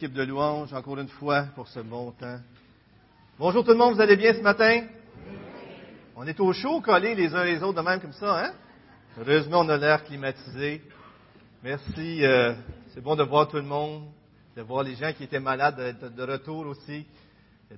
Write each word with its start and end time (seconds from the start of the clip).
l'équipe 0.00 0.16
de 0.16 0.22
louange 0.22 0.72
encore 0.72 0.98
une 0.98 1.08
fois 1.08 1.42
pour 1.54 1.68
ce 1.68 1.80
bon 1.80 2.10
temps. 2.12 2.38
Bonjour 3.38 3.62
tout 3.62 3.72
le 3.72 3.76
monde, 3.76 3.96
vous 3.96 4.00
allez 4.00 4.16
bien 4.16 4.32
ce 4.32 4.40
matin? 4.40 4.86
On 6.16 6.26
est 6.26 6.40
au 6.40 6.54
chaud, 6.54 6.80
collés 6.80 7.14
les 7.14 7.34
uns 7.34 7.44
les 7.44 7.62
autres 7.62 7.82
de 7.82 7.86
même 7.86 8.00
comme 8.00 8.14
ça, 8.14 8.46
hein? 8.46 8.52
Heureusement, 9.18 9.60
on 9.60 9.68
a 9.68 9.76
l'air 9.76 10.02
climatisé. 10.04 10.80
Merci, 11.62 12.24
euh, 12.24 12.54
c'est 12.94 13.02
bon 13.02 13.14
de 13.14 13.24
voir 13.24 13.48
tout 13.48 13.58
le 13.58 13.62
monde, 13.62 14.04
de 14.56 14.62
voir 14.62 14.84
les 14.84 14.94
gens 14.94 15.12
qui 15.12 15.24
étaient 15.24 15.38
malades 15.38 15.76
d'être 15.76 16.14
de 16.14 16.22
retour 16.22 16.66
aussi. 16.68 17.04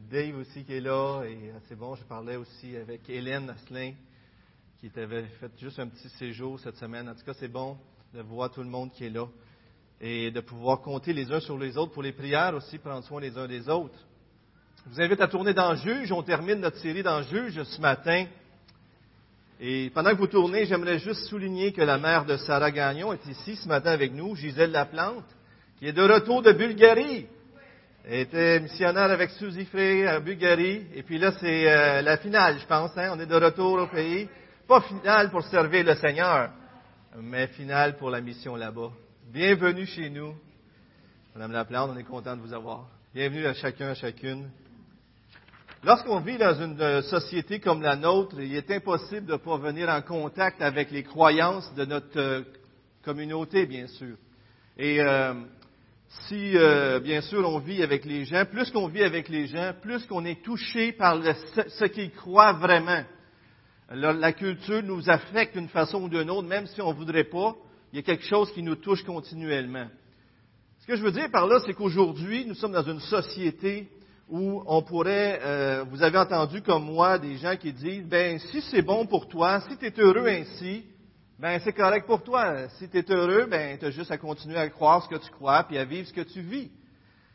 Dave 0.09 0.37
aussi 0.37 0.63
qui 0.63 0.75
est 0.75 0.81
là, 0.81 1.25
et 1.25 1.51
euh, 1.51 1.59
c'est 1.69 1.77
bon, 1.77 1.97
je 1.97 2.05
parlais 2.05 2.37
aussi 2.37 2.77
avec 2.77 3.11
Hélène 3.11 3.51
Asselin, 3.51 3.95
qui 4.79 4.93
avait 4.97 5.25
fait 5.41 5.51
juste 5.59 5.81
un 5.81 5.89
petit 5.89 6.09
séjour 6.11 6.61
cette 6.61 6.77
semaine. 6.77 7.09
En 7.09 7.17
tout 7.17 7.25
cas, 7.25 7.35
c'est 7.35 7.49
bon 7.49 7.77
de 8.15 8.21
voir 8.21 8.49
tout 8.53 8.63
le 8.63 8.71
monde 8.71 8.93
qui 8.93 9.07
est 9.07 9.11
là 9.11 9.27
et 10.03 10.33
de 10.33 10.41
pouvoir 10.41 10.81
compter 10.81 11.13
les 11.13 11.31
uns 11.31 11.39
sur 11.39 11.57
les 11.57 11.79
autres 11.79 11.93
pour 11.93 12.03
les 12.03 12.11
prières 12.11 12.55
aussi, 12.57 12.77
prendre 12.79 13.05
soin 13.05 13.21
les 13.21 13.39
uns 13.39 13.47
des 13.47 13.69
autres. 13.69 13.99
Je 14.85 14.95
vous 14.95 15.01
invite 15.01 15.21
à 15.21 15.29
tourner 15.29 15.55
dans 15.55 15.77
Juge. 15.77 16.11
On 16.11 16.25
termine 16.25 16.59
notre 16.59 16.79
série 16.79 17.05
dans 17.05 17.23
Juge 17.23 17.63
ce 17.63 17.81
matin. 17.81 18.27
Et 19.61 19.91
pendant 19.95 20.11
que 20.11 20.17
vous 20.17 20.27
tournez, 20.27 20.67
j'aimerais 20.67 20.99
juste 20.99 21.27
souligner 21.27 21.73
que 21.73 21.83
la 21.83 21.99
mère 21.99 22.25
de 22.25 22.37
Sarah 22.37 22.73
Gagnon 22.73 23.13
est 23.13 23.25
ici 23.27 23.55
ce 23.55 23.69
matin 23.69 23.93
avec 23.93 24.13
nous, 24.13 24.35
Gisèle 24.35 24.73
Laplante, 24.73 25.25
qui 25.79 25.87
est 25.87 25.93
de 25.93 26.03
retour 26.03 26.43
de 26.43 26.51
Bulgarie. 26.51 27.29
Elle 28.05 28.21
était 28.21 28.59
missionnaire 28.59 29.13
avec 29.13 29.31
Suzy 29.31 29.65
Frey 29.67 30.05
à 30.05 30.19
Bulgarie. 30.19 30.85
Et 30.97 31.05
puis 31.05 31.19
là, 31.19 31.31
c'est 31.39 31.71
euh, 31.71 32.03
la 32.03 32.17
finale, 32.17 32.59
je 32.59 32.67
pense. 32.67 32.91
Hein? 32.99 33.13
On 33.15 33.21
est 33.21 33.27
de 33.27 33.37
retour 33.37 33.75
au 33.75 33.87
pays. 33.87 34.29
Pas 34.67 34.81
finale 34.81 35.31
pour 35.31 35.45
servir 35.45 35.85
le 35.85 35.95
Seigneur, 35.95 36.51
mais 37.21 37.47
finale 37.47 37.97
pour 37.97 38.11
la 38.11 38.21
mission 38.21 38.57
là-bas. 38.57 38.91
Bienvenue 39.31 39.87
chez 39.87 40.11
nous. 40.11 40.35
Madame 41.35 41.53
Laplante, 41.53 41.91
on 41.95 41.99
est 41.99 42.05
content 42.05 42.37
de 42.37 42.43
vous 42.43 42.53
avoir. 42.53 42.89
Bienvenue 43.15 43.47
à 43.47 43.55
chacun, 43.55 43.89
à 43.89 43.95
chacune. 43.95 44.51
Lorsqu'on 45.85 46.21
vit 46.21 46.37
dans 46.37 46.61
une 46.61 46.79
euh, 46.79 47.03
société 47.03 47.59
comme 47.59 47.81
la 47.81 47.97
nôtre, 47.97 48.39
il 48.39 48.55
est 48.55 48.71
impossible 48.71 49.25
de 49.25 49.33
ne 49.33 49.39
pas 49.39 49.57
venir 49.57 49.89
en 49.89 50.03
contact 50.03 50.61
avec 50.61 50.91
les 50.91 51.03
croyances 51.03 51.73
de 51.75 51.87
notre 51.87 52.19
euh, 52.19 52.43
communauté, 53.03 53.65
bien 53.65 53.87
sûr. 53.87 54.17
Et 54.77 55.01
euh, 55.01 55.33
si, 56.29 56.55
bien 57.03 57.23
sûr, 57.23 57.49
on 57.49 57.59
vit 57.59 57.83
avec 57.83 58.05
les 58.05 58.27
gens, 58.27 58.45
plus 58.45 58.71
qu'on 58.71 58.89
vit 58.89 59.05
avec 59.05 59.31
les 59.31 59.47
gens, 59.47 59.73
plus 59.81 60.05
qu'on 60.05 60.27
est 60.27 60.43
touché 60.43 60.93
par 60.93 61.23
ce 61.23 61.85
qu'ils 61.87 62.11
croient 62.11 62.53
vraiment. 62.53 63.03
la 63.89 64.33
culture 64.33 64.83
nous 64.83 65.09
affecte 65.09 65.57
d'une 65.57 65.69
façon 65.69 66.03
ou 66.03 66.09
d'une 66.11 66.29
autre, 66.29 66.49
même 66.49 66.67
si 66.67 66.83
on 66.83 66.91
ne 66.91 66.97
voudrait 66.97 67.25
pas 67.25 67.57
il 67.93 67.97
y 67.97 67.99
a 67.99 68.03
quelque 68.03 68.25
chose 68.25 68.51
qui 68.53 68.63
nous 68.63 68.77
touche 68.77 69.05
continuellement. 69.05 69.87
Ce 70.81 70.87
que 70.87 70.97
je 70.97 71.03
veux 71.03 71.13
dire 71.13 71.31
par 71.31 71.47
là, 71.47 71.61
c'est 71.65 71.75
qu'aujourd'hui, 71.75 72.47
nous 72.47 72.55
sommes 72.55 72.73
dans 72.73 72.83
une 72.83 73.01
société 73.01 73.89
où 74.29 74.63
on 74.67 74.83
pourrait, 74.83 75.41
euh, 75.43 75.85
vous 75.91 76.03
avez 76.03 76.19
entendu 76.19 76.63
comme 76.63 76.85
moi 76.85 77.19
des 77.19 77.37
gens 77.37 77.57
qui 77.57 77.73
disent, 77.73 78.07
ben 78.07 78.39
si 78.39 78.63
c'est 78.63 78.83
bon 78.83 79.07
pour 79.07 79.29
toi, 79.29 79.61
si 79.69 79.77
tu 79.77 79.87
es 79.87 80.01
heureux 80.01 80.27
ainsi, 80.27 80.85
ben 81.39 81.61
c'est 81.63 81.73
correct 81.73 82.07
pour 82.07 82.23
toi. 82.23 82.69
Si 82.79 82.89
tu 82.89 82.99
es 82.99 83.11
heureux, 83.11 83.47
ben 83.47 83.79
tu 83.79 83.85
as 83.85 83.91
juste 83.91 84.11
à 84.11 84.17
continuer 84.17 84.57
à 84.57 84.69
croire 84.71 85.05
ce 85.05 85.09
que 85.09 85.23
tu 85.23 85.31
crois 85.31 85.65
puis 85.65 85.77
à 85.77 85.85
vivre 85.85 86.09
ce 86.09 86.13
que 86.13 86.23
tu 86.23 86.41
vis. 86.41 86.71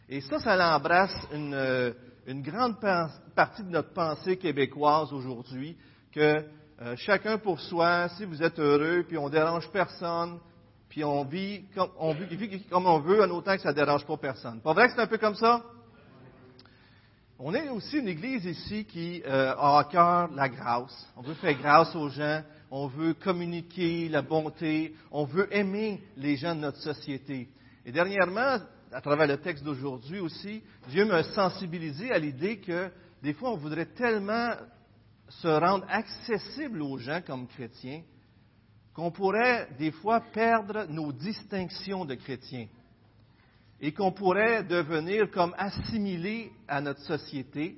Et 0.09 0.21
ça, 0.21 0.39
ça 0.39 0.75
embrasse 0.75 1.15
une, 1.33 1.53
euh, 1.53 1.91
une 2.25 2.41
grande 2.41 2.77
partie 3.35 3.63
de 3.63 3.69
notre 3.69 3.93
pensée 3.93 4.37
québécoise 4.37 5.13
aujourd'hui, 5.13 5.77
que 6.13 6.43
euh, 6.79 6.95
chacun 6.95 7.39
pour 7.39 7.59
soi, 7.59 8.07
si 8.09 8.25
vous 8.25 8.43
êtes 8.43 8.59
heureux, 8.59 9.03
puis 9.07 9.17
on 9.17 9.29
dérange 9.29 9.67
personne, 9.71 10.37
puis 10.89 11.03
on 11.03 11.23
vit 11.23 11.65
comme 11.73 11.89
on, 11.97 12.13
vit, 12.13 12.63
comme 12.69 12.85
on 12.85 12.99
veut, 12.99 13.23
en 13.23 13.29
autant 13.31 13.55
que 13.55 13.61
ça 13.63 13.69
ne 13.69 13.75
dérange 13.75 14.05
pas 14.05 14.17
personne. 14.17 14.61
Pas 14.61 14.73
vrai 14.73 14.87
que 14.87 14.93
c'est 14.93 15.01
un 15.01 15.07
peu 15.07 15.17
comme 15.17 15.35
ça? 15.35 15.63
On 17.39 17.53
est 17.53 17.69
aussi 17.69 17.97
une 17.97 18.07
église 18.07 18.45
ici 18.45 18.85
qui 18.85 19.23
euh, 19.25 19.55
a 19.57 19.79
à 19.79 19.83
cœur 19.85 20.29
la 20.35 20.49
grâce. 20.49 21.07
On 21.15 21.21
veut 21.21 21.33
faire 21.35 21.57
grâce 21.57 21.95
aux 21.95 22.09
gens, 22.09 22.41
on 22.69 22.87
veut 22.87 23.15
communiquer 23.15 24.07
la 24.09 24.21
bonté, 24.21 24.93
on 25.11 25.25
veut 25.25 25.47
aimer 25.55 26.01
les 26.15 26.35
gens 26.35 26.53
de 26.53 26.61
notre 26.61 26.79
société. 26.79 27.47
Et 27.85 27.91
dernièrement, 27.91 28.59
à 28.91 29.01
travers 29.01 29.27
le 29.27 29.37
texte 29.37 29.63
d'aujourd'hui 29.63 30.19
aussi, 30.19 30.61
Dieu 30.89 31.05
m'a 31.05 31.23
sensibilisé 31.23 32.11
à 32.11 32.19
l'idée 32.19 32.59
que 32.59 32.89
des 33.23 33.33
fois 33.33 33.51
on 33.51 33.57
voudrait 33.57 33.85
tellement 33.85 34.51
se 35.29 35.47
rendre 35.47 35.85
accessible 35.89 36.81
aux 36.81 36.97
gens 36.97 37.21
comme 37.25 37.47
chrétiens 37.47 38.01
qu'on 38.97 39.11
pourrait 39.11 39.67
des 39.77 39.91
fois 39.91 40.21
perdre 40.33 40.87
nos 40.89 41.11
distinctions 41.11 42.03
de 42.03 42.15
chrétiens 42.15 42.65
et 43.79 43.91
qu'on 43.91 44.11
pourrait 44.11 44.63
devenir 44.63 45.29
comme 45.29 45.53
assimilés 45.55 46.51
à 46.67 46.81
notre 46.81 47.01
société. 47.01 47.77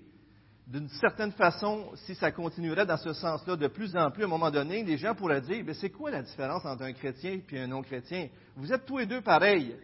D'une 0.65 0.87
certaine 0.87 1.33
façon, 1.33 1.89
si 2.05 2.15
ça 2.15 2.31
continuerait 2.31 2.85
dans 2.85 2.95
ce 2.95 3.11
sens-là 3.11 3.57
de 3.57 3.67
plus 3.67 3.97
en 3.97 4.11
plus, 4.11 4.23
à 4.23 4.27
un 4.27 4.29
moment 4.29 4.49
donné, 4.49 4.81
les 4.83 4.97
gens 4.97 5.13
pourraient 5.13 5.41
dire, 5.41 5.65
c'est 5.73 5.89
quoi 5.89 6.09
la 6.09 6.21
différence 6.21 6.63
entre 6.63 6.83
un 6.83 6.93
chrétien 6.93 7.41
et 7.51 7.59
un 7.59 7.67
non-chrétien? 7.67 8.29
Vous 8.55 8.71
êtes 8.71 8.85
tous 8.85 8.99
les 8.99 9.05
deux 9.05 9.21
pareils. 9.21 9.75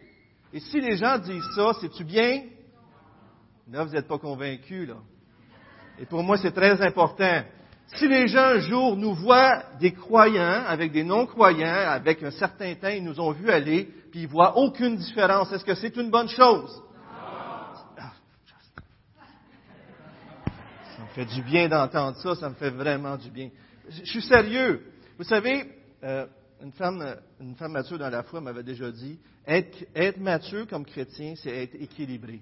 Et 0.54 0.60
si 0.60 0.80
les 0.80 0.96
gens 0.96 1.18
disent 1.18 1.50
ça, 1.54 1.72
c'est-tu 1.82 2.04
bien? 2.04 2.44
Là, 3.70 3.84
vous 3.84 3.92
n'êtes 3.92 4.08
pas 4.08 4.18
convaincus, 4.18 4.88
là. 4.88 4.96
Et 5.98 6.06
pour 6.06 6.22
moi, 6.22 6.38
c'est 6.38 6.52
très 6.52 6.80
important. 6.80 7.42
Si 7.94 8.08
les 8.08 8.26
gens 8.26 8.40
un 8.40 8.58
jour 8.58 8.96
nous 8.96 9.14
voient 9.14 9.62
des 9.78 9.92
croyants 9.92 10.64
avec 10.66 10.90
des 10.92 11.04
non-croyants, 11.04 11.88
avec 11.88 12.22
un 12.22 12.32
certain 12.32 12.74
temps, 12.74 12.88
ils 12.88 13.04
nous 13.04 13.20
ont 13.20 13.30
vu 13.30 13.48
aller, 13.48 13.84
puis 14.10 14.22
ils 14.22 14.28
voient 14.28 14.56
aucune 14.58 14.96
différence, 14.96 15.52
est-ce 15.52 15.64
que 15.64 15.74
c'est 15.74 15.96
une 15.96 16.10
bonne 16.10 16.28
chose? 16.28 16.82
Ça 20.96 21.02
me 21.02 21.08
fait 21.14 21.26
du 21.26 21.42
bien 21.42 21.68
d'entendre 21.68 22.16
ça, 22.18 22.34
ça 22.34 22.48
me 22.48 22.54
fait 22.54 22.70
vraiment 22.70 23.16
du 23.16 23.30
bien. 23.30 23.50
Je 23.88 24.04
suis 24.04 24.22
sérieux. 24.22 24.82
Vous 25.16 25.24
savez, 25.24 25.64
euh, 26.02 26.26
une, 26.62 26.72
femme, 26.72 27.16
une 27.40 27.54
femme 27.54 27.72
mature 27.72 27.98
dans 27.98 28.10
la 28.10 28.24
foi 28.24 28.40
m'avait 28.40 28.64
déjà 28.64 28.90
dit, 28.90 29.18
être, 29.46 29.84
être 29.94 30.18
mature 30.18 30.66
comme 30.66 30.84
chrétien, 30.84 31.34
c'est 31.36 31.50
être 31.50 31.76
équilibré. 31.76 32.40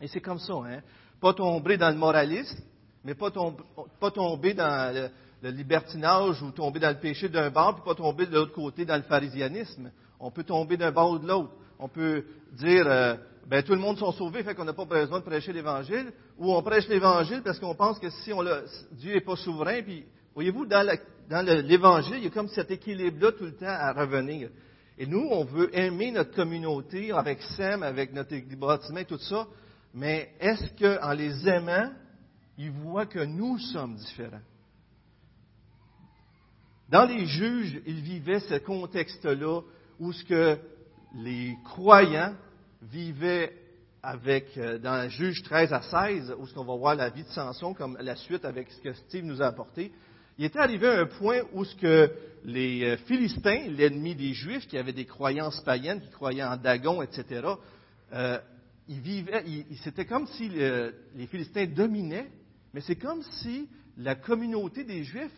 Et 0.00 0.08
c'est 0.08 0.20
comme 0.20 0.38
ça, 0.40 0.54
hein? 0.54 0.80
Pas 1.20 1.34
tomber 1.34 1.76
dans 1.76 1.90
le 1.90 1.96
moralisme, 1.96 2.58
mais 3.04 3.14
pas, 3.14 3.30
tomber 3.30 4.54
dans 4.54 4.94
le, 5.42 5.50
libertinage 5.50 6.42
ou 6.42 6.50
tomber 6.50 6.80
dans 6.80 6.90
le 6.90 7.00
péché 7.00 7.28
d'un 7.28 7.50
bord, 7.50 7.74
puis 7.74 7.84
pas 7.84 7.94
tomber 7.94 8.26
de 8.26 8.34
l'autre 8.34 8.52
côté 8.52 8.84
dans 8.84 8.96
le 8.96 9.02
pharisianisme. 9.02 9.90
On 10.18 10.30
peut 10.30 10.44
tomber 10.44 10.76
d'un 10.76 10.92
bord 10.92 11.12
ou 11.12 11.18
de 11.18 11.26
l'autre. 11.26 11.52
On 11.78 11.88
peut 11.88 12.24
dire, 12.52 12.84
euh, 12.86 13.14
ben 13.46 13.62
tout 13.62 13.72
le 13.72 13.78
monde 13.78 13.98
sont 13.98 14.12
sauvés, 14.12 14.42
fait 14.42 14.54
qu'on 14.54 14.64
n'a 14.64 14.74
pas 14.74 14.84
besoin 14.84 15.20
de 15.20 15.24
prêcher 15.24 15.52
l'Évangile, 15.52 16.12
ou 16.38 16.52
on 16.54 16.62
prêche 16.62 16.86
l'Évangile 16.88 17.42
parce 17.42 17.58
qu'on 17.58 17.74
pense 17.74 17.98
que 17.98 18.10
si 18.10 18.32
on 18.32 18.44
Dieu 18.92 19.14
n'est 19.14 19.20
pas 19.22 19.36
souverain, 19.36 19.82
puis 19.82 20.04
voyez-vous, 20.34 20.66
dans, 20.66 20.86
l'Évangile, 21.66 22.16
il 22.18 22.24
y 22.24 22.26
a 22.26 22.30
comme 22.30 22.48
cet 22.48 22.70
équilibre-là 22.70 23.32
tout 23.32 23.44
le 23.44 23.56
temps 23.56 23.66
à 23.66 23.92
revenir. 23.92 24.50
Et 24.98 25.06
nous, 25.06 25.26
on 25.30 25.44
veut 25.44 25.74
aimer 25.76 26.10
notre 26.10 26.34
communauté 26.34 27.10
avec 27.12 27.40
Sem, 27.56 27.82
avec 27.82 28.12
notre 28.12 28.34
bâtiment, 28.56 29.02
tout 29.04 29.18
ça, 29.18 29.46
mais 29.94 30.30
est-ce 30.38 30.66
qu'en 30.78 31.12
les 31.12 31.48
aimant, 31.48 31.90
il 32.60 32.70
voit 32.70 33.06
que 33.06 33.20
nous 33.20 33.58
sommes 33.58 33.94
différents. 33.96 34.42
Dans 36.90 37.06
les 37.06 37.24
juges, 37.24 37.80
ils 37.86 38.02
vivaient 38.02 38.40
ce 38.40 38.58
contexte-là 38.58 39.62
où 39.98 40.12
ce 40.12 40.24
que 40.24 40.58
les 41.14 41.56
croyants 41.64 42.34
vivaient 42.82 43.56
avec, 44.02 44.58
euh, 44.58 44.78
dans 44.78 45.08
juge 45.08 45.42
13 45.42 45.72
à 45.72 45.80
16, 45.80 46.34
où 46.38 46.46
ce 46.46 46.52
qu'on 46.52 46.64
va 46.64 46.76
voir 46.76 46.94
la 46.96 47.08
vie 47.08 47.22
de 47.22 47.28
Samson 47.28 47.72
comme 47.72 47.96
la 47.98 48.16
suite 48.16 48.44
avec 48.44 48.70
ce 48.70 48.80
que 48.82 48.92
Steve 48.92 49.24
nous 49.24 49.40
a 49.40 49.46
apporté, 49.46 49.90
il 50.36 50.44
était 50.44 50.58
arrivé 50.58 50.86
à 50.86 51.00
un 51.00 51.06
point 51.06 51.42
où 51.54 51.64
ce 51.64 51.74
que 51.76 52.12
les 52.44 52.84
euh, 52.84 52.96
Philistins, 53.06 53.68
l'ennemi 53.68 54.14
des 54.14 54.34
Juifs, 54.34 54.66
qui 54.66 54.76
avaient 54.76 54.92
des 54.92 55.06
croyances 55.06 55.60
païennes, 55.62 56.02
qui 56.02 56.10
croyaient 56.10 56.44
en 56.44 56.58
Dagon, 56.58 57.00
etc., 57.00 57.42
euh, 58.12 58.38
ils 58.88 59.00
vivaient, 59.00 59.44
c'était 59.82 60.04
comme 60.04 60.26
si 60.26 60.48
les 60.48 61.26
Philistins 61.30 61.66
dominaient 61.66 62.26
mais 62.72 62.80
c'est 62.80 62.96
comme 62.96 63.22
si 63.22 63.68
la 63.96 64.14
communauté 64.14 64.84
des 64.84 65.04
Juifs, 65.04 65.32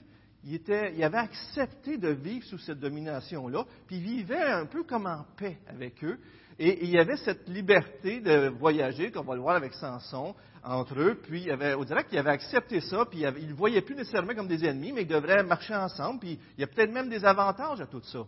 ils, 0.45 0.61
avaient 1.03 1.19
accepté 1.19 1.99
de 1.99 2.09
vivre 2.09 2.45
sous 2.47 2.59
cette 2.59 2.81
domination-là, 2.81 3.65
puis 3.87 3.97
ils 3.97 4.03
vivaient 4.03 4.43
un 4.43 4.67
peu 4.67 4.83
comme 4.83 5.07
en 5.07 5.25
paix 5.37 5.59
avec 5.69 6.03
eux. 6.05 6.19
Et, 6.59 6.85
il 6.85 6.91
y 6.91 6.99
avait 6.99 7.17
cette 7.17 7.49
liberté 7.49 8.21
de 8.21 8.49
voyager, 8.49 9.11
comme 9.11 9.27
on 9.27 9.31
va 9.31 9.37
le 9.37 9.43
voir 9.43 9.57
avec 9.57 9.73
Samson, 9.75 10.35
entre 10.63 10.99
eux. 11.01 11.19
Puis, 11.23 11.43
il 11.43 11.51
avait, 11.51 11.75
on 11.75 11.85
dirait 11.85 12.05
qu'ils 12.05 12.19
avaient 12.19 12.31
accepté 12.31 12.81
ça, 12.81 13.05
puis 13.07 13.21
ils 13.21 13.27
ne 13.27 13.49
le 13.49 13.55
voyaient 13.55 13.81
plus 13.83 13.95
nécessairement 13.95 14.35
comme 14.35 14.49
des 14.49 14.65
ennemis, 14.65 14.93
mais 14.93 15.03
ils 15.03 15.09
devraient 15.09 15.43
marcher 15.43 15.75
ensemble. 15.75 16.21
Puis, 16.21 16.39
il 16.57 16.61
y 16.61 16.65
a 16.65 16.67
peut-être 16.67 16.93
même 16.93 17.09
des 17.09 17.25
avantages 17.25 17.81
à 17.81 17.87
tout 17.87 18.03
ça. 18.03 18.25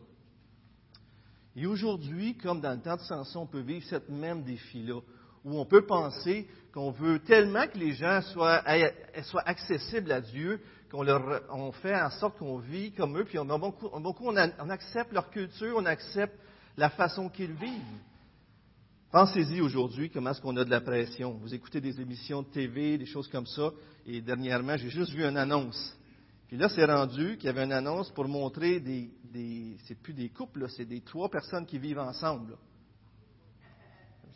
Et 1.57 1.67
aujourd'hui, 1.67 2.37
comme 2.37 2.61
dans 2.61 2.73
le 2.73 2.81
temps 2.81 2.97
de 2.97 3.03
Samson, 3.03 3.41
on 3.41 3.47
peut 3.47 3.61
vivre 3.61 3.87
cette 3.89 4.09
même 4.09 4.43
défi-là, 4.43 5.01
où 5.45 5.59
on 5.59 5.67
peut 5.67 5.85
penser 5.85 6.47
qu'on 6.73 6.91
veut 6.91 7.21
tellement 7.21 7.67
que 7.67 7.79
les 7.79 7.93
gens 7.93 8.21
soient, 8.23 8.63
accessibles 9.45 10.11
à 10.11 10.21
Dieu, 10.21 10.61
qu'on 10.91 11.03
leur, 11.03 11.43
on 11.51 11.71
fait 11.73 11.95
en 11.95 12.11
sorte 12.11 12.39
qu'on 12.39 12.59
vit 12.59 12.93
comme 12.93 13.19
eux, 13.19 13.25
puis 13.25 13.39
on, 13.39 13.45
beaucoup, 13.47 13.89
on, 13.93 14.37
accepte 14.71 15.13
leur 15.13 15.31
culture, 15.31 15.75
on 15.77 15.87
accepte 15.87 16.35
la 16.77 16.91
façon 16.91 17.29
qu'ils 17.29 17.53
vivent. 17.53 18.01
Pensez-y 19.13 19.61
aujourd'hui 19.61 20.11
comment 20.11 20.31
est-ce 20.31 20.41
qu'on 20.41 20.57
a 20.57 20.65
de 20.65 20.71
la 20.71 20.81
pression. 20.81 21.39
Vous 21.41 21.55
écoutez 21.55 21.81
des 21.81 22.01
émissions 22.01 22.43
de 22.43 22.49
TV, 22.49 22.99
des 22.99 23.07
choses 23.07 23.29
comme 23.29 23.47
ça, 23.47 23.71
et 24.07 24.21
dernièrement, 24.21 24.77
j'ai 24.77 24.91
juste 24.91 25.13
vu 25.13 25.25
une 25.25 25.37
annonce. 25.37 25.97
Puis 26.49 26.57
là, 26.57 26.69
c'est 26.69 26.85
rendu 26.85 27.37
qu'il 27.37 27.47
y 27.47 27.49
avait 27.49 27.65
une 27.65 27.73
annonce 27.73 28.11
pour 28.11 28.27
montrer 28.27 28.81
des, 28.81 29.11
des 29.33 29.77
c'est 29.85 30.01
plus 30.01 30.15
des 30.15 30.31
couples, 30.31 30.69
c'est 30.71 30.85
des 30.85 31.03
trois 31.03 31.29
personnes 31.29 31.67
qui 31.67 31.79
vivent 31.79 32.01
ensemble. 32.01 32.57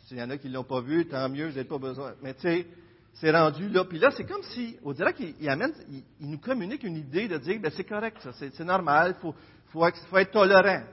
S'il 0.09 0.17
y 0.17 0.23
en 0.23 0.29
a 0.31 0.39
qui 0.39 0.47
ne 0.49 0.55
l'ont 0.55 0.63
pas 0.63 0.81
vu, 0.81 1.05
tant 1.05 1.29
mieux, 1.29 1.49
vous 1.49 1.55
n'avez 1.55 1.69
pas 1.69 1.77
besoin. 1.77 2.15
Mais 2.23 2.33
tu 2.33 2.41
sais, 2.41 2.65
c'est 3.13 3.29
rendu 3.29 3.69
là. 3.69 3.85
Puis 3.85 3.99
là, 3.99 4.09
c'est 4.09 4.25
comme 4.25 4.41
si, 4.41 4.75
on 4.83 4.91
dirait 4.91 5.13
qu'il 5.13 5.47
amène, 5.47 5.71
il, 6.19 6.27
nous 6.27 6.39
communique 6.39 6.83
une 6.83 6.97
idée 6.97 7.27
de 7.27 7.37
dire, 7.37 7.59
ben 7.61 7.71
c'est 7.75 7.83
correct, 7.83 8.17
ça, 8.23 8.31
c'est, 8.33 8.59
normal, 8.61 9.13
il 9.15 9.21
faut, 9.21 9.35
faut, 9.67 9.85
faut, 10.09 10.17
être 10.17 10.31
tolérant. 10.31 10.83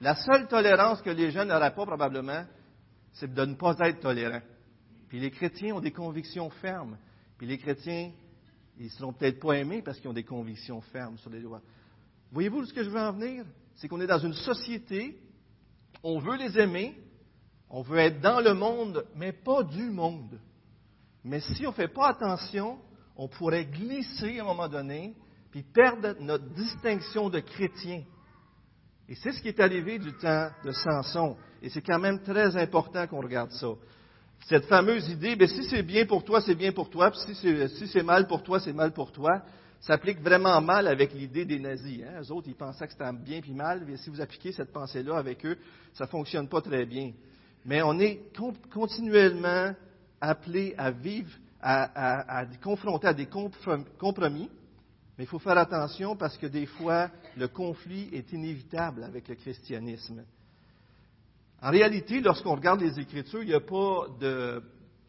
La 0.00 0.14
seule 0.14 0.46
tolérance 0.46 1.02
que 1.02 1.10
les 1.10 1.32
jeunes 1.32 1.48
n'auraient 1.48 1.74
pas 1.74 1.84
probablement, 1.84 2.44
c'est 3.14 3.34
de 3.34 3.44
ne 3.44 3.54
pas 3.54 3.74
être 3.80 3.98
tolérant. 3.98 4.42
Puis 5.08 5.18
les 5.18 5.32
chrétiens 5.32 5.74
ont 5.74 5.80
des 5.80 5.90
convictions 5.90 6.48
fermes. 6.48 6.96
Puis 7.38 7.48
les 7.48 7.58
chrétiens, 7.58 8.12
ils 8.78 8.84
ne 8.84 8.90
seront 8.90 9.12
peut-être 9.12 9.40
pas 9.40 9.54
aimés 9.54 9.82
parce 9.82 9.98
qu'ils 9.98 10.08
ont 10.08 10.14
des 10.14 10.22
convictions 10.22 10.80
fermes 10.80 11.18
sur 11.18 11.30
les 11.30 11.40
lois. 11.40 11.62
Voyez-vous 12.30 12.64
ce 12.66 12.72
que 12.72 12.84
je 12.84 12.90
veux 12.90 13.00
en 13.00 13.12
venir? 13.12 13.44
C'est 13.74 13.88
qu'on 13.88 14.00
est 14.00 14.06
dans 14.06 14.20
une 14.20 14.34
société, 14.34 15.18
on 16.04 16.20
veut 16.20 16.36
les 16.36 16.56
aimer, 16.60 16.96
on 17.72 17.80
veut 17.80 17.98
être 17.98 18.20
dans 18.20 18.40
le 18.40 18.52
monde, 18.52 19.04
mais 19.16 19.32
pas 19.32 19.62
du 19.62 19.90
monde. 19.90 20.38
Mais 21.24 21.40
si 21.40 21.66
on 21.66 21.70
ne 21.70 21.74
fait 21.74 21.88
pas 21.88 22.08
attention, 22.08 22.78
on 23.16 23.28
pourrait 23.28 23.64
glisser 23.64 24.38
à 24.38 24.42
un 24.42 24.46
moment 24.46 24.68
donné, 24.68 25.14
puis 25.50 25.62
perdre 25.62 26.14
notre 26.20 26.44
distinction 26.50 27.30
de 27.30 27.40
chrétien. 27.40 28.02
Et 29.08 29.14
c'est 29.14 29.32
ce 29.32 29.40
qui 29.40 29.48
est 29.48 29.60
arrivé 29.60 29.98
du 29.98 30.12
temps 30.12 30.50
de 30.64 30.70
Samson. 30.70 31.36
Et 31.62 31.70
c'est 31.70 31.80
quand 31.80 31.98
même 31.98 32.20
très 32.22 32.56
important 32.56 33.06
qu'on 33.06 33.22
regarde 33.22 33.50
ça. 33.52 33.68
Cette 34.48 34.66
fameuse 34.66 35.08
idée, 35.08 35.34
ben, 35.34 35.48
si 35.48 35.64
c'est 35.64 35.82
bien 35.82 36.04
pour 36.04 36.24
toi, 36.24 36.42
c'est 36.42 36.54
bien 36.54 36.72
pour 36.72 36.90
toi, 36.90 37.10
si 37.14 37.34
c'est, 37.86 38.02
mal 38.02 38.26
pour 38.26 38.42
toi, 38.42 38.60
c'est 38.60 38.72
mal 38.72 38.92
pour 38.92 39.12
toi, 39.12 39.42
s'applique 39.80 40.20
vraiment 40.20 40.60
mal 40.60 40.88
avec 40.88 41.14
l'idée 41.14 41.46
des 41.46 41.58
nazis. 41.58 42.02
Hein? 42.02 42.20
Eux 42.20 42.32
autres, 42.32 42.48
ils 42.48 42.54
pensaient 42.54 42.86
que 42.86 42.92
c'était 42.92 43.12
bien 43.12 43.40
puis 43.40 43.54
mal, 43.54 43.84
mais 43.86 43.96
si 43.96 44.10
vous 44.10 44.20
appliquez 44.20 44.52
cette 44.52 44.72
pensée-là 44.72 45.16
avec 45.16 45.44
eux, 45.46 45.56
ça 45.94 46.04
ne 46.04 46.10
fonctionne 46.10 46.48
pas 46.48 46.60
très 46.60 46.84
bien. 46.84 47.12
Mais 47.64 47.82
on 47.82 47.98
est 47.98 48.20
continuellement 48.72 49.74
appelé 50.20 50.74
à 50.76 50.90
vivre, 50.90 51.30
à, 51.60 52.44
confronter 52.62 53.08
à 53.08 53.14
des 53.14 53.26
compromis, 53.26 54.50
mais 55.16 55.24
il 55.24 55.26
faut 55.26 55.38
faire 55.38 55.58
attention 55.58 56.16
parce 56.16 56.36
que 56.38 56.46
des 56.46 56.66
fois, 56.66 57.10
le 57.36 57.48
conflit 57.48 58.08
est 58.12 58.32
inévitable 58.32 59.04
avec 59.04 59.28
le 59.28 59.34
christianisme. 59.34 60.24
En 61.60 61.70
réalité, 61.70 62.20
lorsqu'on 62.20 62.56
regarde 62.56 62.80
les 62.80 62.98
Écritures, 62.98 63.42
il 63.42 63.48
n'y 63.48 63.54
a 63.54 63.60
pas 63.60 64.06
de, 64.20 64.62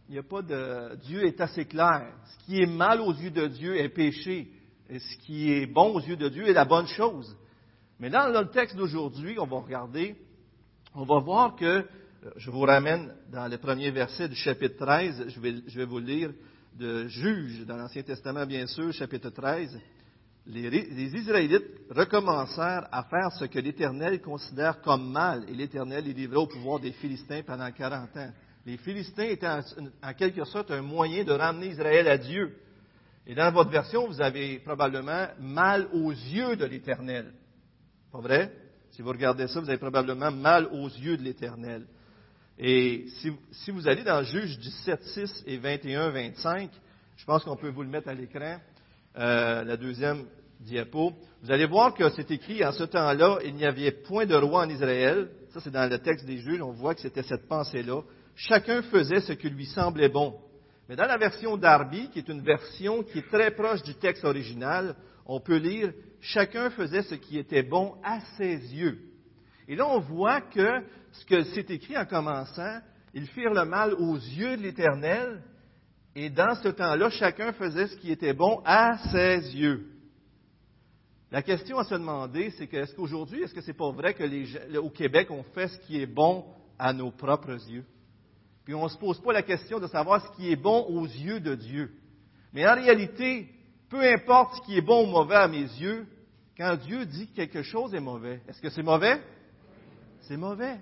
il 0.10 0.18
a 0.18 0.24
pas 0.24 0.42
de, 0.42 0.96
Dieu 0.98 1.26
est 1.26 1.42
assez 1.42 1.66
clair. 1.66 2.14
Ce 2.26 2.46
qui 2.46 2.62
est 2.62 2.68
mal 2.68 3.02
aux 3.02 3.14
yeux 3.14 3.32
de 3.32 3.48
Dieu 3.48 3.78
est 3.78 3.90
péché. 3.90 4.52
Et 4.90 5.00
ce 5.00 5.18
qui 5.20 5.52
est 5.52 5.66
bon 5.66 5.96
aux 5.96 6.02
yeux 6.02 6.18
de 6.18 6.30
Dieu 6.30 6.48
est 6.48 6.54
la 6.54 6.66
bonne 6.66 6.88
chose. 6.88 7.36
Mais 8.00 8.10
dans 8.10 8.28
le 8.28 8.50
texte 8.50 8.76
d'aujourd'hui, 8.76 9.40
on 9.40 9.48
va 9.48 9.58
regarder, 9.58 10.16
on 10.94 11.06
va 11.06 11.20
voir 11.20 11.56
que, 11.56 11.88
je 12.36 12.50
vous 12.50 12.62
ramène 12.62 13.14
dans 13.32 13.48
le 13.48 13.58
premier 13.58 13.92
verset 13.92 14.30
du 14.30 14.36
chapitre 14.36 14.78
13, 14.78 15.28
je 15.30 15.40
vais, 15.40 15.86
vous 15.86 16.00
lire 16.00 16.32
de 16.78 17.08
Juge, 17.08 17.66
dans 17.66 17.78
l'Ancien 17.78 18.04
Testament 18.04 18.46
bien 18.46 18.68
sûr, 18.68 18.94
chapitre 18.94 19.30
13 19.30 19.80
les, 20.46 21.16
Israélites 21.16 21.64
recommencèrent 21.90 22.88
à 22.92 23.04
faire 23.04 23.32
ce 23.32 23.46
que 23.46 23.60
l'Éternel 23.60 24.22
considère 24.22 24.82
comme 24.82 25.10
mal, 25.12 25.46
et 25.48 25.54
l'Éternel 25.54 26.04
les 26.04 26.14
livra 26.14 26.40
au 26.40 26.48
pouvoir 26.48 26.80
des 26.80 26.92
Philistins 26.92 27.42
pendant 27.46 27.72
40 27.72 28.18
ans. 28.18 28.32
Les 28.66 28.78
Philistins 28.78 29.24
étaient 29.24 29.48
en, 29.48 30.14
quelque 30.18 30.44
sorte 30.46 30.72
un 30.72 30.82
moyen 30.82 31.24
de 31.24 31.32
ramener 31.32 31.68
Israël 31.68 32.08
à 32.08 32.18
Dieu. 32.18 32.58
Et 33.26 33.36
dans 33.36 33.52
votre 33.52 33.70
version, 33.70 34.08
vous 34.08 34.22
avez 34.22 34.60
probablement 34.60 35.28
mal 35.40 35.88
aux 35.94 36.12
yeux 36.12 36.56
de 36.56 36.66
l'Éternel. 36.66 37.34
Pas 38.12 38.20
vrai? 38.20 38.52
Si 38.92 39.02
vous 39.02 39.10
regardez 39.10 39.48
ça, 39.48 39.60
vous 39.60 39.70
avez 39.70 39.78
probablement 39.78 40.32
mal 40.32 40.68
aux 40.68 40.88
yeux 40.88 41.18
de 41.18 41.24
l'Éternel. 41.24 41.86
Et 42.60 43.06
si, 43.20 43.32
si, 43.52 43.72
vous 43.72 43.88
allez 43.88 44.04
dans 44.04 44.24
Juge 44.24 44.58
17, 44.60 45.04
6 45.04 45.44
et 45.48 45.58
21, 45.58 46.10
25, 46.10 46.70
je 47.18 47.26
pense 47.26 47.44
qu'on 47.44 47.56
peut 47.56 47.70
vous 47.70 47.84
le 47.84 47.90
mettre 47.90 48.10
à 48.10 48.14
l'écran. 48.14 48.58
Euh, 49.18 49.64
la 49.64 49.78
deuxième 49.78 50.26
diapo, 50.60 51.14
vous 51.42 51.52
allez 51.52 51.66
voir 51.66 51.94
que 51.94 52.10
c'est 52.12 52.32
écrit 52.32 52.64
en 52.64 52.72
ce 52.72 52.84
temps-là, 52.84 53.40
il 53.44 53.56
n'y 53.56 53.66
avait 53.66 53.92
point 53.92 54.26
de 54.26 54.36
roi 54.36 54.62
en 54.62 54.70
Israël. 54.70 55.30
Ça, 55.54 55.60
c'est 55.62 55.72
dans 55.72 55.90
le 55.90 56.00
texte 56.00 56.26
des 56.26 56.38
juges, 56.38 56.62
on 56.62 56.72
voit 56.72 56.96
que 56.96 57.02
c'était 57.02 57.24
cette 57.24 57.48
pensée-là. 57.48 58.02
Chacun 58.36 58.82
faisait 58.84 59.22
ce 59.22 59.34
qui 59.34 59.50
lui 59.50 59.66
semblait 59.66 60.10
bon. 60.10 60.36
Mais 60.90 60.96
dans 60.96 61.06
la 61.06 61.18
version 61.18 61.58
d'Arby, 61.58 62.10
qui 62.10 62.20
est 62.20 62.30
une 62.30 62.42
version 62.42 63.04
qui 63.04 63.20
est 63.20 63.30
très 63.30 63.52
proche 63.52 63.84
du 63.84 63.96
texte 63.96 64.26
original, 64.26 64.96
on 65.26 65.40
peut 65.40 65.58
lire 65.58 65.92
Chacun 66.26 66.70
faisait 66.70 67.02
ce 67.04 67.16
qui 67.16 67.38
était 67.38 67.64
bon 67.64 67.96
à 68.02 68.22
ses 68.38 68.56
yeux. 68.56 68.98
Et 69.68 69.76
là, 69.76 69.88
on 69.88 70.00
voit 70.00 70.42
que 70.42 70.84
ce 71.12 71.26
que 71.26 71.44
c'est 71.44 71.70
écrit 71.72 71.98
en 71.98 72.06
commençant, 72.06 72.80
ils 73.14 73.28
firent 73.28 73.54
le 73.54 73.66
mal 73.66 73.94
aux 73.94 74.16
yeux 74.16 74.58
de 74.58 74.64
l'Éternel, 74.64 75.42
et 76.16 76.30
dans 76.30 76.56
ce 76.56 76.70
temps-là, 76.70 77.10
chacun 77.10 77.54
faisait 77.54 77.88
ce 77.88 77.98
qui 77.98 78.12
était 78.12 78.34
bon 78.34 78.62
à 78.66 78.98
ses 79.12 79.56
yeux. 79.56 79.88
La 81.32 81.42
question 81.42 81.80
à 81.80 81.84
se 81.84 81.96
demander, 81.96 82.52
c'est 82.52 82.68
que 82.68 82.78
est-ce 82.78 82.94
qu'aujourd'hui, 82.94 83.42
est-ce 83.42 83.54
que 83.54 83.62
c'est 83.62 83.74
pas 83.74 83.90
vrai 83.92 84.14
que 84.14 84.24
les, 84.24 84.78
au 84.78 84.92
Québec, 84.92 85.30
on 85.32 85.42
fait 85.42 85.68
ce 85.68 85.80
qui 85.80 86.00
est 86.00 86.06
bon 86.06 86.46
à 86.78 86.94
nos 86.94 87.10
propres 87.10 87.58
yeux? 87.70 87.86
Puis 88.64 88.76
on 88.76 88.84
ne 88.84 88.90
se 88.90 88.98
pose 88.98 89.20
pas 89.20 89.34
la 89.34 89.42
question 89.42 89.80
de 89.80 89.88
savoir 89.88 90.24
ce 90.24 90.36
qui 90.36 90.52
est 90.52 90.56
bon 90.56 90.84
aux 90.84 91.06
yeux 91.06 91.40
de 91.40 91.56
Dieu. 91.56 91.92
Mais 92.54 92.68
en 92.68 92.76
réalité, 92.76 93.50
peu 93.90 94.02
importe 94.02 94.58
ce 94.58 94.62
qui 94.62 94.78
est 94.78 94.82
bon 94.82 95.08
ou 95.08 95.12
mauvais 95.12 95.36
à 95.36 95.48
mes 95.48 95.64
yeux, 95.64 96.06
quand 96.56 96.76
Dieu 96.76 97.06
dit 97.06 97.28
que 97.28 97.36
quelque 97.36 97.64
chose 97.64 97.96
est 97.96 98.00
mauvais, 98.00 98.40
est-ce 98.48 98.62
que 98.62 98.70
c'est 98.70 98.84
mauvais? 98.84 99.20
C'est 100.24 100.38
mauvais. 100.38 100.78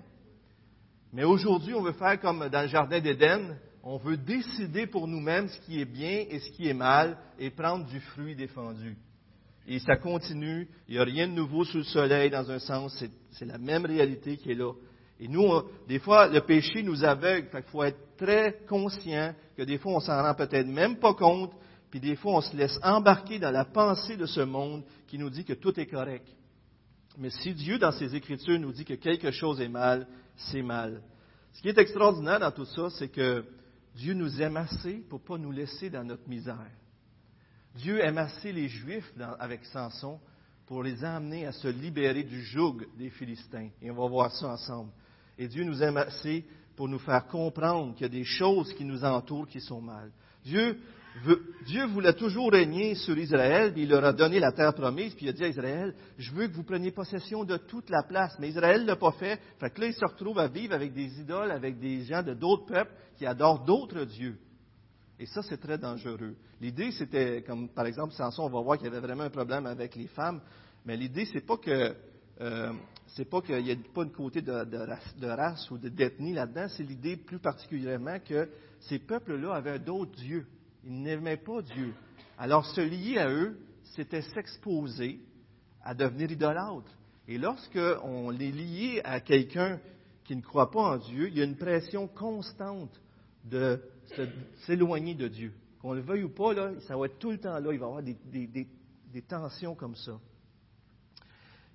Mais 1.12 1.24
aujourd'hui, 1.24 1.74
on 1.74 1.82
veut 1.82 1.92
faire 1.92 2.20
comme 2.20 2.48
dans 2.48 2.62
le 2.62 2.68
Jardin 2.68 3.00
d'Éden, 3.00 3.56
on 3.82 3.96
veut 3.96 4.16
décider 4.16 4.86
pour 4.86 5.08
nous-mêmes 5.08 5.48
ce 5.48 5.60
qui 5.60 5.80
est 5.80 5.84
bien 5.84 6.24
et 6.30 6.38
ce 6.38 6.50
qui 6.52 6.68
est 6.68 6.74
mal 6.74 7.18
et 7.38 7.50
prendre 7.50 7.84
du 7.86 8.00
fruit 8.00 8.36
défendu. 8.36 8.96
Et 9.66 9.80
ça 9.80 9.96
continue, 9.96 10.68
il 10.88 10.94
n'y 10.94 11.00
a 11.00 11.04
rien 11.04 11.26
de 11.26 11.32
nouveau 11.32 11.64
sous 11.64 11.78
le 11.78 11.84
soleil 11.84 12.30
dans 12.30 12.48
un 12.50 12.58
sens, 12.60 13.04
c'est 13.32 13.44
la 13.44 13.58
même 13.58 13.84
réalité 13.84 14.36
qui 14.36 14.52
est 14.52 14.56
là. 14.56 14.72
Et 15.20 15.28
nous, 15.28 15.48
des 15.88 15.98
fois, 15.98 16.28
le 16.28 16.40
péché 16.40 16.82
nous 16.82 17.04
aveugle, 17.04 17.48
il 17.52 17.62
faut 17.64 17.82
être 17.82 18.16
très 18.16 18.60
conscient 18.68 19.34
que 19.56 19.62
des 19.62 19.78
fois, 19.78 19.94
on 19.94 20.00
s'en 20.00 20.22
rend 20.22 20.34
peut-être 20.34 20.66
même 20.66 20.96
pas 20.98 21.14
compte, 21.14 21.52
puis 21.90 22.00
des 22.00 22.16
fois, 22.16 22.36
on 22.36 22.40
se 22.40 22.56
laisse 22.56 22.78
embarquer 22.82 23.38
dans 23.38 23.50
la 23.50 23.64
pensée 23.64 24.16
de 24.16 24.26
ce 24.26 24.40
monde 24.40 24.84
qui 25.08 25.18
nous 25.18 25.30
dit 25.30 25.44
que 25.44 25.52
tout 25.52 25.78
est 25.78 25.86
correct. 25.86 26.26
Mais 27.18 27.30
si 27.30 27.54
Dieu, 27.54 27.78
dans 27.78 27.92
ses 27.92 28.14
Écritures, 28.14 28.58
nous 28.58 28.72
dit 28.72 28.84
que 28.84 28.94
quelque 28.94 29.30
chose 29.30 29.60
est 29.60 29.68
mal, 29.68 30.06
c'est 30.36 30.62
mal. 30.62 31.02
Ce 31.52 31.60
qui 31.60 31.68
est 31.68 31.78
extraordinaire 31.78 32.40
dans 32.40 32.50
tout 32.50 32.64
ça, 32.64 32.88
c'est 32.90 33.08
que 33.08 33.44
Dieu 33.94 34.14
nous 34.14 34.40
aime 34.40 34.56
assez 34.56 34.94
pour 35.08 35.20
ne 35.20 35.24
pas 35.24 35.38
nous 35.38 35.52
laisser 35.52 35.90
dans 35.90 36.04
notre 36.04 36.28
misère. 36.28 36.70
Dieu 37.74 38.00
aime 38.00 38.18
assez 38.18 38.52
les 38.52 38.68
Juifs 38.68 39.12
avec 39.38 39.64
Samson 39.66 40.18
pour 40.66 40.82
les 40.82 41.04
amener 41.04 41.46
à 41.46 41.52
se 41.52 41.68
libérer 41.68 42.22
du 42.22 42.42
joug 42.42 42.86
des 42.96 43.10
Philistins. 43.10 43.68
Et 43.80 43.90
on 43.90 43.94
va 43.94 44.08
voir 44.08 44.32
ça 44.32 44.48
ensemble. 44.48 44.90
Et 45.38 45.48
Dieu 45.48 45.64
nous 45.64 45.82
aime 45.82 45.96
assez 45.96 46.44
pour 46.76 46.88
nous 46.88 46.98
faire 46.98 47.26
comprendre 47.26 47.94
qu'il 47.94 48.02
y 48.02 48.06
a 48.06 48.08
des 48.08 48.24
choses 48.24 48.72
qui 48.74 48.84
nous 48.84 49.04
entourent 49.04 49.48
qui 49.48 49.60
sont 49.60 49.80
mal. 49.80 50.10
Dieu 50.44 50.78
Dieu 51.66 51.86
voulait 51.86 52.14
toujours 52.14 52.50
régner 52.50 52.94
sur 52.94 53.16
Israël, 53.18 53.72
puis 53.72 53.82
il 53.82 53.88
leur 53.88 54.04
a 54.04 54.12
donné 54.12 54.40
la 54.40 54.52
terre 54.52 54.74
promise, 54.74 55.14
puis 55.14 55.26
il 55.26 55.28
a 55.28 55.32
dit 55.32 55.44
à 55.44 55.48
Israël, 55.48 55.94
je 56.18 56.32
veux 56.32 56.48
que 56.48 56.54
vous 56.54 56.64
preniez 56.64 56.90
possession 56.90 57.44
de 57.44 57.56
toute 57.56 57.90
la 57.90 58.02
place. 58.02 58.36
Mais 58.38 58.48
Israël 58.48 58.82
ne 58.82 58.86
l'a 58.86 58.96
pas 58.96 59.12
fait. 59.12 59.38
Fait 59.60 59.70
que 59.70 59.80
là, 59.80 59.86
il 59.88 59.94
se 59.94 60.04
retrouve 60.04 60.38
à 60.38 60.48
vivre 60.48 60.74
avec 60.74 60.92
des 60.94 61.20
idoles, 61.20 61.50
avec 61.50 61.78
des 61.78 62.02
gens 62.04 62.22
de 62.22 62.34
d'autres 62.34 62.66
peuples 62.66 62.92
qui 63.16 63.26
adorent 63.26 63.64
d'autres 63.64 64.04
dieux. 64.04 64.38
Et 65.18 65.26
ça, 65.26 65.42
c'est 65.42 65.60
très 65.60 65.78
dangereux. 65.78 66.34
L'idée, 66.60 66.90
c'était, 66.92 67.42
comme 67.42 67.68
par 67.68 67.86
exemple 67.86 68.14
Samson, 68.14 68.44
on 68.44 68.48
va 68.48 68.60
voir 68.60 68.78
qu'il 68.78 68.86
y 68.86 68.90
avait 68.90 69.06
vraiment 69.06 69.24
un 69.24 69.30
problème 69.30 69.66
avec 69.66 69.94
les 69.94 70.08
femmes, 70.08 70.40
mais 70.84 70.96
l'idée, 70.96 71.26
c'est 71.26 71.46
pas 71.46 71.58
que 71.58 71.94
euh, 72.40 72.72
c'est 73.14 73.28
pas 73.28 73.40
qu'il 73.42 73.62
n'y 73.62 73.70
ait 73.70 73.76
pas 73.76 74.02
un 74.02 74.08
côté 74.08 74.40
de, 74.40 74.64
de 74.64 75.26
race 75.26 75.70
ou 75.70 75.78
d'ethnie 75.78 76.32
là-dedans, 76.32 76.66
c'est 76.68 76.82
l'idée 76.82 77.16
plus 77.16 77.38
particulièrement 77.38 78.18
que 78.20 78.48
ces 78.80 78.98
peuples-là 78.98 79.54
avaient 79.54 79.78
d'autres 79.78 80.16
dieux. 80.16 80.46
Ils 80.84 81.02
n'aimaient 81.02 81.36
pas 81.36 81.62
Dieu. 81.62 81.94
Alors 82.38 82.66
se 82.66 82.80
lier 82.80 83.18
à 83.18 83.30
eux, 83.30 83.58
c'était 83.94 84.22
s'exposer 84.22 85.20
à 85.82 85.94
devenir 85.94 86.30
idolâtre. 86.30 86.90
Et 87.28 87.38
lorsqu'on 87.38 88.30
les 88.30 88.50
lié 88.50 89.00
à 89.04 89.20
quelqu'un 89.20 89.78
qui 90.24 90.34
ne 90.36 90.42
croit 90.42 90.70
pas 90.70 90.80
en 90.80 90.96
Dieu, 90.96 91.28
il 91.28 91.36
y 91.36 91.40
a 91.40 91.44
une 91.44 91.56
pression 91.56 92.08
constante 92.08 93.00
de 93.44 93.80
s'éloigner 94.66 95.14
de 95.14 95.28
Dieu. 95.28 95.52
Qu'on 95.80 95.92
le 95.92 96.00
veuille 96.00 96.24
ou 96.24 96.28
pas, 96.28 96.52
là, 96.52 96.72
ça 96.86 96.96
va 96.96 97.06
être 97.06 97.18
tout 97.18 97.30
le 97.30 97.38
temps 97.38 97.58
là. 97.58 97.72
Il 97.72 97.78
va 97.78 97.86
y 97.86 97.88
avoir 97.88 98.02
des, 98.02 98.16
des 99.12 99.22
tensions 99.22 99.74
comme 99.74 99.96
ça. 99.96 100.18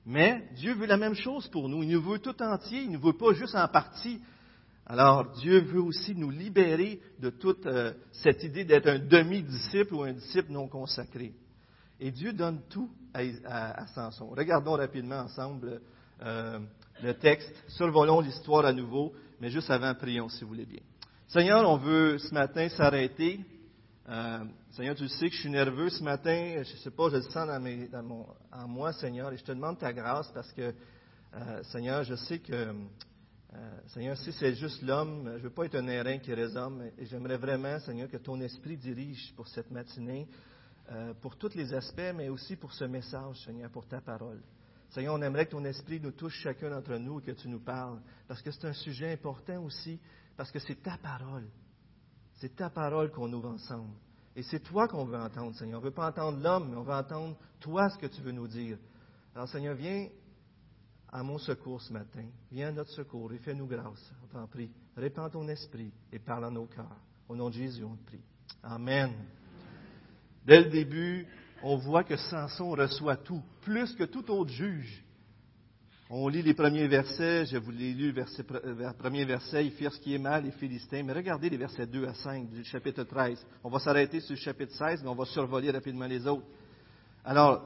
Mais 0.05 0.47
Dieu 0.55 0.73
veut 0.73 0.85
la 0.85 0.95
même 0.95 1.15
chose 1.15 1.49
pour 1.49 1.67
nous. 1.67 1.83
Il 1.83 1.89
nous 1.89 2.01
veut 2.01 2.19
tout 2.19 2.41
entier. 2.41 2.81
Il 2.81 2.91
ne 2.91 2.97
veut 2.97 3.13
pas 3.13 3.33
juste 3.33 3.55
en 3.55 3.67
partie. 3.67 4.21
Alors, 4.89 5.31
Dieu 5.31 5.59
veut 5.59 5.81
aussi 5.81 6.15
nous 6.15 6.29
libérer 6.29 7.01
de 7.19 7.29
toute 7.29 7.65
euh, 7.65 7.93
cette 8.13 8.41
idée 8.45 8.63
d'être 8.63 8.87
un 8.87 8.99
demi-disciple 8.99 9.93
ou 9.93 10.03
un 10.03 10.13
disciple 10.13 10.49
non 10.53 10.69
consacré. 10.69 11.33
Et 11.99 12.09
Dieu 12.09 12.31
donne 12.31 12.61
tout 12.69 12.89
à, 13.13 13.85
Samson. 13.87 14.29
Regardons 14.29 14.77
rapidement 14.77 15.17
ensemble 15.17 15.81
euh, 16.21 16.59
le 17.03 17.13
texte. 17.15 17.53
Survolons 17.67 18.21
l'histoire 18.21 18.65
à 18.65 18.71
nouveau, 18.71 19.11
mais 19.41 19.49
juste 19.49 19.69
avant, 19.69 19.93
prions 19.93 20.29
si 20.29 20.45
vous 20.45 20.51
voulez 20.51 20.65
bien. 20.65 20.81
Seigneur, 21.27 21.69
on 21.69 21.75
veut 21.75 22.17
ce 22.17 22.33
matin 22.33 22.69
s'arrêter. 22.69 23.41
Euh, 24.07 24.39
Seigneur, 24.71 24.95
tu 24.95 25.09
sais 25.09 25.27
que 25.27 25.35
je 25.35 25.41
suis 25.41 25.49
nerveux 25.49 25.89
ce 25.89 26.01
matin. 26.01 26.63
Je 26.63 26.71
ne 26.71 26.77
sais 26.77 26.91
pas, 26.91 27.09
je 27.09 27.17
le 27.17 27.23
sens 27.23 27.49
en 28.53 28.67
moi, 28.69 28.93
Seigneur, 28.93 29.33
et 29.33 29.37
je 29.37 29.43
te 29.43 29.51
demande 29.51 29.79
ta 29.79 29.91
grâce 29.91 30.31
parce 30.31 30.53
que, 30.53 30.73
Seigneur, 31.63 32.03
je 32.03 32.15
sais 32.15 32.39
que 32.39 32.73
euh, 33.53 33.79
Seigneur, 33.87 34.17
si 34.17 34.33
c'est 34.33 34.55
juste 34.55 34.81
l'homme, 34.81 35.23
je 35.25 35.37
ne 35.37 35.43
veux 35.43 35.49
pas 35.49 35.65
être 35.65 35.75
un 35.75 35.87
airain 35.87 36.17
qui 36.17 36.33
résume, 36.33 36.91
et 36.97 37.05
j'aimerais 37.05 37.37
vraiment, 37.37 37.79
Seigneur, 37.79 38.09
que 38.09 38.17
ton 38.17 38.39
esprit 38.41 38.77
dirige 38.77 39.33
pour 39.35 39.47
cette 39.47 39.71
matinée, 39.71 40.27
euh, 40.91 41.13
pour 41.21 41.37
tous 41.37 41.53
les 41.55 41.73
aspects, 41.73 42.13
mais 42.15 42.29
aussi 42.29 42.57
pour 42.57 42.73
ce 42.73 42.83
message, 42.83 43.37
Seigneur, 43.45 43.69
pour 43.71 43.87
ta 43.87 44.01
parole. 44.01 44.41
Seigneur, 44.89 45.15
on 45.15 45.21
aimerait 45.21 45.45
que 45.45 45.51
ton 45.51 45.65
esprit 45.65 45.99
nous 45.99 46.11
touche 46.11 46.39
chacun 46.41 46.69
d'entre 46.69 46.95
nous 46.97 47.19
et 47.19 47.23
que 47.23 47.31
tu 47.31 47.47
nous 47.47 47.59
parles, 47.59 48.01
parce 48.27 48.41
que 48.41 48.51
c'est 48.51 48.65
un 48.65 48.73
sujet 48.73 49.13
important 49.13 49.63
aussi, 49.63 49.99
parce 50.35 50.51
que 50.51 50.59
c'est 50.59 50.81
ta 50.81 50.97
parole. 50.97 51.47
C'est 52.35 52.55
ta 52.55 52.69
parole 52.69 53.11
qu'on 53.11 53.31
ouvre 53.31 53.49
ensemble. 53.49 53.93
Et 54.35 54.43
c'est 54.43 54.59
toi 54.59 54.87
qu'on 54.87 55.05
veut 55.05 55.17
entendre, 55.17 55.55
Seigneur. 55.55 55.79
On 55.79 55.83
ne 55.83 55.87
veut 55.87 55.93
pas 55.93 56.09
entendre 56.09 56.39
l'homme, 56.39 56.69
mais 56.69 56.77
on 56.77 56.83
veut 56.83 56.93
entendre 56.93 57.35
toi 57.59 57.89
ce 57.89 57.97
que 57.97 58.05
tu 58.05 58.21
veux 58.21 58.31
nous 58.31 58.47
dire. 58.47 58.77
Alors, 59.33 59.49
Seigneur, 59.49 59.73
viens 59.73 60.07
à 61.11 61.23
mon 61.23 61.37
secours 61.37 61.81
ce 61.81 61.93
matin. 61.93 62.25
Viens 62.51 62.69
à 62.69 62.71
notre 62.71 62.91
secours 62.91 63.31
et 63.33 63.37
fais-nous 63.37 63.67
grâce. 63.67 64.11
On 64.23 64.27
t'en 64.27 64.47
prie. 64.47 64.71
Répands 64.95 65.29
ton 65.29 65.47
esprit 65.47 65.91
et 66.11 66.19
parle 66.19 66.45
à 66.45 66.49
nos 66.49 66.65
cœurs. 66.65 67.01
Au 67.29 67.35
nom 67.35 67.49
de 67.49 67.55
Jésus, 67.55 67.83
on 67.83 67.95
te 67.95 68.05
prie. 68.05 68.21
Amen. 68.63 69.11
Dès 70.45 70.61
le 70.61 70.69
début, 70.69 71.27
on 71.63 71.77
voit 71.77 72.03
que 72.03 72.15
Samson 72.15 72.71
reçoit 72.71 73.17
tout, 73.17 73.41
plus 73.61 73.93
que 73.95 74.03
tout 74.03 74.29
autre 74.31 74.51
juge. 74.51 75.03
On 76.09 76.29
lit 76.29 76.41
les 76.41 76.53
premiers 76.53 76.87
versets, 76.87 77.45
je 77.47 77.57
vous 77.57 77.71
l'ai 77.71 77.93
lu, 77.93 78.11
verset, 78.11 78.45
euh, 78.51 78.93
premier 78.93 79.25
verset, 79.25 79.65
ils 79.65 79.73
firent 79.73 79.91
ce 79.91 79.99
qui 79.99 80.15
est 80.15 80.19
mal, 80.19 80.45
les 80.45 80.51
Philistins. 80.51 81.03
Mais 81.03 81.11
regardez 81.11 81.49
les 81.49 81.57
versets 81.57 81.85
2 81.85 82.05
à 82.07 82.13
5 82.13 82.49
du 82.49 82.63
chapitre 82.63 83.03
13. 83.03 83.45
On 83.61 83.69
va 83.69 83.79
s'arrêter 83.79 84.21
sur 84.21 84.33
le 84.33 84.39
chapitre 84.39 84.73
16, 84.73 85.03
mais 85.03 85.09
on 85.09 85.15
va 85.15 85.25
survoler 85.25 85.69
rapidement 85.69 86.05
les 86.05 86.25
autres. 86.25 86.45
Alors, 87.29 87.61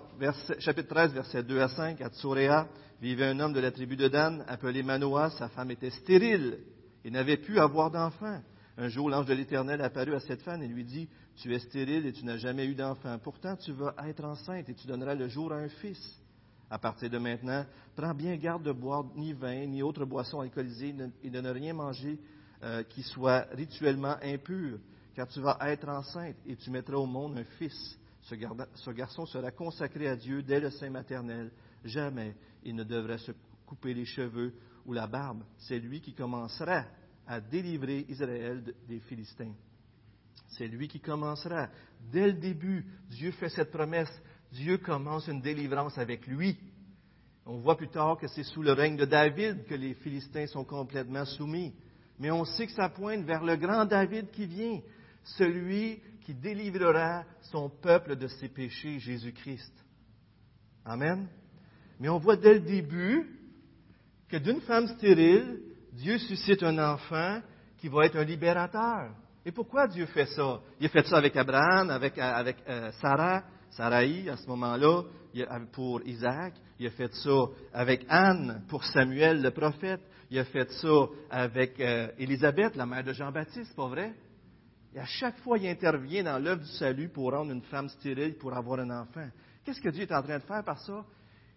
chapitre 0.57 0.89
13, 0.89 1.13
versets 1.13 1.43
2 1.43 1.61
à 1.61 1.67
5, 1.67 2.01
à 2.01 2.09
Tsurea 2.09 2.67
vivait 2.99 3.27
un 3.27 3.39
homme 3.39 3.53
de 3.53 3.59
la 3.59 3.69
tribu 3.69 3.95
de 3.95 4.07
Dan, 4.07 4.43
appelé 4.47 4.81
Manoah. 4.81 5.29
Sa 5.37 5.49
femme 5.49 5.69
était 5.69 5.91
stérile 5.91 6.57
et 7.05 7.11
n'avait 7.11 7.37
pu 7.37 7.59
avoir 7.59 7.91
d'enfant. 7.91 8.41
Un 8.75 8.87
jour, 8.87 9.07
l'ange 9.07 9.27
de 9.27 9.35
l'Éternel 9.35 9.79
apparut 9.83 10.15
à 10.15 10.19
cette 10.19 10.41
femme 10.41 10.63
et 10.63 10.67
lui 10.67 10.83
dit, 10.83 11.07
Tu 11.35 11.53
es 11.53 11.59
stérile 11.59 12.07
et 12.07 12.11
tu 12.11 12.25
n'as 12.25 12.37
jamais 12.37 12.65
eu 12.65 12.73
d'enfant. 12.73 13.19
Pourtant, 13.19 13.55
tu 13.55 13.71
vas 13.71 13.93
être 14.07 14.25
enceinte 14.25 14.67
et 14.67 14.73
tu 14.73 14.87
donneras 14.87 15.13
le 15.13 15.27
jour 15.27 15.53
à 15.53 15.57
un 15.57 15.69
fils. 15.69 16.19
À 16.67 16.79
partir 16.79 17.11
de 17.11 17.19
maintenant, 17.19 17.63
prends 17.95 18.15
bien 18.15 18.35
garde 18.37 18.63
de 18.63 18.71
boire 18.71 19.03
ni 19.15 19.33
vin, 19.33 19.67
ni 19.67 19.83
autre 19.83 20.05
boisson 20.05 20.39
alcoolisée 20.39 20.95
et 21.21 21.29
de 21.29 21.39
ne 21.39 21.51
rien 21.51 21.75
manger 21.75 22.19
euh, 22.63 22.81
qui 22.81 23.03
soit 23.03 23.45
rituellement 23.51 24.15
impur, 24.23 24.79
car 25.13 25.27
tu 25.27 25.39
vas 25.39 25.59
être 25.61 25.87
enceinte 25.87 26.37
et 26.47 26.55
tu 26.55 26.71
mettras 26.71 26.97
au 26.97 27.05
monde 27.05 27.37
un 27.37 27.43
fils 27.59 27.99
ce 28.21 28.91
garçon 28.91 29.25
sera 29.25 29.51
consacré 29.51 30.07
à 30.07 30.15
Dieu 30.15 30.43
dès 30.43 30.59
le 30.59 30.69
sein 30.69 30.89
maternel. 30.89 31.51
Jamais 31.83 32.35
il 32.63 32.75
ne 32.75 32.83
devrait 32.83 33.17
se 33.17 33.31
couper 33.65 33.93
les 33.93 34.05
cheveux 34.05 34.53
ou 34.85 34.93
la 34.93 35.07
barbe. 35.07 35.43
C'est 35.57 35.79
lui 35.79 36.01
qui 36.01 36.13
commencera 36.13 36.85
à 37.27 37.39
délivrer 37.39 38.05
Israël 38.09 38.63
des 38.87 38.99
Philistins. 38.99 39.53
C'est 40.49 40.67
lui 40.67 40.87
qui 40.87 40.99
commencera. 40.99 41.69
Dès 42.11 42.27
le 42.27 42.33
début, 42.33 42.85
Dieu 43.09 43.31
fait 43.31 43.49
cette 43.49 43.71
promesse. 43.71 44.11
Dieu 44.51 44.77
commence 44.77 45.27
une 45.27 45.41
délivrance 45.41 45.97
avec 45.97 46.27
lui. 46.27 46.57
On 47.45 47.57
voit 47.57 47.77
plus 47.77 47.89
tard 47.89 48.17
que 48.17 48.27
c'est 48.27 48.43
sous 48.43 48.61
le 48.61 48.73
règne 48.73 48.97
de 48.97 49.05
David 49.05 49.65
que 49.65 49.75
les 49.75 49.93
Philistins 49.95 50.47
sont 50.47 50.65
complètement 50.65 51.25
soumis. 51.25 51.73
Mais 52.19 52.29
on 52.31 52.45
sait 52.45 52.67
que 52.67 52.73
ça 52.73 52.89
pointe 52.89 53.25
vers 53.25 53.43
le 53.43 53.55
grand 53.55 53.85
David 53.85 54.29
qui 54.31 54.45
vient, 54.45 54.79
celui 55.23 56.01
qui 56.21 56.33
délivrera 56.33 57.23
son 57.51 57.69
peuple 57.69 58.15
de 58.15 58.27
ses 58.27 58.49
péchés, 58.49 58.99
Jésus-Christ. 58.99 59.73
Amen. 60.85 61.27
Mais 61.99 62.09
on 62.09 62.19
voit 62.19 62.35
dès 62.35 62.55
le 62.55 62.61
début 62.61 63.27
que 64.29 64.37
d'une 64.37 64.61
femme 64.61 64.87
stérile, 64.87 65.59
Dieu 65.93 66.17
suscite 66.17 66.63
un 66.63 66.77
enfant 66.79 67.41
qui 67.77 67.89
va 67.89 68.05
être 68.05 68.15
un 68.15 68.23
libérateur. 68.23 69.13
Et 69.45 69.51
pourquoi 69.51 69.87
Dieu 69.87 70.05
fait 70.07 70.27
ça? 70.27 70.61
Il 70.79 70.85
a 70.85 70.89
fait 70.89 71.05
ça 71.05 71.17
avec 71.17 71.35
Abraham, 71.35 71.89
avec, 71.89 72.17
avec 72.17 72.57
euh, 72.67 72.91
Sarah, 72.93 73.43
Sarai 73.71 74.29
à 74.29 74.37
ce 74.37 74.47
moment-là, 74.47 75.03
pour 75.71 76.01
Isaac. 76.05 76.53
Il 76.79 76.87
a 76.87 76.91
fait 76.91 77.13
ça 77.13 77.45
avec 77.73 78.05
Anne, 78.09 78.63
pour 78.67 78.83
Samuel 78.83 79.41
le 79.41 79.51
prophète. 79.51 80.01
Il 80.29 80.39
a 80.39 80.45
fait 80.45 80.69
ça 80.71 81.07
avec 81.29 81.79
euh, 81.79 82.07
Élisabeth, 82.17 82.75
la 82.75 82.85
mère 82.85 83.03
de 83.03 83.13
Jean-Baptiste, 83.13 83.75
pas 83.75 83.87
vrai? 83.87 84.13
Et 84.93 84.99
à 84.99 85.05
chaque 85.05 85.37
fois, 85.39 85.57
il 85.57 85.67
intervient 85.67 86.23
dans 86.23 86.37
l'œuvre 86.37 86.61
du 86.61 86.71
salut 86.71 87.09
pour 87.09 87.31
rendre 87.31 87.51
une 87.51 87.61
femme 87.63 87.87
stérile, 87.89 88.37
pour 88.37 88.53
avoir 88.53 88.79
un 88.79 88.89
enfant. 88.89 89.27
Qu'est-ce 89.63 89.79
que 89.79 89.89
Dieu 89.89 90.03
est 90.03 90.13
en 90.13 90.21
train 90.21 90.39
de 90.39 90.43
faire 90.43 90.63
par 90.63 90.79
ça? 90.79 91.05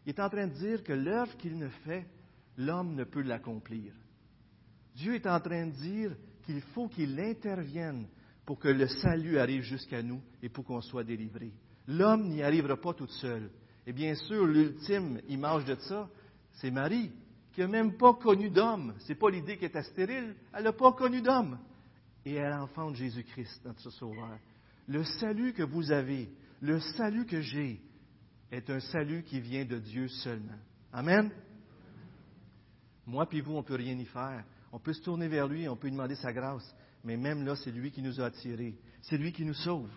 Il 0.06 0.10
est 0.10 0.20
en 0.20 0.28
train 0.28 0.46
de 0.46 0.52
dire 0.52 0.84
que 0.84 0.92
l'œuvre 0.92 1.36
qu'il 1.36 1.58
ne 1.58 1.68
fait, 1.68 2.06
l'homme 2.56 2.94
ne 2.94 3.04
peut 3.04 3.22
l'accomplir. 3.22 3.92
Dieu 4.94 5.14
est 5.14 5.26
en 5.26 5.40
train 5.40 5.66
de 5.66 5.72
dire 5.72 6.12
qu'il 6.44 6.60
faut 6.60 6.88
qu'il 6.88 7.18
intervienne 7.18 8.06
pour 8.46 8.58
que 8.58 8.68
le 8.68 8.86
salut 8.86 9.38
arrive 9.38 9.62
jusqu'à 9.62 10.02
nous 10.02 10.20
et 10.42 10.48
pour 10.48 10.64
qu'on 10.64 10.82
soit 10.82 11.02
délivré. 11.04 11.50
L'homme 11.88 12.28
n'y 12.28 12.42
arrivera 12.42 12.76
pas 12.76 12.94
tout 12.94 13.08
seul. 13.08 13.50
Et 13.86 13.92
bien 13.92 14.14
sûr, 14.14 14.46
l'ultime 14.46 15.20
image 15.28 15.64
de 15.64 15.74
ça, 15.76 16.08
c'est 16.52 16.70
Marie, 16.70 17.10
qui 17.52 17.60
n'a 17.62 17.66
même 17.66 17.96
pas 17.96 18.14
connu 18.14 18.50
d'homme. 18.50 18.94
Ce 19.00 19.08
n'est 19.08 19.18
pas 19.18 19.30
l'idée 19.30 19.56
qu'elle 19.56 19.70
était 19.70 19.82
stérile, 19.82 20.36
elle 20.52 20.64
n'a 20.64 20.72
pas 20.72 20.92
connu 20.92 21.20
d'homme 21.20 21.58
et 22.24 22.40
à 22.40 22.50
l'enfant 22.50 22.90
de 22.90 22.96
Jésus-Christ, 22.96 23.62
notre 23.64 23.90
Sauveur. 23.90 24.38
Le 24.86 25.04
salut 25.04 25.52
que 25.52 25.62
vous 25.62 25.92
avez, 25.92 26.28
le 26.60 26.80
salut 26.80 27.26
que 27.26 27.40
j'ai, 27.40 27.80
est 28.50 28.70
un 28.70 28.80
salut 28.80 29.22
qui 29.22 29.40
vient 29.40 29.64
de 29.64 29.78
Dieu 29.78 30.08
seulement. 30.08 30.58
Amen. 30.92 31.30
Moi 33.06 33.26
puis 33.26 33.40
vous, 33.40 33.52
on 33.52 33.58
ne 33.58 33.62
peut 33.62 33.74
rien 33.74 33.98
y 33.98 34.04
faire. 34.04 34.44
On 34.72 34.78
peut 34.78 34.92
se 34.92 35.02
tourner 35.02 35.28
vers 35.28 35.48
lui, 35.48 35.68
on 35.68 35.76
peut 35.76 35.86
lui 35.86 35.92
demander 35.92 36.16
sa 36.16 36.32
grâce. 36.32 36.74
Mais 37.04 37.16
même 37.16 37.44
là, 37.44 37.54
c'est 37.56 37.70
lui 37.70 37.90
qui 37.90 38.02
nous 38.02 38.20
a 38.20 38.26
attirés. 38.26 38.74
C'est 39.02 39.18
lui 39.18 39.32
qui 39.32 39.44
nous 39.44 39.54
sauve. 39.54 39.90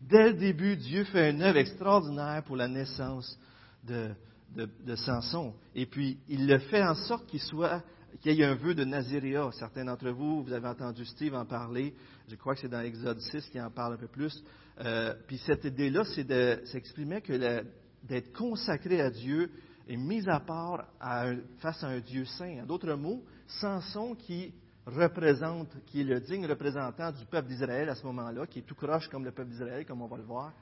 Dès 0.00 0.30
le 0.30 0.34
début, 0.34 0.76
Dieu 0.76 1.04
fait 1.04 1.30
une 1.30 1.42
œuvre 1.42 1.58
extraordinaire 1.58 2.42
pour 2.44 2.56
la 2.56 2.68
naissance 2.68 3.38
de, 3.84 4.10
de 4.54 4.94
Samson. 4.96 5.54
Et 5.74 5.86
puis, 5.86 6.18
il 6.28 6.46
le 6.46 6.58
fait 6.58 6.82
en 6.82 6.94
sorte 6.94 7.26
qu'il 7.26 7.40
soit 7.40 7.82
qu'il 8.20 8.34
y 8.34 8.42
ait 8.42 8.46
un 8.46 8.54
vœu 8.54 8.74
de 8.74 8.84
Naziréa. 8.84 9.50
Certains 9.52 9.84
d'entre 9.84 10.10
vous, 10.10 10.42
vous 10.42 10.52
avez 10.52 10.68
entendu 10.68 11.04
Steve 11.04 11.34
en 11.34 11.44
parler. 11.44 11.94
Je 12.28 12.36
crois 12.36 12.54
que 12.54 12.60
c'est 12.60 12.68
dans 12.68 12.80
Exode 12.80 13.20
6 13.20 13.48
qui 13.48 13.60
en 13.60 13.70
parle 13.70 13.94
un 13.94 13.98
peu 13.98 14.08
plus. 14.08 14.42
Euh, 14.80 15.14
puis 15.26 15.38
cette 15.38 15.64
idée-là, 15.64 16.04
c'est 16.04 16.24
d'exprimer 16.24 17.20
que 17.20 17.64
d'être 18.02 18.32
consacré 18.32 19.00
à 19.00 19.10
Dieu 19.10 19.50
est 19.88 19.96
mis 19.96 20.28
à 20.28 20.40
part 20.40 20.86
face 21.58 21.82
à 21.82 21.88
un 21.88 22.00
Dieu 22.00 22.24
saint. 22.24 22.62
En 22.62 22.66
d'autres 22.66 22.94
mots, 22.94 23.22
Samson 23.46 24.14
qui 24.14 24.52
représente, 24.86 25.68
qui 25.86 26.00
est 26.00 26.04
le 26.04 26.20
digne 26.20 26.46
représentant 26.46 27.12
du 27.12 27.24
peuple 27.26 27.48
d'Israël 27.48 27.88
à 27.88 27.94
ce 27.94 28.04
moment-là, 28.06 28.46
qui 28.46 28.60
est 28.60 28.66
tout 28.66 28.74
croche 28.74 29.08
comme 29.08 29.24
le 29.24 29.32
peuple 29.32 29.50
d'Israël, 29.50 29.86
comme 29.86 30.02
on 30.02 30.08
va 30.08 30.16
le 30.16 30.24
voir. 30.24 30.52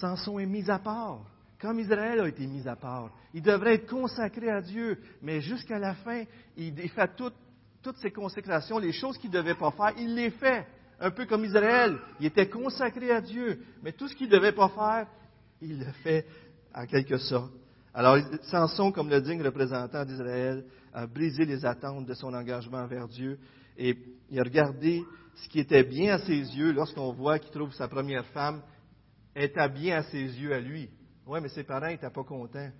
Samson 0.00 0.38
est 0.38 0.46
mis 0.46 0.68
à 0.70 0.78
part 0.78 1.24
comme 1.64 1.80
Israël 1.80 2.20
a 2.20 2.28
été 2.28 2.46
mis 2.46 2.68
à 2.68 2.76
part. 2.76 3.10
Il 3.32 3.40
devrait 3.40 3.76
être 3.76 3.88
consacré 3.88 4.50
à 4.50 4.60
Dieu, 4.60 4.98
mais 5.22 5.40
jusqu'à 5.40 5.78
la 5.78 5.94
fin, 5.94 6.24
il 6.58 6.76
fait 6.90 7.10
toutes 7.16 7.96
ces 8.02 8.10
consécrations, 8.10 8.78
les 8.78 8.92
choses 8.92 9.16
qu'il 9.16 9.30
ne 9.30 9.36
devait 9.36 9.54
pas 9.54 9.70
faire, 9.70 9.94
il 9.96 10.14
les 10.14 10.30
fait. 10.32 10.66
Un 11.00 11.10
peu 11.10 11.24
comme 11.24 11.42
Israël, 11.42 11.96
il 12.20 12.26
était 12.26 12.50
consacré 12.50 13.10
à 13.10 13.22
Dieu, 13.22 13.60
mais 13.82 13.92
tout 13.92 14.08
ce 14.08 14.14
qu'il 14.14 14.28
ne 14.28 14.32
devait 14.32 14.52
pas 14.52 14.68
faire, 14.68 15.06
il 15.62 15.78
le 15.78 15.90
fait 16.02 16.26
en 16.74 16.84
quelque 16.84 17.16
sorte. 17.16 17.50
Alors, 17.94 18.18
Samson, 18.42 18.92
comme 18.92 19.08
le 19.08 19.22
digne 19.22 19.42
représentant 19.42 20.04
d'Israël, 20.04 20.66
a 20.92 21.06
brisé 21.06 21.46
les 21.46 21.64
attentes 21.64 22.04
de 22.04 22.12
son 22.12 22.34
engagement 22.34 22.86
vers 22.86 23.08
Dieu 23.08 23.38
et 23.78 23.96
il 24.30 24.38
a 24.38 24.42
regardé 24.42 25.02
ce 25.36 25.48
qui 25.48 25.60
était 25.60 25.84
bien 25.84 26.16
à 26.16 26.18
ses 26.18 26.40
yeux 26.40 26.72
lorsqu'on 26.72 27.12
voit 27.12 27.38
qu'il 27.38 27.52
trouve 27.52 27.72
sa 27.72 27.88
première 27.88 28.26
femme 28.26 28.60
était 29.34 29.68
bien 29.70 29.96
à 29.96 30.02
ses 30.02 30.20
yeux 30.20 30.52
à 30.52 30.60
lui. 30.60 30.90
Oui, 31.26 31.40
mais 31.40 31.48
ses 31.48 31.64
parents 31.64 31.86
n'étaient 31.86 32.10
pas 32.10 32.24
contents. 32.24 32.70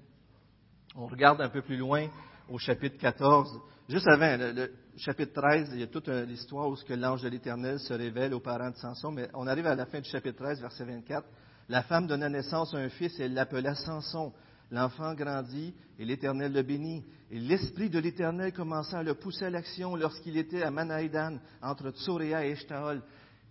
On 0.96 1.06
regarde 1.06 1.40
un 1.40 1.48
peu 1.48 1.62
plus 1.62 1.76
loin 1.76 2.08
au 2.48 2.58
chapitre 2.58 2.98
14. 2.98 3.58
Juste 3.88 4.06
avant, 4.06 4.36
le, 4.38 4.70
chapitre 4.96 5.32
13, 5.32 5.70
il 5.72 5.80
y 5.80 5.82
a 5.82 5.86
toute 5.86 6.08
l'histoire 6.08 6.68
où 6.68 6.76
l'ange 6.90 7.22
de 7.22 7.28
l'Éternel 7.28 7.78
se 7.80 7.94
révèle 7.94 8.34
aux 8.34 8.40
parents 8.40 8.70
de 8.70 8.76
Samson, 8.76 9.12
mais 9.12 9.28
on 9.34 9.46
arrive 9.46 9.66
à 9.66 9.74
la 9.74 9.86
fin 9.86 10.00
du 10.00 10.08
chapitre 10.08 10.38
13, 10.44 10.60
verset 10.60 10.84
24. 10.84 11.26
La 11.70 11.82
femme 11.82 12.06
donna 12.06 12.28
naissance 12.28 12.74
à 12.74 12.78
un 12.78 12.90
fils 12.90 13.18
et 13.18 13.24
elle 13.24 13.34
l'appela 13.34 13.74
Samson. 13.74 14.32
L'enfant 14.70 15.14
grandit 15.14 15.74
et 15.98 16.04
l'Éternel 16.04 16.52
le 16.52 16.62
bénit. 16.62 17.04
Et 17.30 17.38
l'Esprit 17.38 17.88
de 17.88 17.98
l'Éternel 17.98 18.52
commença 18.52 18.98
à 18.98 19.02
le 19.02 19.14
pousser 19.14 19.46
à 19.46 19.50
l'action 19.50 19.96
lorsqu'il 19.96 20.36
était 20.36 20.62
à 20.62 20.70
Manaïdan, 20.70 21.38
entre 21.62 21.90
Tsoréa 21.90 22.46
et 22.46 22.50
Eshtaol. 22.50 23.02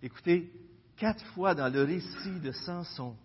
Écoutez, 0.02 0.52
quatre 0.96 1.24
fois 1.34 1.54
dans 1.54 1.72
le 1.72 1.82
récit 1.82 2.40
de 2.40 2.52
Samson, 2.52 3.16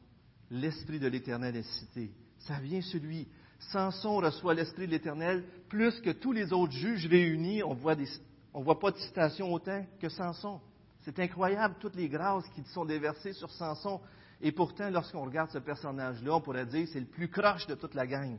l'Esprit 0.52 1.00
de 1.00 1.08
l'Éternel 1.08 1.56
est 1.56 1.80
cité. 1.80 2.12
Ça 2.40 2.60
vient 2.60 2.82
celui. 2.82 3.28
Samson 3.72 4.18
reçoit 4.18 4.54
l'Esprit 4.54 4.86
de 4.88 4.92
l'Éternel 4.92 5.44
plus 5.68 6.00
que 6.02 6.12
tous 6.12 6.32
les 6.32 6.54
autres 6.54 6.74
juges 6.74 7.08
réunis. 7.08 7.62
On 7.64 7.74
voit 7.74 7.96
ne 7.96 8.64
voit 8.64 8.80
pas 8.80 8.92
de 8.92 8.98
citation 8.98 9.54
autant 9.54 9.86
que 10.00 10.10
Samson. 10.10 10.60
C'est 11.02 11.20
incroyable 11.20 11.76
toutes 11.80 11.96
les 11.96 12.10
grâces 12.10 12.48
qui 12.56 12.64
sont 12.74 12.86
déversées 12.86 13.34
sur 13.34 13.52
Samson. 13.52 14.00
Et 14.42 14.52
pourtant, 14.52 14.90
lorsqu'on 14.90 15.26
regarde 15.26 15.50
ce 15.52 15.58
personnage-là, 15.58 16.36
on 16.36 16.42
pourrait 16.42 16.66
dire 16.66 16.88
c'est 16.92 17.00
le 17.00 17.06
plus 17.06 17.30
croche 17.30 17.68
de 17.68 17.76
toute 17.76 17.94
la 17.94 18.08
gang. 18.08 18.38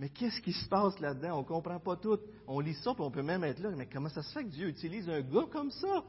Mais 0.00 0.08
qu'est-ce 0.08 0.40
qui 0.40 0.52
se 0.52 0.68
passe 0.68 0.98
là-dedans? 1.00 1.38
On 1.38 1.42
ne 1.42 1.46
comprend 1.46 1.78
pas 1.78 1.96
tout. 1.96 2.18
On 2.46 2.60
lit 2.60 2.74
ça, 2.74 2.94
puis 2.94 3.02
on 3.02 3.10
peut 3.10 3.22
même 3.22 3.44
être 3.44 3.60
là. 3.60 3.70
Mais 3.76 3.86
comment 3.86 4.08
ça 4.08 4.22
se 4.22 4.32
fait 4.32 4.44
que 4.44 4.50
Dieu 4.50 4.68
utilise 4.68 5.08
un 5.08 5.20
gars 5.20 5.46
comme 5.50 5.70
ça? 5.70 6.04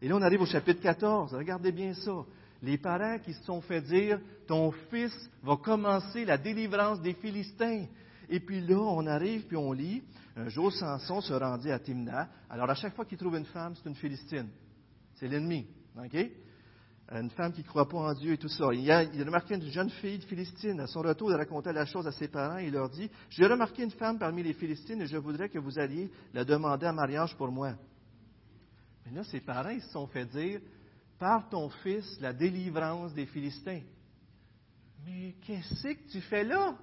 Et 0.00 0.08
là, 0.08 0.16
on 0.16 0.22
arrive 0.22 0.40
au 0.40 0.46
chapitre 0.46 0.80
14. 0.80 1.34
Regardez 1.34 1.72
bien 1.72 1.92
ça. 1.94 2.24
Les 2.62 2.76
parents 2.76 3.18
qui 3.18 3.32
se 3.32 3.42
sont 3.44 3.60
fait 3.60 3.80
dire, 3.80 4.20
ton 4.46 4.70
fils 4.90 5.14
va 5.42 5.56
commencer 5.56 6.24
la 6.24 6.36
délivrance 6.36 7.00
des 7.00 7.14
Philistins. 7.14 7.86
Et 8.28 8.40
puis 8.40 8.60
là, 8.60 8.78
on 8.78 9.06
arrive, 9.06 9.46
puis 9.46 9.56
on 9.56 9.72
lit, 9.72 10.02
un 10.36 10.48
jour, 10.48 10.72
Samson 10.72 11.20
se 11.20 11.32
rendit 11.32 11.70
à 11.70 11.78
Timna. 11.78 12.28
Alors, 12.48 12.70
à 12.70 12.74
chaque 12.74 12.94
fois 12.94 13.04
qu'il 13.04 13.18
trouve 13.18 13.36
une 13.36 13.46
femme, 13.46 13.74
c'est 13.74 13.88
une 13.88 13.96
Philistine. 13.96 14.48
C'est 15.14 15.28
l'ennemi. 15.28 15.66
OK? 15.96 16.30
Une 17.12 17.30
femme 17.30 17.52
qui 17.52 17.62
ne 17.62 17.66
croit 17.66 17.88
pas 17.88 17.98
en 17.98 18.14
Dieu 18.14 18.34
et 18.34 18.38
tout 18.38 18.48
ça. 18.48 18.66
Il 18.72 18.88
a, 18.90 19.02
il 19.02 19.20
a 19.20 19.24
remarqué 19.24 19.54
une 19.54 19.68
jeune 19.70 19.90
fille 19.90 20.18
de 20.18 20.24
Philistine. 20.24 20.78
À 20.80 20.86
son 20.86 21.00
retour, 21.00 21.32
il 21.32 21.36
racontait 21.36 21.72
la 21.72 21.84
chose 21.84 22.06
à 22.06 22.12
ses 22.12 22.28
parents. 22.28 22.58
Il 22.58 22.72
leur 22.72 22.88
dit 22.88 23.10
J'ai 23.30 23.46
remarqué 23.46 23.82
une 23.82 23.90
femme 23.90 24.18
parmi 24.18 24.44
les 24.44 24.52
Philistines 24.52 25.02
et 25.02 25.06
je 25.06 25.16
voudrais 25.16 25.48
que 25.48 25.58
vous 25.58 25.78
alliez 25.78 26.08
la 26.32 26.44
demander 26.44 26.86
en 26.86 26.92
mariage 26.92 27.36
pour 27.36 27.50
moi. 27.50 27.74
Mais 29.04 29.12
là, 29.12 29.24
ses 29.24 29.40
parents, 29.40 29.70
ils 29.70 29.82
se 29.82 29.90
sont 29.90 30.06
fait 30.06 30.26
dire 30.26 30.60
Par 31.20 31.50
ton 31.50 31.68
fils, 31.68 32.18
la 32.18 32.32
délivrance 32.32 33.12
des 33.12 33.26
Philistins. 33.26 33.82
Mais 35.04 35.34
qu'est-ce 35.46 35.88
que 35.88 36.10
tu 36.10 36.22
fais 36.22 36.44
là? 36.44 36.74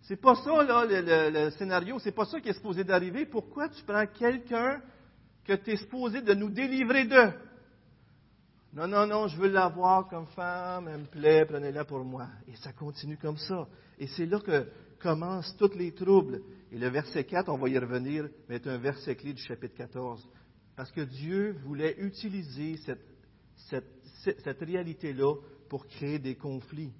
C'est 0.00 0.16
pas 0.16 0.34
ça, 0.36 0.64
là, 0.64 0.86
le, 0.88 1.50
scénario. 1.50 1.98
C'est 1.98 2.12
pas 2.12 2.24
ça 2.24 2.40
qui 2.40 2.48
est 2.48 2.54
supposé 2.54 2.84
d'arriver. 2.84 3.26
Pourquoi 3.26 3.68
tu 3.68 3.84
prends 3.84 4.06
quelqu'un 4.06 4.80
que 5.44 5.52
tu 5.52 5.72
es 5.72 5.76
supposé 5.76 6.22
de 6.22 6.32
nous 6.32 6.48
délivrer 6.48 7.04
d'eux? 7.04 7.32
Non, 8.72 8.88
non, 8.88 9.06
non, 9.06 9.28
je 9.28 9.36
veux 9.36 9.50
l'avoir 9.50 10.08
comme 10.08 10.26
femme, 10.28 10.88
elle 10.88 11.00
me 11.02 11.06
plaît, 11.06 11.44
prenez-la 11.44 11.84
pour 11.84 12.02
moi. 12.06 12.28
Et 12.48 12.56
ça 12.56 12.72
continue 12.72 13.18
comme 13.18 13.36
ça. 13.36 13.68
Et 13.98 14.06
c'est 14.06 14.24
là 14.24 14.40
que 14.40 14.66
commencent 15.02 15.54
tous 15.58 15.74
les 15.74 15.92
troubles. 15.92 16.40
Et 16.70 16.78
le 16.78 16.88
verset 16.88 17.24
4, 17.24 17.50
on 17.50 17.58
va 17.58 17.68
y 17.68 17.78
revenir, 17.78 18.30
mais 18.48 18.54
est 18.54 18.66
un 18.66 18.78
verset 18.78 19.16
clé 19.16 19.34
du 19.34 19.42
chapitre 19.42 19.76
14. 19.76 20.26
Parce 20.82 20.90
que 20.90 21.02
Dieu 21.02 21.52
voulait 21.64 21.94
utiliser 22.00 22.76
cette, 22.78 23.06
cette, 23.68 24.02
cette 24.42 24.58
réalité-là 24.58 25.36
pour 25.68 25.86
créer 25.86 26.18
des 26.18 26.34
conflits. 26.34 26.92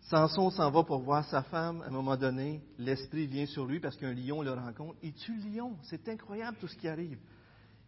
Samson 0.00 0.50
s'en 0.50 0.72
va 0.72 0.82
pour 0.82 0.98
voir 1.02 1.24
sa 1.28 1.44
femme. 1.44 1.82
À 1.82 1.86
un 1.86 1.90
moment 1.90 2.16
donné, 2.16 2.64
l'esprit 2.78 3.28
vient 3.28 3.46
sur 3.46 3.64
lui 3.64 3.78
parce 3.78 3.96
qu'un 3.96 4.12
lion 4.12 4.42
le 4.42 4.54
rencontre. 4.54 4.96
Il 5.04 5.12
tue 5.12 5.36
le 5.36 5.56
lion. 5.56 5.76
C'est 5.84 6.08
incroyable 6.08 6.56
tout 6.58 6.66
ce 6.66 6.76
qui 6.76 6.88
arrive. 6.88 7.20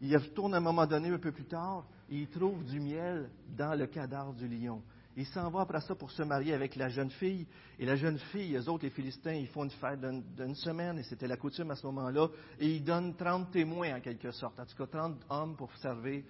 Il 0.01 0.17
retourne 0.17 0.55
à 0.55 0.59
un 0.59 0.61
moment 0.61 0.87
donné, 0.87 1.09
un 1.09 1.19
peu 1.19 1.33
plus 1.33 1.47
tard, 1.47 1.85
et 2.09 2.17
il 2.17 2.29
trouve 2.29 2.63
du 2.65 2.79
miel 2.79 3.29
dans 3.57 3.77
le 3.77 3.89
cadavre 3.89 4.35
du 4.35 4.47
lion. 4.47 4.85
Il 5.19 5.27
s'en 5.27 5.51
va 5.51 5.63
après 5.63 5.81
ça 5.81 5.97
pour 5.97 6.13
se 6.13 6.23
marier 6.23 6.55
avec 6.55 6.77
la 6.77 6.89
jeune 6.89 7.11
fille. 7.11 7.45
Et 7.81 7.85
la 7.85 7.97
jeune 7.97 8.21
fille, 8.31 8.55
eux 8.55 8.69
autres, 8.69 8.85
les 8.85 8.91
Philistins, 8.91 9.33
ils 9.33 9.49
font 9.49 9.65
une 9.65 9.71
fête 9.71 9.99
d'une 10.01 10.55
semaine, 10.55 10.97
et 10.97 11.03
c'était 11.03 11.27
la 11.27 11.37
coutume 11.37 11.73
à 11.73 11.75
ce 11.75 11.85
moment-là. 11.87 12.29
Et 12.61 12.77
ils 12.77 12.85
donnent 12.85 13.17
30 13.17 13.51
témoins, 13.51 13.97
en 13.97 14.01
quelque 14.01 14.31
sorte. 14.31 14.61
En 14.61 14.65
tout 14.65 14.77
cas, 14.77 14.87
30 14.87 15.17
hommes 15.29 15.57
pour 15.57 15.75
servir. 15.79 16.23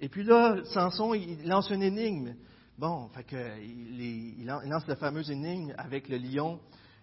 Et 0.00 0.08
puis 0.08 0.22
là, 0.22 0.62
Samson, 0.66 1.12
il 1.14 1.44
lance 1.48 1.70
une 1.70 1.82
énigme. 1.82 2.36
Bon, 2.78 3.08
fait 3.08 3.26
il, 3.64 4.46
lance 4.46 4.86
la 4.86 4.94
fameuse 4.94 5.28
énigme 5.28 5.74
avec 5.76 6.08
le 6.08 6.18
lion 6.18 6.60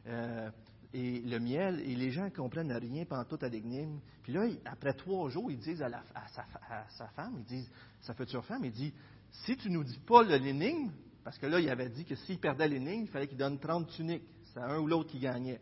euh, 0.07 0.49
et 0.93 1.19
le 1.19 1.39
miel, 1.39 1.81
et 1.81 1.93
les 1.93 2.11
gens 2.11 2.23
ne 2.23 2.29
comprennent 2.29 2.71
rien 2.71 3.03
pendant 3.03 3.25
toute 3.25 3.43
l'énigme. 3.43 3.99
Puis 4.21 4.31
là, 4.31 4.45
après 4.63 4.93
trois 4.93 5.29
jours, 5.29 5.51
ils 5.51 5.59
disent 5.59 5.81
à, 5.81 5.89
sa, 6.87 7.07
femme, 7.07 7.33
ils 7.39 7.43
disent, 7.43 7.69
sa 7.99 8.13
future 8.13 8.45
femme, 8.45 8.63
il 8.63 8.71
dit, 8.71 8.93
si 9.29 9.57
tu 9.57 9.69
nous 9.69 9.83
dis 9.83 9.99
pas 10.07 10.23
l'énigme, 10.23 10.89
parce 11.23 11.37
que 11.37 11.45
là, 11.45 11.59
il 11.59 11.69
avait 11.69 11.89
dit 11.89 12.05
que 12.05 12.15
s'il 12.15 12.39
perdait 12.39 12.67
l'énigme, 12.67 13.03
il 13.03 13.07
fallait 13.07 13.27
qu'il 13.27 13.37
donne 13.37 13.59
30 13.59 13.87
tuniques. 13.89 14.23
C'est 14.53 14.59
un 14.59 14.79
ou 14.79 14.87
l'autre 14.87 15.09
qui 15.09 15.19
gagnait. 15.19 15.61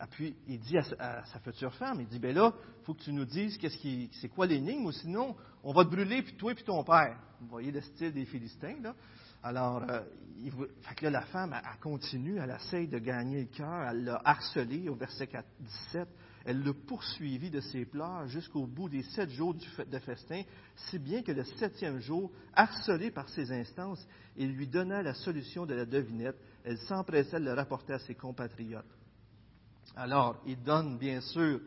Et 0.00 0.06
puis, 0.10 0.36
il 0.46 0.60
dit 0.60 0.78
à, 0.78 1.24
sa 1.24 1.40
future 1.40 1.74
femme, 1.74 2.00
il 2.00 2.06
dit, 2.06 2.18
ben 2.18 2.34
là, 2.34 2.52
il 2.80 2.84
faut 2.84 2.94
que 2.94 3.02
tu 3.02 3.12
nous 3.12 3.24
dises 3.24 3.58
qu'est-ce 3.58 3.78
c'est 4.20 4.28
quoi 4.28 4.46
l'énigme, 4.46 4.86
ou 4.86 4.92
sinon, 4.92 5.34
on 5.64 5.72
va 5.72 5.84
te 5.84 5.90
brûler, 5.90 6.22
puis 6.22 6.34
toi 6.34 6.54
puis 6.54 6.64
ton 6.64 6.84
père. 6.84 7.18
Vous 7.40 7.48
voyez 7.48 7.72
le 7.72 7.80
style 7.80 8.12
des 8.12 8.24
Philistins, 8.24 8.76
là. 8.80 8.94
Alors, 9.42 9.82
euh, 9.88 10.02
là, 11.02 11.10
la 11.10 11.22
femme, 11.22 11.54
elle, 11.54 11.80
continue, 11.80 12.38
elle 12.38 12.50
essaye 12.50 12.88
de 12.88 12.98
gagner 12.98 13.42
le 13.42 13.46
cœur, 13.46 13.88
elle 13.88 14.04
l'a 14.04 14.20
harcelé 14.24 14.88
au 14.88 14.94
verset 14.94 15.28
17. 15.60 16.08
Elle 16.48 16.64
l'a 16.64 16.72
poursuivi 16.72 17.50
de 17.50 17.60
ses 17.60 17.84
pleurs 17.84 18.26
jusqu'au 18.26 18.66
bout 18.66 18.88
des 18.88 19.02
sept 19.02 19.28
jours 19.28 19.54
de 19.54 19.98
festin, 19.98 20.40
si 20.74 20.98
bien 20.98 21.22
que 21.22 21.30
le 21.30 21.44
septième 21.44 22.00
jour, 22.00 22.32
harcelée 22.54 23.10
par 23.10 23.28
ses 23.28 23.52
instances, 23.52 24.02
il 24.34 24.52
lui 24.54 24.66
donna 24.66 25.02
la 25.02 25.12
solution 25.12 25.66
de 25.66 25.74
la 25.74 25.84
devinette. 25.84 26.38
Elle 26.64 26.78
s'empressait 26.78 27.38
de 27.38 27.44
le 27.44 27.52
rapporter 27.52 27.92
à 27.92 27.98
ses 27.98 28.14
compatriotes. 28.14 28.86
Alors, 29.94 30.40
il 30.46 30.62
donne 30.62 30.96
bien 30.96 31.20
sûr, 31.20 31.60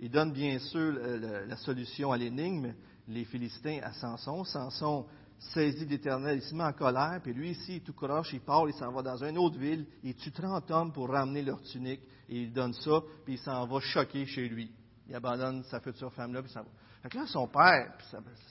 il 0.00 0.10
donne 0.10 0.34
bien 0.34 0.58
sûr 0.58 0.92
la 0.92 1.56
solution 1.56 2.12
à 2.12 2.18
l'énigme, 2.18 2.74
les 3.08 3.24
Philistins 3.24 3.80
à 3.82 3.94
Samson. 3.94 4.44
Samson 4.44 5.06
saisi 5.38 5.86
d'Éternel, 5.86 6.38
il 6.38 6.42
se 6.42 6.54
met 6.54 6.64
en 6.64 6.72
colère, 6.72 7.20
puis 7.22 7.32
lui 7.32 7.50
ici, 7.50 7.76
il 7.76 7.82
tout 7.82 7.92
croche, 7.92 8.32
il 8.32 8.40
part, 8.40 8.68
il 8.68 8.74
s'en 8.74 8.90
va 8.92 9.02
dans 9.02 9.22
une 9.22 9.38
autre 9.38 9.58
ville, 9.58 9.86
il 10.02 10.14
tue 10.14 10.32
30 10.32 10.70
hommes 10.70 10.92
pour 10.92 11.08
ramener 11.08 11.42
leur 11.42 11.60
tunique, 11.62 12.00
et 12.28 12.42
il 12.42 12.52
donne 12.52 12.72
ça, 12.72 13.00
puis 13.24 13.34
il 13.34 13.38
s'en 13.38 13.66
va 13.66 13.80
choquer 13.80 14.26
chez 14.26 14.48
lui. 14.48 14.70
Il 15.08 15.14
abandonne 15.14 15.62
sa 15.64 15.80
future 15.80 16.12
femme-là, 16.12 16.42
puis 16.42 16.50
s'en 16.50 16.62
va. 16.62 16.68
Fait 17.02 17.10
que 17.10 17.18
là, 17.18 17.26
son 17.26 17.46
père, 17.46 17.92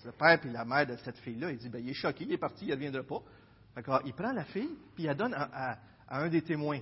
le 0.06 0.12
père 0.12 0.39
puis 0.39 0.50
la 0.52 0.63
mère 0.63 0.88
de 0.88 0.95
cette 0.98 1.17
fille-là, 1.17 1.52
il 1.52 1.58
dit, 1.58 1.69
ben, 1.69 1.84
il 1.84 1.89
est 1.89 1.93
choqué, 1.93 2.24
il 2.24 2.32
est 2.32 2.38
parti, 2.38 2.65
il 2.65 2.69
ne 2.69 2.74
reviendra 2.74 3.04
pas. 3.04 3.21
Fait 3.74 3.84
que, 3.84 3.91
il 4.06 4.13
prend 4.13 4.32
la 4.32 4.45
fille, 4.45 4.78
puis 4.93 5.04
il 5.04 5.08
la 5.08 5.15
donne 5.15 5.34
à, 5.34 5.78
un 6.08 6.30
des 6.30 6.41
témoins. 6.41 6.80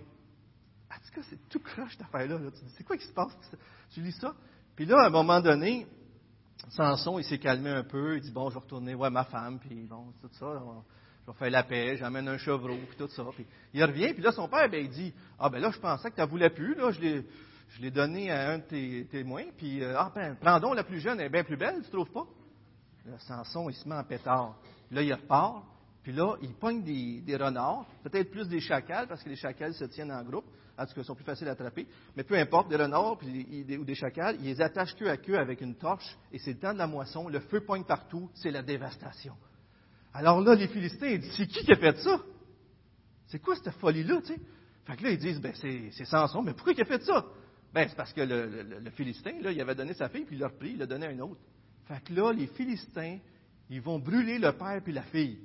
En 0.92 0.96
tout 0.96 1.16
cas, 1.16 1.22
c'est 1.28 1.50
tout 1.50 1.60
croche, 1.60 1.94
cette 1.94 2.04
affaire-là. 2.04 2.38
Tu 2.52 2.66
dis, 2.66 2.74
c'est 2.78 2.84
quoi 2.84 2.98
qui 2.98 3.08
se 3.08 3.14
passe? 3.14 3.36
Tu 3.92 4.02
lis 4.02 4.12
ça? 4.12 4.36
Puis 4.76 4.86
là, 4.86 4.98
à 5.02 5.08
un 5.08 5.10
moment 5.10 5.42
donné, 5.42 5.88
Samson, 6.70 7.20
il 7.20 7.26
s'est 7.26 7.40
calmé 7.40 7.70
un 7.70 7.84
peu. 7.84 8.18
Il 8.18 8.22
dit 8.22 8.32
Bon, 8.32 8.50
je 8.50 8.56
vais 8.56 8.62
retourner 8.62 8.94
voir 8.94 9.12
ma 9.12 9.26
femme, 9.26 9.60
puis 9.60 9.86
bon, 9.88 10.14
tout 10.22 10.30
ça. 10.34 10.62
je 11.26 11.32
vais 11.32 11.38
faire 11.38 11.50
la 11.50 11.64
paix, 11.64 11.98
j'amène 11.98 12.28
un 12.28 12.38
chevreau, 12.38 12.76
puis 12.88 12.98
tout 12.98 13.08
ça. 13.10 13.24
Puis 13.36 13.46
il 13.74 13.84
revient, 13.84 14.14
puis 14.14 14.24
là, 14.24 14.32
son 14.32 14.48
père, 14.48 14.70
ben, 14.70 14.84
il 14.84 14.90
dit 14.90 15.14
Ah, 15.40 15.50
ben 15.50 15.60
là, 15.60 15.72
je 15.72 15.80
pensais 15.80 16.10
que 16.10 16.16
tu 16.16 16.22
ne 16.22 16.26
voulais 16.26 16.50
plus. 16.50 16.76
Là, 16.76 16.92
je 16.92 17.00
l'ai, 17.00 17.26
je 17.70 17.82
l'ai 17.82 17.92
donné 17.92 18.32
à 18.32 18.52
un 18.52 18.58
de 18.60 18.64
tes 18.64 19.06
témoins. 19.12 19.46
Puis, 19.58 19.84
euh, 19.84 19.96
ah, 19.98 20.12
ben, 20.14 20.36
prends 20.40 20.74
la 20.74 20.84
plus 20.84 21.00
jeune, 21.00 21.20
elle 21.20 21.28
est 21.28 21.30
bien 21.30 21.44
plus 21.44 21.58
belle, 21.58 21.82
tu 21.84 21.90
trouves 21.90 22.12
pas? 22.12 22.26
Là, 23.06 23.18
Samson, 23.20 23.70
il 23.70 23.76
se 23.76 23.88
met 23.88 23.96
en 23.96 24.04
pétard. 24.04 24.56
Là, 24.92 25.02
il 25.02 25.14
repart. 25.14 25.64
Puis 26.04 26.12
là, 26.12 26.36
il 26.42 26.54
pogne 26.54 26.84
des, 26.84 27.22
des 27.22 27.38
renards, 27.38 27.86
peut-être 28.04 28.30
plus 28.30 28.48
des 28.50 28.60
chacals, 28.60 29.08
parce 29.08 29.24
que 29.24 29.30
les 29.30 29.38
chacals 29.38 29.74
se 29.74 29.86
tiennent 29.86 30.12
en 30.12 30.22
groupe. 30.22 30.46
En 30.78 30.86
tout 30.86 30.96
cas, 30.96 31.04
sont 31.04 31.16
plus 31.16 31.24
faciles 31.24 31.48
à 31.48 31.52
attraper. 31.52 31.88
Mais 32.16 32.24
peu 32.24 32.36
importe, 32.36 32.70
des 32.70 32.76
renards 32.76 33.18
ou 33.22 33.86
des 33.86 33.96
chacals, 33.96 34.38
ils 34.40 34.46
les 34.46 34.62
attachent 34.62 34.96
queue 34.96 35.10
à 35.10 35.18
queue 35.18 35.38
avec 35.38 35.62
une 35.62 35.76
torche, 35.76 36.18
et 36.32 36.40
c'est 36.40 36.54
le 36.54 36.60
temps 36.60 36.74
de 36.74 36.80
la 36.80 36.88
moisson, 36.88 37.30
le 37.30 37.40
feu 37.42 37.62
pointe 37.62 37.86
partout, 37.86 38.30
c'est 38.34 38.52
la 38.52 38.64
dévastation. 38.64 39.36
Alors 40.14 40.42
là, 40.42 40.56
les 40.56 40.68
Philistins, 40.68 41.08
ils 41.08 41.20
disent, 41.20 41.34
c'est 41.36 41.48
qui 41.48 41.64
qui 41.64 41.72
a 41.72 41.76
fait 41.76 41.98
ça? 41.98 42.20
C'est 43.28 43.40
quoi 43.40 43.56
cette 43.56 43.74
folie-là, 43.76 44.22
tu 44.22 44.34
sais? 44.34 44.40
Fait 44.86 44.98
que 44.98 45.04
là, 45.04 45.12
ils 45.12 45.18
disent, 45.18 45.40
ben, 45.40 45.54
c'est 45.56 46.06
Samson, 46.06 46.42
mais 46.44 46.54
pourquoi 46.54 46.74
il 46.74 46.82
a 46.82 46.86
fait 46.86 47.04
ça? 47.04 47.26
Ben, 47.74 47.88
c'est 47.90 47.96
parce 47.96 48.14
que 48.14 48.22
le, 48.22 48.90
Philistin, 48.92 49.42
là, 49.42 49.52
il 49.52 49.60
avait 49.60 49.76
donné 49.76 49.94
sa 49.94 50.10
fille, 50.10 50.26
puis 50.26 50.36
il 50.36 50.40
l'a 50.40 50.48
repris, 50.48 50.72
il 50.72 50.78
l'a 50.78 50.86
donné 50.86 51.08
à 51.08 51.10
un 51.10 51.20
autre. 51.20 51.42
Fait 51.88 52.04
que 52.04 52.14
là, 52.14 52.32
les 52.32 52.48
Philistins, 52.48 53.18
ils 53.70 53.82
vont 53.82 54.00
brûler 54.00 54.38
le 54.38 54.52
père 54.52 54.82
puis 54.84 54.94
la 54.94 55.04
fille. 55.04 55.40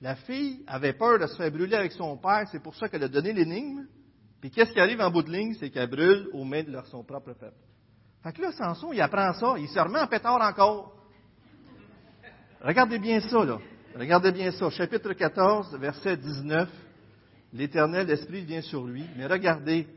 La 0.00 0.14
fille 0.14 0.62
avait 0.66 0.92
peur 0.92 1.18
de 1.18 1.26
se 1.26 1.36
faire 1.36 1.50
brûler 1.50 1.76
avec 1.76 1.92
son 1.92 2.16
père, 2.16 2.46
c'est 2.50 2.62
pour 2.62 2.74
ça 2.74 2.88
qu'elle 2.88 3.02
a 3.02 3.08
donné 3.08 3.32
l'énigme. 3.32 3.86
Puis 4.40 4.50
qu'est-ce 4.50 4.72
qui 4.72 4.80
arrive 4.80 5.00
en 5.00 5.10
bout 5.10 5.22
de 5.22 5.32
ligne? 5.32 5.54
C'est 5.58 5.70
qu'elle 5.70 5.90
brûle 5.90 6.28
aux 6.32 6.44
mains 6.44 6.62
de 6.62 6.76
son 6.86 7.02
propre 7.02 7.32
peuple. 7.32 7.56
Fait 8.22 8.32
que 8.32 8.42
là, 8.42 8.52
Samson, 8.52 8.92
il 8.92 9.00
apprend 9.00 9.32
ça, 9.32 9.54
il 9.58 9.68
se 9.68 9.78
remet 9.78 9.98
en 9.98 10.06
pétard 10.06 10.40
encore. 10.40 10.94
Regardez 12.60 12.98
bien 12.98 13.20
ça, 13.20 13.44
là. 13.44 13.58
Regardez 13.96 14.30
bien 14.30 14.52
ça. 14.52 14.70
Chapitre 14.70 15.12
14, 15.12 15.76
verset 15.78 16.16
19. 16.16 16.68
L'Éternel 17.52 18.08
Esprit 18.10 18.44
vient 18.44 18.60
sur 18.60 18.84
lui. 18.84 19.04
Mais 19.16 19.26
regardez, 19.26 19.88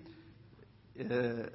euh, 1.00 1.48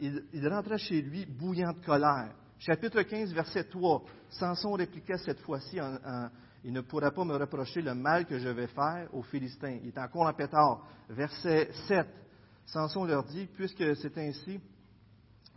il, 0.00 0.24
il 0.32 0.48
rentra 0.48 0.78
chez 0.78 1.02
lui 1.02 1.26
bouillant 1.26 1.72
de 1.72 1.84
colère. 1.84 2.32
Chapitre 2.58 3.02
15, 3.02 3.34
verset 3.34 3.64
3. 3.64 4.04
Samson 4.30 4.72
répliqua 4.72 5.18
cette 5.18 5.40
fois-ci 5.40 5.80
en, 5.80 6.28
il 6.64 6.72
ne 6.72 6.80
pourra 6.80 7.10
pas 7.10 7.24
me 7.24 7.36
reprocher 7.36 7.82
le 7.82 7.94
mal 7.94 8.26
que 8.26 8.38
je 8.38 8.48
vais 8.48 8.68
faire 8.68 9.08
aux 9.12 9.22
Philistins. 9.22 9.78
Il 9.82 9.88
est 9.88 9.98
encore 9.98 10.26
en 10.26 10.32
pétard. 10.32 10.86
Verset 11.08 11.70
7. 11.88 12.06
Samson 12.66 13.04
leur 13.04 13.24
dit, 13.24 13.46
puisque 13.54 13.96
c'est 13.96 14.16
ainsi 14.18 14.60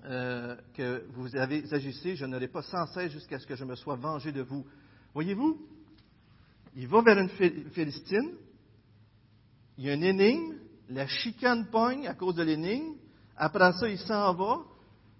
euh, 0.05 0.55
que 0.73 1.05
vous 1.13 1.35
avez 1.35 1.63
agissé, 1.71 2.15
je 2.15 2.25
n'aurai 2.25 2.47
pas 2.47 2.63
sans 2.63 2.85
cesse 2.87 3.11
jusqu'à 3.11 3.39
ce 3.39 3.45
que 3.45 3.55
je 3.55 3.65
me 3.65 3.75
sois 3.75 3.95
vengé 3.95 4.31
de 4.31 4.41
vous. 4.41 4.65
Voyez-vous, 5.13 5.59
il 6.75 6.87
va 6.87 7.01
vers 7.01 7.17
une 7.17 7.29
Philistine, 7.29 8.31
il 9.77 9.85
y 9.85 9.89
a 9.89 9.93
une 9.93 10.03
énigme, 10.03 10.55
la 10.89 11.07
chicane 11.07 11.67
pogne 11.71 12.07
à 12.07 12.13
cause 12.15 12.35
de 12.35 12.43
l'énigme, 12.43 12.95
après 13.37 13.71
ça, 13.73 13.87
il 13.87 13.97
s'en 13.99 14.33
va, 14.33 14.57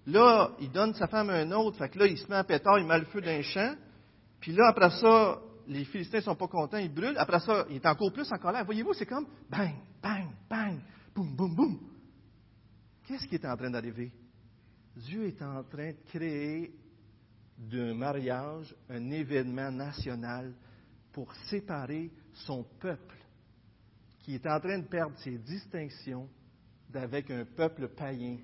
là, 0.06 0.52
il 0.60 0.72
donne 0.72 0.94
sa 0.94 1.08
femme 1.08 1.30
à 1.30 1.36
un 1.36 1.52
autre, 1.52 1.78
fait 1.78 1.90
que 1.90 2.00
là, 2.00 2.08
il 2.08 2.18
se 2.18 2.28
met 2.28 2.36
à 2.36 2.44
pétard, 2.44 2.80
il 2.80 2.86
met 2.86 3.00
le 3.00 3.06
feu 3.06 3.22
d'un 3.22 3.42
champ, 3.42 3.76
puis 4.40 4.52
là, 4.52 4.68
après 4.70 4.92
ça, 5.02 5.40
les 5.68 5.86
Philistins 5.86 6.18
ne 6.18 6.24
sont 6.24 6.36
pas 6.36 6.48
contents, 6.48 6.78
ils 6.78 6.94
brûlent, 6.94 7.18
après 7.18 7.40
ça, 7.40 7.66
il 7.70 7.78
est 7.78 7.86
encore 7.86 8.12
plus 8.12 8.32
en 8.32 8.38
colère. 8.38 8.66
Voyez-vous, 8.66 8.94
c'est 8.94 9.06
comme 9.06 9.28
bang, 9.50 9.76
bang, 10.02 10.28
bang, 10.50 10.80
boum, 11.14 11.36
boum, 11.36 11.56
boum. 11.56 11.80
Qu'est-ce 13.08 13.28
qui 13.28 13.36
est 13.36 13.46
en 13.46 13.56
train 13.56 13.70
d'arriver? 13.70 14.12
Dieu 14.96 15.28
est 15.28 15.42
en 15.42 15.64
train 15.64 15.92
de 15.92 15.98
créer 16.08 16.74
d'un 17.58 17.94
mariage 17.94 18.76
un 18.90 19.12
événement 19.12 19.72
national 19.72 20.54
pour 21.12 21.34
séparer 21.50 22.12
son 22.34 22.64
peuple 22.80 23.16
qui 24.20 24.36
est 24.36 24.48
en 24.48 24.60
train 24.60 24.80
de 24.80 24.88
perdre 24.88 25.18
ses 25.20 25.38
distinctions 25.38 26.28
avec 26.94 27.30
un 27.30 27.46
peuple 27.46 27.90
païen. 27.90 28.38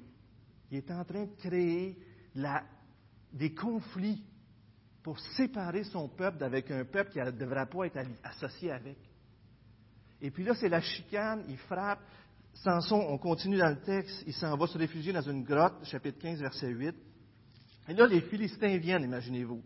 Il 0.69 0.77
est 0.77 0.91
en 0.91 1.03
train 1.03 1.25
de 1.25 1.35
créer 1.37 1.97
des 3.33 3.53
conflits 3.53 4.23
pour 5.03 5.19
séparer 5.19 5.83
son 5.83 6.07
peuple 6.07 6.37
d'avec 6.37 6.69
un 6.71 6.85
peuple 6.85 7.11
qui 7.11 7.19
ne 7.19 7.31
devrait 7.31 7.65
pas 7.65 7.85
être 7.85 7.99
associé 8.23 8.71
avec. 8.71 8.97
Et 10.21 10.29
puis 10.29 10.43
là, 10.43 10.53
c'est 10.53 10.69
la 10.69 10.81
chicane, 10.81 11.43
il 11.49 11.57
frappe. 11.57 11.99
Samson, 12.53 13.03
on 13.07 13.17
continue 13.17 13.57
dans 13.57 13.69
le 13.69 13.81
texte, 13.81 14.23
il 14.27 14.33
s'en 14.33 14.55
va 14.57 14.67
se 14.67 14.77
réfugier 14.77 15.13
dans 15.13 15.21
une 15.21 15.43
grotte, 15.43 15.83
chapitre 15.85 16.19
15, 16.19 16.41
verset 16.41 16.67
8. 16.67 16.95
Et 17.87 17.93
là, 17.93 18.05
les 18.05 18.21
Philistins 18.21 18.77
viennent, 18.77 19.03
imaginez-vous. 19.03 19.63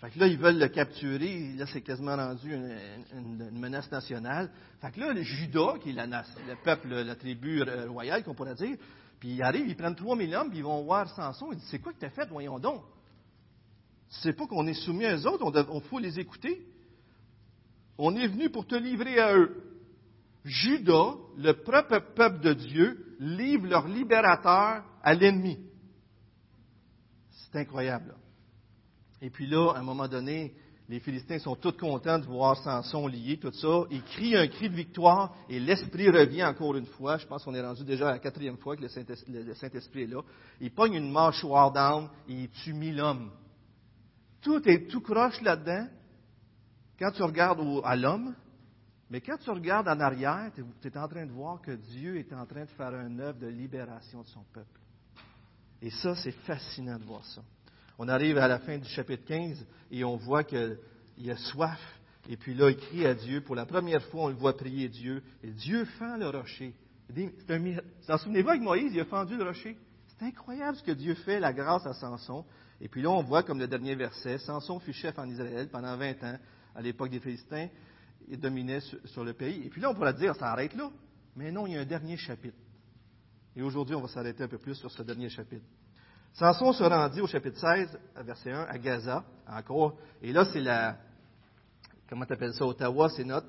Fait 0.00 0.10
que 0.10 0.18
là, 0.20 0.26
ils 0.26 0.38
veulent 0.38 0.58
le 0.58 0.68
capturer. 0.68 1.54
Là, 1.56 1.64
c'est 1.66 1.80
quasiment 1.80 2.14
rendu 2.14 2.54
une, 2.54 3.50
menace 3.58 3.90
nationale. 3.90 4.50
Fait 4.80 4.92
que 4.92 5.00
là, 5.00 5.12
le 5.12 5.22
Judas, 5.22 5.74
qui 5.82 5.90
est 5.90 5.92
le 5.94 6.62
peuple, 6.62 6.88
la 6.88 7.16
tribu 7.16 7.62
royale, 7.88 8.22
qu'on 8.22 8.34
pourrait 8.34 8.54
dire, 8.54 8.76
puis 9.18 9.30
ils 9.30 9.42
arrivent, 9.42 9.66
ils 9.66 9.76
prennent 9.76 9.96
3000 9.96 10.34
hommes, 10.34 10.50
puis 10.50 10.58
ils 10.58 10.64
vont 10.64 10.84
voir 10.84 11.08
Samson. 11.08 11.48
Ils 11.52 11.58
disent, 11.58 11.68
c'est 11.70 11.78
quoi 11.78 11.92
que 11.92 11.98
tu 11.98 12.04
as 12.04 12.10
fait, 12.10 12.28
voyons 12.28 12.58
donc? 12.58 12.82
C'est 14.08 14.32
pas 14.32 14.46
qu'on 14.46 14.66
est 14.66 14.74
soumis 14.74 15.04
à 15.04 15.16
eux 15.16 15.26
autres, 15.26 15.66
on, 15.70 15.80
faut 15.80 15.98
les 15.98 16.18
écouter. 16.20 16.66
On 17.98 18.14
est 18.16 18.28
venu 18.28 18.50
pour 18.50 18.66
te 18.66 18.74
livrer 18.74 19.18
à 19.18 19.36
eux. 19.36 19.62
Judas, 20.44 21.14
le 21.36 21.52
propre 21.52 21.98
peuple 22.14 22.40
de 22.40 22.52
Dieu, 22.52 23.16
livre 23.18 23.66
leur 23.66 23.88
libérateur 23.88 24.84
à 25.02 25.14
l'ennemi. 25.14 25.58
C'est 27.30 27.58
incroyable. 27.58 28.14
Et 29.20 29.30
puis 29.30 29.46
là, 29.46 29.72
à 29.72 29.78
un 29.78 29.82
moment 29.82 30.06
donné, 30.06 30.54
les 30.88 31.00
Philistins 31.00 31.40
sont 31.40 31.56
tous 31.56 31.72
contents 31.72 32.18
de 32.18 32.26
voir 32.26 32.56
Samson 32.58 33.08
lié, 33.08 33.38
tout 33.38 33.50
ça. 33.50 33.84
Ils 33.90 34.04
crient 34.04 34.36
un 34.36 34.46
cri 34.46 34.70
de 34.70 34.74
victoire 34.74 35.34
et 35.48 35.58
l'Esprit 35.58 36.08
revient 36.10 36.44
encore 36.44 36.76
une 36.76 36.86
fois. 36.86 37.16
Je 37.16 37.26
pense 37.26 37.44
qu'on 37.44 37.54
est 37.54 37.60
rendu 37.60 37.82
déjà 37.82 38.08
à 38.08 38.12
la 38.12 38.18
quatrième 38.20 38.56
fois 38.56 38.76
que 38.76 38.82
le 38.82 38.88
Saint-Esprit 39.54 40.02
est 40.02 40.06
là. 40.06 40.22
Il 40.60 40.70
pogne 40.70 40.94
une 40.94 41.10
mâchoire 41.10 41.72
d'âme 41.72 42.08
et 42.28 42.34
il 42.34 42.48
tue 42.50 42.72
mille 42.72 43.00
hommes. 43.00 43.30
Tout 44.46 44.62
est 44.68 44.86
tout 44.86 45.00
croche 45.00 45.40
là-dedans 45.40 45.88
quand 47.00 47.10
tu 47.10 47.24
regardes 47.24 47.58
à 47.82 47.96
l'homme, 47.96 48.32
mais 49.10 49.20
quand 49.20 49.36
tu 49.38 49.50
regardes 49.50 49.88
en 49.88 49.98
arrière, 49.98 50.52
tu 50.54 50.86
es 50.86 50.96
en 50.96 51.08
train 51.08 51.26
de 51.26 51.32
voir 51.32 51.60
que 51.60 51.72
Dieu 51.72 52.16
est 52.16 52.32
en 52.32 52.46
train 52.46 52.60
de 52.60 52.70
faire 52.70 52.94
un 52.94 53.18
œuvre 53.18 53.40
de 53.40 53.48
libération 53.48 54.22
de 54.22 54.28
son 54.28 54.44
peuple. 54.54 54.80
Et 55.82 55.90
ça, 55.90 56.14
c'est 56.14 56.30
fascinant 56.30 56.96
de 56.96 57.02
voir 57.02 57.24
ça. 57.24 57.42
On 57.98 58.06
arrive 58.06 58.38
à 58.38 58.46
la 58.46 58.60
fin 58.60 58.78
du 58.78 58.88
chapitre 58.88 59.24
15 59.24 59.66
et 59.90 60.04
on 60.04 60.14
voit 60.14 60.44
qu'il 60.44 60.78
a 61.28 61.36
soif. 61.36 61.80
Et 62.28 62.36
puis 62.36 62.54
là, 62.54 62.70
il 62.70 62.76
crie 62.76 63.04
à 63.04 63.14
Dieu. 63.14 63.40
Pour 63.40 63.56
la 63.56 63.66
première 63.66 64.04
fois, 64.04 64.26
on 64.26 64.28
le 64.28 64.36
voit 64.36 64.56
prier 64.56 64.88
Dieu. 64.88 65.24
Et 65.42 65.50
Dieu 65.50 65.86
fend 65.98 66.18
le 66.18 66.28
rocher. 66.28 66.72
Vous 67.08 67.20
vous 67.20 68.18
souvenez-vous 68.18 68.50
avec 68.50 68.62
Moïse, 68.62 68.92
il 68.94 69.00
a 69.00 69.06
fendu 69.06 69.36
le 69.36 69.42
rocher? 69.42 69.76
C'est 70.06 70.24
incroyable 70.24 70.76
ce 70.76 70.84
que 70.84 70.92
Dieu 70.92 71.16
fait, 71.16 71.40
la 71.40 71.52
grâce 71.52 71.84
à 71.84 71.94
Samson. 71.94 72.44
Et 72.80 72.88
puis 72.88 73.02
là, 73.02 73.10
on 73.10 73.22
voit 73.22 73.42
comme 73.42 73.58
le 73.58 73.68
dernier 73.68 73.94
verset, 73.94 74.38
Samson 74.38 74.78
fut 74.80 74.92
chef 74.92 75.18
en 75.18 75.28
Israël 75.28 75.68
pendant 75.70 75.96
20 75.96 76.22
ans, 76.24 76.38
à 76.74 76.82
l'époque 76.82 77.10
des 77.10 77.20
Philistins, 77.20 77.68
il 78.28 78.38
dominait 78.38 78.80
sur, 78.80 79.24
le 79.24 79.32
pays. 79.32 79.66
Et 79.66 79.70
puis 79.70 79.80
là, 79.80 79.90
on 79.90 79.94
pourrait 79.94 80.14
dire, 80.14 80.34
ça 80.36 80.50
arrête 80.50 80.74
là. 80.74 80.90
Mais 81.36 81.50
non, 81.50 81.66
il 81.66 81.74
y 81.74 81.76
a 81.76 81.80
un 81.80 81.86
dernier 81.86 82.16
chapitre. 82.16 82.56
Et 83.54 83.62
aujourd'hui, 83.62 83.94
on 83.94 84.02
va 84.02 84.08
s'arrêter 84.08 84.42
un 84.42 84.48
peu 84.48 84.58
plus 84.58 84.74
sur 84.74 84.90
ce 84.90 85.02
dernier 85.02 85.28
chapitre. 85.28 85.64
Samson 86.34 86.72
se 86.72 86.82
rendit 86.82 87.20
au 87.20 87.26
chapitre 87.26 87.58
16, 87.58 87.98
verset 88.24 88.52
1, 88.52 88.64
à 88.64 88.78
Gaza, 88.78 89.24
encore. 89.48 89.96
Et 90.20 90.32
là, 90.32 90.44
c'est 90.52 90.60
la, 90.60 90.98
comment 92.08 92.26
tu 92.26 92.34
appelles 92.34 92.52
ça, 92.52 92.66
Ottawa, 92.66 93.08
c'est 93.08 93.24
notre 93.24 93.48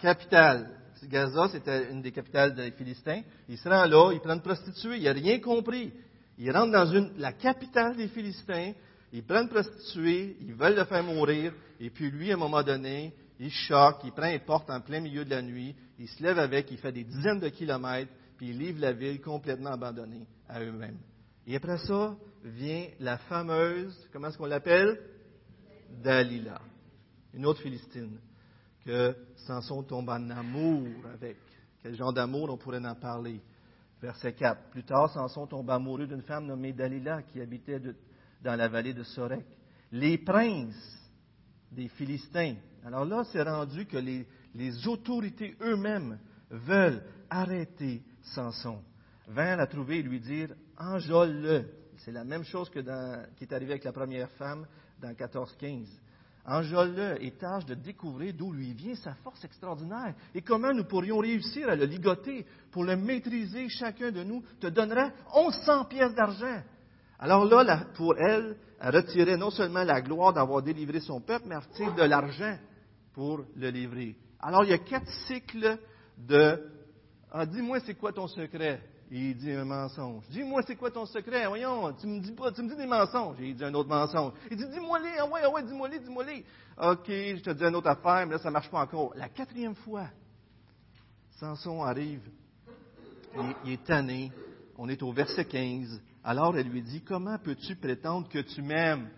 capitale. 0.00 0.70
Gaza, 1.04 1.48
c'était 1.48 1.90
une 1.90 2.02
des 2.02 2.12
capitales 2.12 2.54
des 2.54 2.70
Philistins. 2.72 3.22
Il 3.48 3.58
se 3.58 3.68
rend 3.68 3.84
là, 3.86 4.12
il 4.12 4.20
prend 4.20 4.34
une 4.34 4.40
prostituée, 4.40 4.98
il 4.98 5.04
n'a 5.04 5.12
rien 5.12 5.40
compris. 5.40 5.92
Il 6.38 6.50
rentre 6.50 6.72
dans 6.72 6.86
une, 6.86 7.12
la 7.18 7.32
capitale 7.32 7.96
des 7.96 8.08
Philistins, 8.08 8.72
il 9.12 9.24
prend 9.24 9.42
une 9.42 9.48
prostituée, 9.48 10.36
ils 10.40 10.54
veulent 10.54 10.76
le 10.76 10.84
faire 10.84 11.02
mourir, 11.02 11.52
et 11.80 11.90
puis 11.90 12.10
lui, 12.10 12.30
à 12.30 12.34
un 12.34 12.38
moment 12.38 12.62
donné, 12.62 13.14
il 13.38 13.50
choque, 13.50 14.00
il 14.04 14.12
prend 14.12 14.30
une 14.30 14.40
porte 14.40 14.68
en 14.70 14.80
plein 14.80 15.00
milieu 15.00 15.24
de 15.24 15.30
la 15.30 15.42
nuit, 15.42 15.74
il 15.98 16.08
se 16.08 16.22
lève 16.22 16.38
avec, 16.38 16.70
il 16.70 16.78
fait 16.78 16.92
des 16.92 17.04
dizaines 17.04 17.40
de 17.40 17.48
kilomètres, 17.48 18.12
puis 18.36 18.50
il 18.50 18.58
livre 18.58 18.80
la 18.80 18.92
ville 18.92 19.20
complètement 19.20 19.70
abandonnée 19.70 20.26
à 20.48 20.60
eux-mêmes. 20.62 20.98
Et 21.46 21.56
après 21.56 21.78
ça, 21.78 22.16
vient 22.44 22.86
la 23.00 23.18
fameuse, 23.18 23.96
comment 24.12 24.28
est-ce 24.28 24.38
qu'on 24.38 24.46
l'appelle? 24.46 25.00
Dalila, 26.02 26.60
une 27.32 27.46
autre 27.46 27.60
Philistine, 27.60 28.18
que 28.84 29.14
Samson 29.46 29.82
tombe 29.82 30.08
en 30.08 30.30
amour 30.30 30.88
avec. 31.14 31.36
Quel 31.82 31.94
genre 31.94 32.12
d'amour 32.12 32.50
on 32.50 32.56
pourrait 32.56 32.84
en 32.84 32.94
parler? 32.94 33.40
Verset 34.00 34.34
4. 34.34 34.70
Plus 34.70 34.84
tard, 34.84 35.10
Samson 35.10 35.46
tomba 35.46 35.74
amoureux 35.74 36.06
d'une 36.06 36.22
femme 36.22 36.46
nommée 36.46 36.72
Dalila 36.72 37.22
qui 37.22 37.40
habitait 37.40 37.80
dans 38.42 38.56
la 38.56 38.68
vallée 38.68 38.92
de 38.92 39.02
Sorek. 39.02 39.44
Les 39.92 40.18
princes 40.18 41.00
des 41.72 41.88
Philistins. 41.88 42.56
Alors 42.84 43.04
là, 43.04 43.24
c'est 43.32 43.42
rendu 43.42 43.86
que 43.86 43.96
les, 43.96 44.26
autorités 44.86 45.56
eux-mêmes 45.60 46.18
veulent 46.50 47.02
arrêter 47.30 48.02
Samson. 48.22 48.82
Vinrent 49.28 49.56
la 49.56 49.66
trouver 49.66 49.98
et 49.98 50.02
lui 50.02 50.20
dire 50.20 50.54
Enjole-le. 50.78 51.64
C'est 51.98 52.12
la 52.12 52.24
même 52.24 52.44
chose 52.44 52.68
que 52.70 52.80
qui 53.36 53.44
est 53.44 53.52
arrivé 53.52 53.72
avec 53.72 53.84
la 53.84 53.92
première 53.92 54.30
femme 54.32 54.66
dans 55.00 55.12
14-15. 55.12 55.86
Enjole-le 56.48 57.22
et 57.24 57.32
tâche 57.32 57.64
de 57.66 57.74
découvrir 57.74 58.32
d'où 58.32 58.52
lui 58.52 58.72
vient 58.72 58.94
sa 58.94 59.14
force 59.14 59.44
extraordinaire 59.44 60.14
et 60.32 60.42
comment 60.42 60.72
nous 60.72 60.84
pourrions 60.84 61.18
réussir 61.18 61.68
à 61.68 61.74
le 61.74 61.86
ligoter 61.86 62.46
pour 62.70 62.84
le 62.84 62.96
maîtriser. 62.96 63.68
Chacun 63.68 64.12
de 64.12 64.22
nous 64.22 64.44
te 64.60 64.68
donnera 64.68 65.10
1100 65.34 65.86
pièces 65.86 66.14
d'argent. 66.14 66.62
Alors 67.18 67.46
là, 67.46 67.86
pour 67.96 68.16
elle, 68.16 68.56
elle 68.80 68.94
retirait 68.94 69.36
non 69.36 69.50
seulement 69.50 69.82
la 69.82 70.00
gloire 70.00 70.32
d'avoir 70.32 70.62
délivré 70.62 71.00
son 71.00 71.20
peuple, 71.20 71.46
mais 71.48 71.56
elle 71.56 71.94
de 71.94 72.02
l'argent 72.02 72.56
pour 73.12 73.44
le 73.56 73.70
livrer. 73.70 74.14
Alors 74.38 74.62
il 74.62 74.70
y 74.70 74.74
a 74.74 74.78
quatre 74.78 75.10
cycles 75.26 75.78
de 76.16 76.62
ah, 77.32 77.44
dis-moi 77.44 77.80
c'est 77.80 77.94
quoi 77.94 78.12
ton 78.12 78.28
secret? 78.28 78.80
Il 79.10 79.36
dit 79.36 79.52
un 79.52 79.64
mensonge. 79.64 80.24
Dis-moi, 80.30 80.62
c'est 80.66 80.76
quoi 80.76 80.90
ton 80.90 81.06
secret? 81.06 81.46
Voyons, 81.46 81.92
tu 81.92 82.06
me 82.06 82.20
dis 82.20 82.32
pas, 82.32 82.50
tu 82.50 82.62
me 82.62 82.68
dis 82.68 82.76
des 82.76 82.86
mensonges. 82.86 83.36
Il 83.40 83.54
dit 83.54 83.64
un 83.64 83.74
autre 83.74 83.88
mensonge. 83.88 84.32
Il 84.50 84.56
dit, 84.56 84.68
dis-moi-les, 84.68 85.18
ah 85.18 85.26
ouais, 85.26 85.40
ah 85.44 85.50
ouais, 85.50 85.62
dis-moi-les, 85.62 85.98
dis-moi-les. 86.00 86.44
OK, 86.82 87.06
je 87.06 87.42
te 87.42 87.50
dis 87.50 87.64
une 87.64 87.76
autre 87.76 87.88
affaire, 87.88 88.26
mais 88.26 88.32
là, 88.32 88.38
ça 88.38 88.50
marche 88.50 88.68
pas 88.68 88.80
encore. 88.80 89.12
La 89.14 89.28
quatrième 89.28 89.76
fois, 89.76 90.06
Samson 91.38 91.82
arrive. 91.82 92.22
Il, 93.36 93.54
il 93.64 93.72
est 93.74 93.84
tanné. 93.84 94.32
On 94.76 94.88
est 94.88 95.02
au 95.02 95.12
verset 95.12 95.44
15. 95.44 96.02
Alors, 96.24 96.56
elle 96.58 96.68
lui 96.68 96.82
dit, 96.82 97.02
comment 97.02 97.38
peux-tu 97.38 97.76
prétendre 97.76 98.28
que 98.28 98.40
tu 98.40 98.60
m'aimes? 98.60 99.08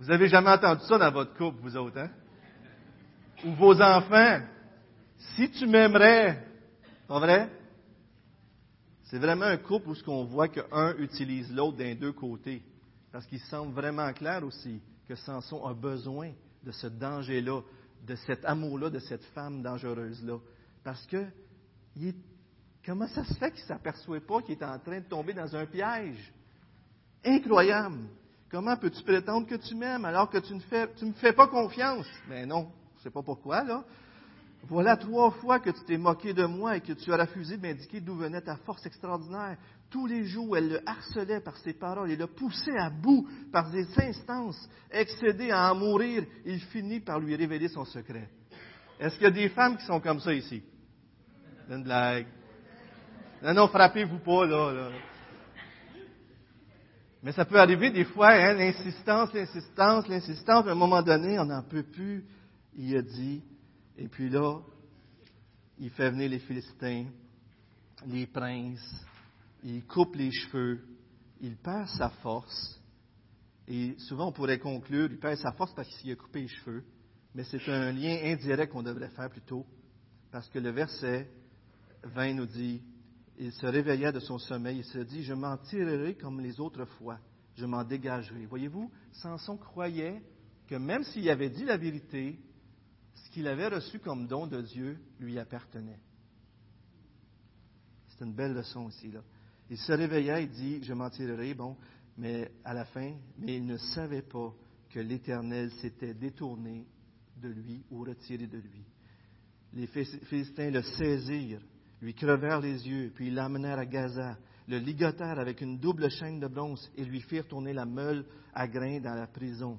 Vous 0.00 0.10
avez 0.10 0.28
jamais 0.28 0.50
entendu 0.50 0.82
ça 0.84 0.98
dans 0.98 1.12
votre 1.12 1.34
couple, 1.36 1.58
vous 1.60 1.76
autres, 1.76 1.98
hein? 1.98 2.10
Ou 3.44 3.52
vos 3.52 3.80
enfants. 3.80 4.40
Si 5.36 5.50
tu 5.50 5.66
m'aimerais, 5.66 6.44
pas 7.06 7.18
vrai? 7.18 7.48
C'est 9.08 9.18
vraiment 9.18 9.46
un 9.46 9.56
couple 9.56 9.88
où 9.88 9.94
ce 9.94 10.04
qu'on 10.04 10.24
voit 10.24 10.48
qu'un 10.48 10.94
utilise 10.98 11.50
l'autre 11.52 11.78
d'un 11.78 11.94
deux 11.94 12.12
côtés. 12.12 12.62
Parce 13.10 13.26
qu'il 13.26 13.40
semble 13.40 13.72
vraiment 13.72 14.12
clair 14.12 14.44
aussi 14.44 14.82
que 15.08 15.14
Samson 15.14 15.64
a 15.64 15.72
besoin 15.72 16.32
de 16.62 16.70
ce 16.70 16.88
danger-là, 16.88 17.62
de 18.06 18.14
cet 18.14 18.44
amour-là, 18.44 18.90
de 18.90 18.98
cette 18.98 19.24
femme 19.26 19.62
dangereuse-là. 19.62 20.38
Parce 20.84 21.06
que 21.06 21.24
comment 22.84 23.08
ça 23.08 23.24
se 23.24 23.32
fait 23.34 23.50
qu'il 23.50 23.62
ne 23.62 23.68
s'aperçoit 23.68 24.20
pas 24.20 24.42
qu'il 24.42 24.56
est 24.58 24.64
en 24.64 24.78
train 24.78 25.00
de 25.00 25.08
tomber 25.08 25.32
dans 25.32 25.56
un 25.56 25.64
piège? 25.64 26.32
Incroyable! 27.24 28.08
Comment 28.50 28.76
peux-tu 28.76 29.02
prétendre 29.02 29.46
que 29.46 29.54
tu 29.54 29.74
m'aimes 29.74 30.04
alors 30.04 30.28
que 30.28 30.38
tu 30.38 30.54
ne 30.54 30.60
fais, 30.60 30.92
tu 30.94 31.06
me 31.06 31.12
fais 31.14 31.32
pas 31.32 31.48
confiance? 31.48 32.06
Mais 32.28 32.44
non, 32.44 32.70
je 32.98 33.04
sais 33.04 33.10
pas 33.10 33.22
pourquoi, 33.22 33.64
là. 33.64 33.84
Voilà 34.64 34.96
trois 34.96 35.30
fois 35.30 35.60
que 35.60 35.70
tu 35.70 35.84
t'es 35.84 35.96
moqué 35.96 36.34
de 36.34 36.44
moi 36.44 36.76
et 36.76 36.80
que 36.80 36.92
tu 36.92 37.12
as 37.12 37.16
refusé 37.16 37.56
de 37.56 37.62
m'indiquer 37.62 38.00
d'où 38.00 38.16
venait 38.16 38.40
ta 38.40 38.56
force 38.56 38.84
extraordinaire. 38.84 39.56
Tous 39.88 40.06
les 40.06 40.24
jours, 40.24 40.56
elle 40.56 40.68
le 40.68 40.88
harcelait 40.88 41.40
par 41.40 41.56
ses 41.58 41.72
paroles 41.72 42.10
et 42.10 42.16
le 42.16 42.26
poussait 42.26 42.76
à 42.78 42.90
bout 42.90 43.26
par 43.50 43.70
des 43.70 43.86
instances. 43.98 44.68
Excédé 44.90 45.50
à 45.50 45.72
en 45.72 45.76
mourir, 45.76 46.24
il 46.44 46.60
finit 46.60 47.00
par 47.00 47.20
lui 47.20 47.34
révéler 47.36 47.68
son 47.68 47.84
secret. 47.84 48.28
Est-ce 49.00 49.14
qu'il 49.14 49.24
y 49.24 49.26
a 49.26 49.30
des 49.30 49.48
femmes 49.48 49.76
qui 49.76 49.86
sont 49.86 50.00
comme 50.00 50.20
ça 50.20 50.34
ici? 50.34 50.62
Une 51.70 51.84
blague. 51.84 52.26
Non, 53.42 53.54
non, 53.54 53.68
frappez-vous 53.68 54.18
pas, 54.18 54.46
là, 54.46 54.90
Mais 57.22 57.32
ça 57.32 57.44
peut 57.44 57.58
arriver 57.58 57.90
des 57.90 58.04
fois, 58.04 58.30
hein, 58.30 58.54
l'insistance, 58.54 59.32
l'insistance, 59.32 60.08
l'insistance. 60.08 60.66
À 60.66 60.72
un 60.72 60.74
moment 60.74 61.02
donné, 61.02 61.38
on 61.38 61.44
n'en 61.44 61.62
peut 61.62 61.84
plus. 61.84 62.24
Il 62.76 62.96
a 62.96 63.02
dit, 63.02 63.42
et 63.98 64.06
puis 64.06 64.30
là, 64.30 64.60
il 65.78 65.90
fait 65.90 66.10
venir 66.10 66.30
les 66.30 66.38
Philistins, 66.38 67.06
les 68.06 68.28
princes, 68.28 69.04
il 69.64 69.84
coupe 69.86 70.14
les 70.14 70.30
cheveux, 70.30 70.80
il 71.40 71.56
perd 71.56 71.88
sa 71.88 72.08
force. 72.08 72.80
Et 73.66 73.96
souvent, 73.98 74.28
on 74.28 74.32
pourrait 74.32 74.60
conclure, 74.60 75.08
il 75.10 75.18
perd 75.18 75.36
sa 75.38 75.50
force 75.52 75.74
parce 75.74 75.88
qu'il 75.96 76.12
a 76.12 76.16
coupé 76.16 76.42
les 76.42 76.48
cheveux. 76.48 76.84
Mais 77.34 77.42
c'est 77.42 77.68
un 77.68 77.92
lien 77.92 78.16
indirect 78.22 78.72
qu'on 78.72 78.84
devrait 78.84 79.10
faire 79.10 79.28
plutôt. 79.30 79.66
Parce 80.30 80.48
que 80.48 80.60
le 80.60 80.70
verset 80.70 81.28
20 82.04 82.34
nous 82.34 82.46
dit, 82.46 82.80
il 83.36 83.52
se 83.52 83.66
réveilla 83.66 84.12
de 84.12 84.20
son 84.20 84.38
sommeil, 84.38 84.78
il 84.78 84.84
se 84.84 84.98
dit, 84.98 85.24
je 85.24 85.34
m'en 85.34 85.56
tirerai 85.56 86.14
comme 86.14 86.40
les 86.40 86.60
autres 86.60 86.84
fois, 86.84 87.18
je 87.56 87.66
m'en 87.66 87.82
dégagerai. 87.82 88.46
Voyez-vous, 88.46 88.92
Samson 89.10 89.56
croyait 89.56 90.22
que 90.68 90.76
même 90.76 91.02
s'il 91.02 91.28
avait 91.30 91.50
dit 91.50 91.64
la 91.64 91.76
vérité, 91.76 92.38
ce 93.24 93.30
qu'il 93.30 93.46
avait 93.46 93.68
reçu 93.68 93.98
comme 93.98 94.26
don 94.26 94.46
de 94.46 94.60
Dieu 94.60 94.98
lui 95.20 95.38
appartenait. 95.38 96.00
C'est 98.08 98.24
une 98.24 98.34
belle 98.34 98.54
leçon 98.54 98.86
aussi, 98.86 99.10
là. 99.10 99.22
Il 99.70 99.76
se 99.76 99.92
réveilla 99.92 100.40
et 100.40 100.46
dit, 100.46 100.82
je 100.82 100.94
m'en 100.94 101.10
tirerai, 101.10 101.52
bon, 101.54 101.76
mais 102.16 102.50
à 102.64 102.72
la 102.72 102.84
fin, 102.86 103.14
mais 103.38 103.56
il 103.56 103.66
ne 103.66 103.76
savait 103.76 104.22
pas 104.22 104.54
que 104.90 104.98
l'Éternel 104.98 105.70
s'était 105.72 106.14
détourné 106.14 106.86
de 107.36 107.48
lui 107.48 107.84
ou 107.90 108.02
retiré 108.02 108.46
de 108.46 108.58
lui. 108.58 108.84
Les 109.74 109.86
Philistins 109.86 110.70
le 110.70 110.82
saisirent, 110.82 111.62
lui 112.00 112.14
crevèrent 112.14 112.60
les 112.60 112.88
yeux, 112.88 113.12
puis 113.14 113.30
l'amenèrent 113.30 113.78
à 113.78 113.86
Gaza, 113.86 114.38
le 114.66 114.78
ligotèrent 114.78 115.38
avec 115.38 115.60
une 115.60 115.78
double 115.78 116.10
chaîne 116.10 116.40
de 116.40 116.46
bronze 116.46 116.90
et 116.96 117.04
lui 117.04 117.20
firent 117.20 117.46
tourner 117.46 117.72
la 117.72 117.84
meule 117.84 118.24
à 118.54 118.66
grains 118.66 119.00
dans 119.00 119.14
la 119.14 119.26
prison. 119.26 119.78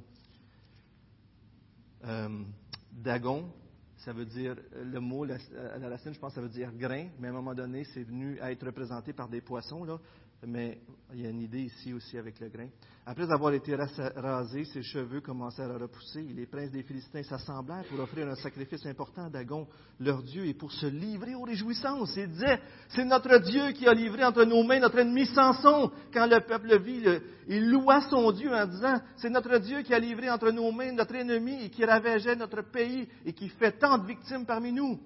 Euh, 2.06 2.44
Dagon, 2.92 3.52
ça 3.98 4.14
veut 4.14 4.26
dire, 4.26 4.56
le 4.74 5.00
mot, 5.00 5.26
la, 5.26 5.38
la 5.80 5.90
racine, 5.90 6.14
je 6.14 6.20
pense, 6.20 6.34
ça 6.34 6.42
veut 6.42 6.50
dire 6.50 6.72
grain, 6.74 7.08
mais 7.20 7.28
à 7.28 7.32
un 7.32 7.34
moment 7.34 7.54
donné, 7.54 7.84
c'est 7.94 8.04
venu 8.04 8.40
à 8.40 8.52
être 8.52 8.66
représenté 8.66 9.14
par 9.14 9.30
des 9.30 9.42
poissons, 9.42 9.84
là 9.84 10.00
mais 10.48 10.80
il 11.14 11.22
y 11.22 11.26
a 11.26 11.30
une 11.30 11.42
idée 11.42 11.64
ici 11.64 11.94
aussi 11.94 12.18
avec 12.18 12.40
le 12.40 12.50
grain. 12.50 12.68
Après 13.06 13.30
avoir 13.32 13.54
été 13.54 13.76
rasé, 13.76 14.64
ses 14.66 14.84
cheveux 14.84 15.22
commencèrent 15.22 15.72
à 15.72 15.78
repousser. 15.78 16.22
Les 16.22 16.46
princes 16.46 16.72
des 16.72 16.84
Philistins 16.84 17.24
s'assemblèrent 17.24 17.84
pour 17.90 18.00
offrir 18.00 18.28
un 18.28 18.36
sacrifice 18.36 18.86
important 18.86 19.26
à 19.26 19.30
Dagon, 19.30 19.68
leur 20.00 20.22
Dieu, 20.22 20.46
et 20.46 20.54
pour 20.54 20.72
se 20.72 20.86
livrer 20.86 21.34
aux 21.34 21.42
réjouissances. 21.42 22.16
Ils 22.16 22.30
disaient, 22.30 22.60
c'est 22.90 23.06
notre 23.06 23.40
Dieu 23.40 23.72
qui 23.72 23.88
a 23.88 23.94
livré 23.94 24.24
entre 24.24 24.44
nos 24.44 24.64
mains 24.64 24.80
notre 24.80 25.00
ennemi 25.00 25.26
Samson. 25.26 25.92
Quand 26.14 26.28
le 26.28 26.40
peuple 26.42 26.80
vit, 26.82 27.04
il 27.48 27.70
loua 27.72 28.02
son 28.10 28.32
Dieu 28.32 28.54
en 28.54 28.68
disant, 28.68 29.00
c'est 29.18 29.32
notre 29.32 29.58
Dieu 29.58 29.82
qui 29.82 29.94
a 29.94 30.00
livré 30.00 30.30
entre 30.30 30.52
nos 30.52 30.72
mains 30.72 30.92
notre 30.92 31.16
ennemi 31.16 31.64
et 31.64 31.70
qui 31.70 31.84
ravageait 31.84 32.36
notre 32.36 32.62
pays 32.62 33.10
et 33.26 33.34
qui 33.34 33.50
fait 33.50 33.72
tant 33.80 33.98
de 33.98 34.06
victimes 34.06 34.46
parmi 34.46 34.72
nous. 34.72 35.00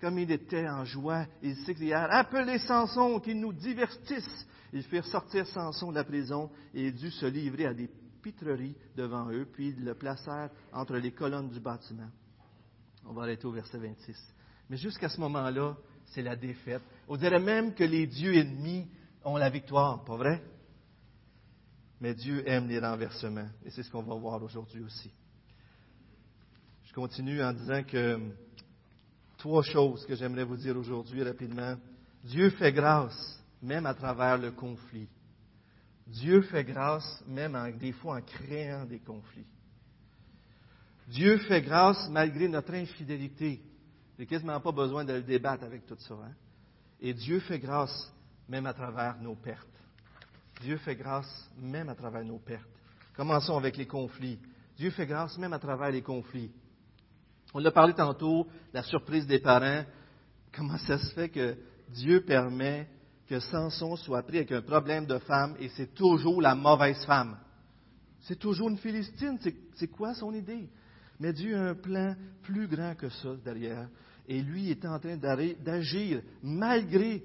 Comme 0.00 0.18
il 0.18 0.30
était 0.30 0.68
en 0.68 0.84
joie, 0.84 1.24
ils 1.42 1.56
s'écrièrent, 1.64 2.08
appelez 2.10 2.58
Samson, 2.58 3.18
qu'il 3.18 3.40
nous 3.40 3.54
divertisse. 3.54 4.46
Ils 4.76 4.82
firent 4.82 5.06
sortir 5.06 5.46
Samson 5.46 5.90
de 5.90 5.94
la 5.94 6.04
prison 6.04 6.50
et 6.74 6.88
il 6.88 6.94
dut 6.94 7.10
se 7.10 7.24
livrer 7.24 7.64
à 7.64 7.72
des 7.72 7.88
pitreries 8.22 8.76
devant 8.94 9.30
eux, 9.30 9.48
puis 9.50 9.68
ils 9.68 9.82
le 9.82 9.94
placèrent 9.94 10.50
entre 10.70 10.98
les 10.98 11.12
colonnes 11.12 11.48
du 11.48 11.60
bâtiment. 11.60 12.10
On 13.06 13.14
va 13.14 13.22
arrêter 13.22 13.46
au 13.46 13.52
verset 13.52 13.78
26. 13.78 14.14
Mais 14.68 14.76
jusqu'à 14.76 15.08
ce 15.08 15.18
moment-là, 15.20 15.78
c'est 16.04 16.20
la 16.20 16.36
défaite. 16.36 16.82
On 17.08 17.16
dirait 17.16 17.40
même 17.40 17.72
que 17.72 17.84
les 17.84 18.06
dieux 18.06 18.36
ennemis 18.36 18.86
ont 19.24 19.38
la 19.38 19.48
victoire, 19.48 20.04
pas 20.04 20.16
vrai? 20.16 20.42
Mais 22.02 22.12
Dieu 22.12 22.46
aime 22.46 22.68
les 22.68 22.78
renversements, 22.78 23.48
et 23.64 23.70
c'est 23.70 23.82
ce 23.82 23.90
qu'on 23.90 24.02
va 24.02 24.14
voir 24.14 24.42
aujourd'hui 24.42 24.82
aussi. 24.82 25.10
Je 26.84 26.92
continue 26.92 27.42
en 27.42 27.54
disant 27.54 27.82
que 27.82 28.20
trois 29.38 29.62
choses 29.62 30.04
que 30.04 30.16
j'aimerais 30.16 30.44
vous 30.44 30.58
dire 30.58 30.76
aujourd'hui 30.76 31.22
rapidement. 31.22 31.76
Dieu 32.24 32.50
fait 32.50 32.72
grâce 32.72 33.42
même 33.66 33.84
à 33.84 33.94
travers 33.94 34.38
le 34.38 34.52
conflit. 34.52 35.08
Dieu 36.06 36.42
fait 36.42 36.64
grâce 36.64 37.22
même 37.26 37.58
des 37.78 37.92
fois 37.92 38.18
en 38.18 38.22
créant 38.22 38.84
des 38.84 39.00
conflits. 39.00 39.46
Dieu 41.08 41.38
fait 41.38 41.62
grâce 41.62 42.08
malgré 42.08 42.48
notre 42.48 42.74
infidélité. 42.74 43.60
N'y 44.18 44.26
quasiment 44.26 44.60
pas 44.60 44.72
besoin 44.72 45.04
de 45.04 45.14
le 45.14 45.22
débattre 45.22 45.64
avec 45.64 45.84
tout 45.84 45.96
ça. 45.98 46.14
Hein. 46.14 46.32
Et 47.00 47.12
Dieu 47.12 47.40
fait 47.40 47.58
grâce 47.58 48.12
même 48.48 48.66
à 48.66 48.72
travers 48.72 49.20
nos 49.20 49.34
pertes. 49.34 49.66
Dieu 50.62 50.78
fait 50.78 50.96
grâce 50.96 51.50
même 51.58 51.88
à 51.88 51.94
travers 51.94 52.24
nos 52.24 52.38
pertes. 52.38 52.64
Commençons 53.16 53.56
avec 53.58 53.76
les 53.76 53.86
conflits. 53.86 54.38
Dieu 54.76 54.90
fait 54.90 55.06
grâce 55.06 55.36
même 55.38 55.52
à 55.52 55.58
travers 55.58 55.90
les 55.90 56.02
conflits. 56.02 56.52
On 57.52 57.64
a 57.64 57.70
parlé 57.70 57.94
tantôt, 57.94 58.46
la 58.72 58.82
surprise 58.84 59.26
des 59.26 59.40
parents. 59.40 59.84
Comment 60.54 60.78
ça 60.78 60.98
se 60.98 61.12
fait 61.14 61.28
que 61.28 61.56
Dieu 61.90 62.22
permet 62.24 62.88
que 63.28 63.40
Samson 63.40 63.96
soit 63.96 64.22
pris 64.22 64.38
avec 64.38 64.52
un 64.52 64.62
problème 64.62 65.06
de 65.06 65.18
femme 65.18 65.56
et 65.58 65.68
c'est 65.70 65.94
toujours 65.94 66.40
la 66.40 66.54
mauvaise 66.54 67.04
femme. 67.04 67.36
C'est 68.22 68.38
toujours 68.38 68.68
une 68.68 68.78
Philistine. 68.78 69.38
C'est 69.74 69.88
quoi 69.88 70.14
son 70.14 70.32
idée? 70.32 70.68
Mais 71.18 71.32
Dieu 71.32 71.56
a 71.56 71.70
un 71.70 71.74
plan 71.74 72.14
plus 72.42 72.66
grand 72.66 72.94
que 72.94 73.08
ça 73.08 73.34
derrière. 73.44 73.88
Et 74.28 74.40
lui 74.42 74.70
est 74.70 74.84
en 74.84 74.98
train 74.98 75.16
d'agir 75.16 76.22
malgré 76.42 77.22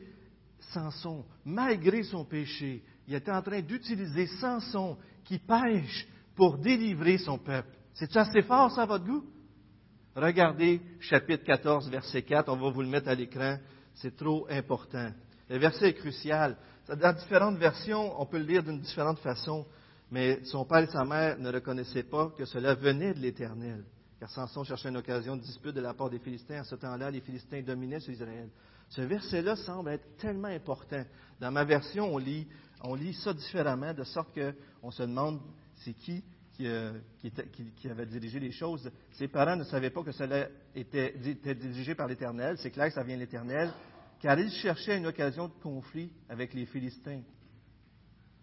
Samson, 0.71 1.25
malgré 1.43 2.03
son 2.03 2.23
péché. 2.25 2.83
Il 3.07 3.15
est 3.15 3.29
en 3.29 3.41
train 3.41 3.61
d'utiliser 3.61 4.27
Samson 4.39 4.97
qui 5.23 5.39
pêche 5.39 6.07
pour 6.35 6.57
délivrer 6.57 7.17
son 7.17 7.37
peuple. 7.37 7.75
C'est 7.93 8.15
assez 8.15 8.41
fort, 8.43 8.71
ça, 8.71 8.83
à 8.83 8.85
votre 8.85 9.05
goût? 9.05 9.25
Regardez 10.15 10.81
chapitre 10.99 11.43
14, 11.43 11.89
verset 11.89 12.21
4. 12.21 12.49
On 12.49 12.57
va 12.57 12.69
vous 12.69 12.81
le 12.81 12.87
mettre 12.87 13.09
à 13.09 13.15
l'écran. 13.15 13.57
C'est 13.95 14.15
trop 14.15 14.47
important. 14.49 15.11
Le 15.51 15.57
verset 15.57 15.89
est 15.89 15.93
crucial. 15.95 16.55
Dans 16.87 17.13
différentes 17.13 17.57
versions, 17.57 18.19
on 18.21 18.25
peut 18.25 18.37
le 18.37 18.45
lire 18.45 18.63
d'une 18.63 18.79
différente 18.79 19.19
façon, 19.19 19.65
mais 20.09 20.41
son 20.45 20.63
père 20.63 20.77
et 20.77 20.87
sa 20.87 21.03
mère 21.03 21.37
ne 21.39 21.51
reconnaissaient 21.51 22.03
pas 22.03 22.29
que 22.37 22.45
cela 22.45 22.73
venait 22.73 23.13
de 23.13 23.19
l'Éternel. 23.19 23.83
Car 24.17 24.29
Samson 24.29 24.63
cherchait 24.63 24.87
une 24.87 24.97
occasion 24.97 25.35
de 25.35 25.41
dispute 25.41 25.75
de 25.75 25.81
la 25.81 25.93
part 25.93 26.09
des 26.09 26.19
Philistins. 26.19 26.61
À 26.61 26.63
ce 26.63 26.75
temps-là, 26.75 27.11
les 27.11 27.19
Philistins 27.19 27.61
dominaient 27.63 27.99
sur 27.99 28.13
Israël. 28.13 28.47
Ce 28.87 29.01
verset-là 29.01 29.57
semble 29.57 29.89
être 29.89 30.15
tellement 30.17 30.47
important. 30.47 31.03
Dans 31.41 31.51
ma 31.51 31.65
version, 31.65 32.15
on 32.15 32.17
lit, 32.17 32.47
ça 33.15 33.33
différemment, 33.33 33.93
de 33.93 34.05
sorte 34.05 34.29
qu'on 34.33 34.91
se 34.91 35.03
demande 35.03 35.41
c'est 35.83 35.93
qui 35.93 36.23
euh, 36.61 36.93
qui, 37.77 37.89
avait 37.89 38.05
dirigé 38.05 38.39
les 38.39 38.51
choses. 38.51 38.89
Ses 39.13 39.27
parents 39.27 39.55
ne 39.55 39.63
savaient 39.63 39.89
pas 39.89 40.03
que 40.03 40.11
cela 40.11 40.47
était, 40.75 41.15
était 41.25 41.55
dirigé 41.55 41.95
par 41.95 42.07
l'Éternel. 42.07 42.57
C'est 42.59 42.69
clair 42.69 42.87
que 42.87 42.93
ça 42.93 43.03
vient 43.03 43.15
de 43.15 43.21
l'Éternel 43.21 43.73
car 44.21 44.39
il 44.39 44.51
cherchait 44.51 44.97
une 44.97 45.07
occasion 45.07 45.47
de 45.47 45.53
conflit 45.63 46.11
avec 46.29 46.53
les 46.53 46.67
Philistins. 46.67 47.21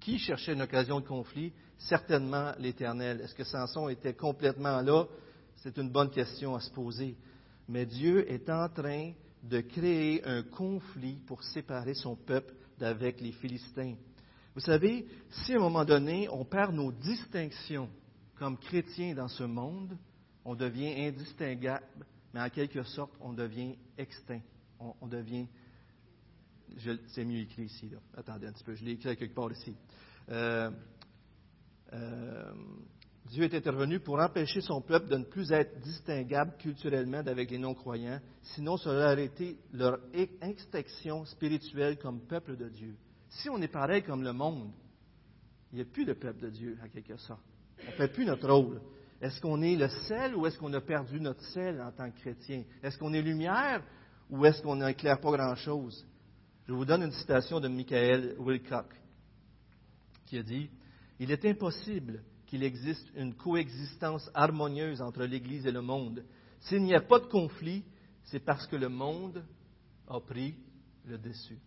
Qui 0.01 0.19
cherchait 0.19 0.53
une 0.53 0.63
occasion 0.63 1.01
de 1.01 1.07
conflit? 1.07 1.53
Certainement 1.79 2.53
l'Éternel. 2.59 3.21
Est-ce 3.21 3.35
que 3.35 3.45
Samson 3.45 3.89
était 3.89 4.15
complètement 4.15 4.81
là? 4.81 5.07
C'est 5.57 5.77
une 5.79 5.91
bonne 5.91 6.11
question 6.11 6.55
à 6.57 6.61
se 6.61 6.71
poser. 6.71 7.17
Mais 7.69 7.87
Dieu 7.87 8.31
est 8.31 8.49
en 8.51 8.69
train 8.69 9.13
de 9.43 9.61
créer 9.61 10.25
un 10.25 10.43
conflit 10.43 11.21
pour 11.27 11.43
séparer 11.45 11.95
son 11.95 12.17
peuple 12.17 12.55
d'avec 12.79 13.21
les 13.21 13.33
Philistins. 13.33 13.95
Vous 14.55 14.61
savez, 14.61 15.07
si 15.31 15.53
à 15.53 15.57
un 15.57 15.61
moment 15.61 15.85
donné 15.85 16.29
on 16.29 16.45
perd 16.45 16.75
nos 16.75 16.91
distinctions 16.91 17.89
comme 18.37 18.59
chrétiens 18.59 19.15
dans 19.15 19.29
ce 19.29 19.45
monde, 19.45 19.97
on 20.45 20.57
devient 20.57 21.07
indistinguable, 21.07 21.85
mais 22.35 22.41
en 22.41 22.49
quelque 22.49 22.83
sorte, 22.83 23.13
on 23.21 23.33
devient 23.33 23.77
extinct. 23.97 24.41
On, 24.81 24.95
on 25.01 25.07
devient 25.07 25.47
c'est 27.09 27.25
mieux 27.25 27.41
écrit 27.41 27.65
ici. 27.65 27.89
Là. 27.89 27.99
Attendez 28.17 28.47
un 28.47 28.53
petit 28.53 28.65
peu, 28.65 28.75
je 28.75 28.85
l'ai 28.85 28.93
écrit 28.93 29.17
quelque 29.17 29.35
part 29.35 29.51
ici. 29.53 29.75
Euh, 30.31 30.71
euh, 31.93 32.53
Dieu 33.31 33.45
est 33.45 33.55
intervenu 33.55 34.01
pour 34.01 34.19
empêcher 34.21 34.61
son 34.61 34.81
peuple 34.81 35.09
de 35.09 35.17
ne 35.17 35.25
plus 35.25 35.53
être 35.53 35.81
distinguable 35.81 36.57
culturellement 36.59 37.23
d'avec 37.23 37.51
les 37.51 37.59
non-croyants, 37.59 38.21
sinon 38.43 38.77
cela 38.79 39.13
aurait 39.13 39.27
été 39.27 39.59
leur 39.73 39.99
extinction 40.41 41.25
spirituelle 41.27 41.99
comme 41.99 42.21
peuple 42.21 42.57
de 42.57 42.69
Dieu. 42.69 42.95
Si 43.29 43.51
on 43.51 43.61
est 43.61 43.69
pareil 43.69 44.03
comme 44.03 44.23
le 44.23 44.33
monde, 44.33 44.71
il 45.73 45.77
n'y 45.77 45.83
a 45.83 45.85
plus 45.85 46.07
de 46.07 46.15
peuple 46.15 46.41
de 46.41 46.51
Dieu, 46.51 46.79
à 46.83 46.89
quelque 46.89 47.17
sorte. 47.19 47.43
On 47.83 47.91
ne 47.91 47.97
fait 47.97 48.09
plus 48.09 48.25
notre 48.25 48.51
rôle. 48.51 48.81
Est-ce 49.21 49.41
qu'on 49.41 49.61
est 49.63 49.77
le 49.77 49.89
sel 49.89 50.35
ou 50.35 50.47
est-ce 50.47 50.59
qu'on 50.59 50.73
a 50.73 50.81
perdu 50.81 51.21
notre 51.21 51.43
sel 51.47 51.81
en 51.83 51.93
tant 51.93 52.11
que 52.11 52.19
chrétien? 52.21 52.63
Est-ce 52.83 52.97
qu'on 52.97 53.13
est 53.13 53.23
lumière 53.23 53.83
ou 54.31 54.47
est-ce 54.47 54.63
qu'on 54.63 54.77
n'éclaire 54.77 55.21
pas 55.21 55.33
grand-chose? 55.33 56.07
Je 56.69 56.75
vous 56.75 56.85
donne 56.85 57.03
une 57.03 57.13
citation 57.13 57.61
de 57.61 57.69
Michael 57.69 58.37
Wilcock 58.39 58.95
qui 60.27 60.37
a 60.37 60.43
dit 60.43 60.69
Il 61.19 61.31
est 61.31 61.47
impossible 61.47 62.23
qu'il 62.47 62.63
existe 62.63 63.09
une 63.17 63.35
coexistence 63.35 64.31
harmonieuse 64.35 65.01
entre 65.01 65.25
l'Église 65.25 65.67
et 65.67 65.73
le 65.73 65.81
monde. 65.81 66.23
S'il 66.61 66.83
n'y 66.83 66.95
a 66.95 67.01
pas 67.01 67.21
de 67.21 67.25
conflit, 67.25 67.85
c'est 68.25 68.45
parce 68.45 68.67
que 68.67 68.77
le 68.77 68.91
monde 68.91 69.43
a 70.09 70.21
pris 70.21 70.57
le 71.07 71.17
dessus. 71.17 71.59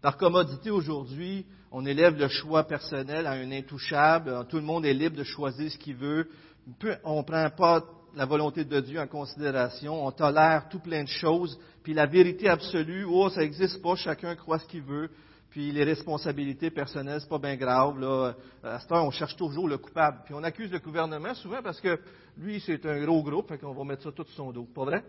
Par 0.00 0.16
commodité 0.16 0.70
aujourd'hui, 0.70 1.46
on 1.70 1.86
élève 1.86 2.18
le 2.18 2.26
choix 2.26 2.64
personnel 2.64 3.28
à 3.28 3.32
un 3.32 3.52
intouchable. 3.52 4.44
Tout 4.48 4.56
le 4.56 4.62
monde 4.62 4.86
est 4.86 4.92
libre 4.92 5.16
de 5.16 5.22
choisir 5.22 5.70
ce 5.70 5.78
qu'il 5.78 5.94
veut. 5.94 6.28
On 7.04 7.18
ne 7.18 7.22
prend 7.22 7.48
pas 7.50 7.86
la 8.14 8.26
volonté 8.26 8.64
de 8.64 8.80
Dieu 8.80 9.00
en 9.00 9.06
considération. 9.06 10.06
On 10.06 10.10
tolère 10.10 10.68
tout 10.68 10.80
plein 10.80 11.02
de 11.02 11.08
choses. 11.08 11.58
Puis 11.82 11.94
la 11.94 12.06
vérité 12.06 12.48
absolue, 12.48 13.04
oh, 13.08 13.28
ça 13.28 13.40
n'existe 13.40 13.82
pas. 13.82 13.96
Chacun 13.96 14.34
croit 14.36 14.58
ce 14.58 14.66
qu'il 14.66 14.82
veut. 14.82 15.10
Puis 15.50 15.70
les 15.70 15.84
responsabilités 15.84 16.70
personnelles, 16.70 17.20
c'est 17.20 17.28
pas 17.28 17.38
bien 17.38 17.56
grave. 17.56 17.98
Là. 17.98 18.34
À 18.62 18.78
ce 18.80 18.86
temps, 18.86 19.06
on 19.06 19.10
cherche 19.10 19.36
toujours 19.36 19.68
le 19.68 19.78
coupable. 19.78 20.22
Puis 20.24 20.34
on 20.34 20.42
accuse 20.42 20.72
le 20.72 20.78
gouvernement 20.78 21.34
souvent 21.34 21.62
parce 21.62 21.80
que 21.80 22.00
lui, 22.38 22.60
c'est 22.60 22.84
un 22.86 23.04
gros 23.04 23.22
groupe, 23.22 23.48
fait 23.48 23.58
qu'on 23.58 23.74
va 23.74 23.84
mettre 23.84 24.02
ça 24.02 24.12
tout 24.12 24.24
sur 24.24 24.34
son 24.34 24.52
dos. 24.52 24.64
Pas 24.64 24.84
vrai? 24.84 25.04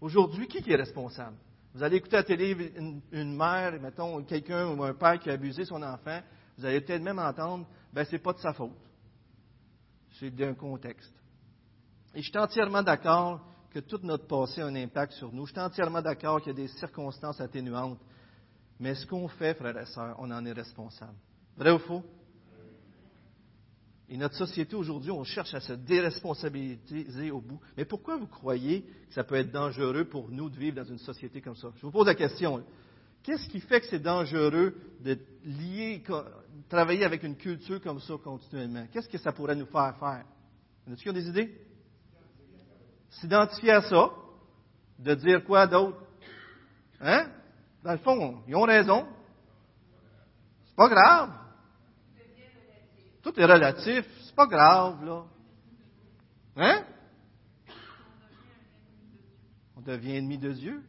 Aujourd'hui, 0.00 0.46
qui 0.46 0.58
est 0.70 0.76
responsable? 0.76 1.36
Vous 1.74 1.82
allez 1.82 1.96
écouter 1.96 2.16
à 2.16 2.20
la 2.20 2.24
télé 2.24 2.72
une, 3.12 3.36
mère, 3.36 3.78
mettons, 3.80 4.22
quelqu'un 4.24 4.68
ou 4.70 4.82
un 4.82 4.94
père 4.94 5.18
qui 5.18 5.28
a 5.28 5.34
abusé 5.34 5.66
son 5.66 5.82
enfant, 5.82 6.20
vous 6.56 6.64
allez 6.64 6.80
peut-être 6.80 7.02
même 7.02 7.18
entendre, 7.18 7.66
ben, 7.92 8.06
c'est 8.08 8.18
pas 8.18 8.32
de 8.32 8.38
sa 8.38 8.54
faute. 8.54 8.72
C'est 10.18 10.34
d'un 10.34 10.54
contexte. 10.54 11.12
Et 12.16 12.22
je 12.22 12.30
suis 12.30 12.38
entièrement 12.38 12.82
d'accord 12.82 13.42
que 13.70 13.78
tout 13.78 14.00
notre 14.02 14.26
passé 14.26 14.62
a 14.62 14.66
un 14.66 14.74
impact 14.74 15.12
sur 15.12 15.30
nous. 15.30 15.44
Je 15.44 15.52
suis 15.52 15.60
entièrement 15.60 16.00
d'accord 16.00 16.40
qu'il 16.40 16.56
y 16.56 16.56
a 16.56 16.62
des 16.62 16.68
circonstances 16.68 17.42
atténuantes. 17.42 17.98
Mais 18.80 18.94
ce 18.94 19.06
qu'on 19.06 19.28
fait, 19.28 19.52
frères 19.52 19.76
et 19.78 19.84
sœurs, 19.84 20.16
on 20.18 20.30
en 20.30 20.44
est 20.46 20.52
responsable. 20.52 21.12
Vrai 21.58 21.72
ou 21.72 21.78
faux? 21.78 22.02
Et 24.08 24.16
notre 24.16 24.34
société 24.34 24.74
aujourd'hui, 24.76 25.10
on 25.10 25.24
cherche 25.24 25.52
à 25.52 25.60
se 25.60 25.74
déresponsabiliser 25.74 27.30
au 27.30 27.42
bout. 27.42 27.60
Mais 27.76 27.84
pourquoi 27.84 28.16
vous 28.16 28.28
croyez 28.28 28.80
que 28.80 29.14
ça 29.14 29.22
peut 29.22 29.34
être 29.34 29.52
dangereux 29.52 30.06
pour 30.06 30.30
nous 30.30 30.48
de 30.48 30.56
vivre 30.56 30.76
dans 30.76 30.88
une 30.88 30.98
société 30.98 31.42
comme 31.42 31.56
ça? 31.56 31.68
Je 31.76 31.82
vous 31.82 31.92
pose 31.92 32.06
la 32.06 32.14
question. 32.14 32.64
Qu'est-ce 33.22 33.46
qui 33.46 33.60
fait 33.60 33.80
que 33.80 33.88
c'est 33.88 33.98
dangereux 33.98 34.74
de 35.00 35.18
lier, 35.44 36.02
travailler 36.70 37.04
avec 37.04 37.24
une 37.24 37.36
culture 37.36 37.82
comme 37.82 38.00
ça 38.00 38.14
continuellement? 38.24 38.86
Qu'est-ce 38.90 39.08
que 39.08 39.18
ça 39.18 39.32
pourrait 39.32 39.56
nous 39.56 39.66
faire 39.66 39.94
faire? 39.98 40.24
Y 40.88 40.92
a-t-il 40.92 41.12
des 41.12 41.28
idées? 41.28 41.65
S'identifier 43.10 43.72
à 43.72 43.82
ça, 43.82 44.10
de 44.98 45.14
dire 45.14 45.44
quoi 45.44 45.66
d'autre? 45.66 45.98
Hein? 47.00 47.30
Dans 47.82 47.92
le 47.92 47.98
fond, 47.98 48.42
ils 48.46 48.54
ont 48.54 48.62
raison. 48.62 49.06
C'est 50.66 50.76
pas 50.76 50.88
grave. 50.88 51.30
Tout 53.22 53.38
est 53.38 53.44
relatif. 53.44 54.06
C'est 54.24 54.34
pas 54.34 54.46
grave, 54.46 55.04
là. 55.04 55.24
Hein? 56.56 56.84
On 59.76 59.80
devient 59.80 60.16
ennemi 60.16 60.38
de 60.38 60.52
Dieu. 60.52 60.82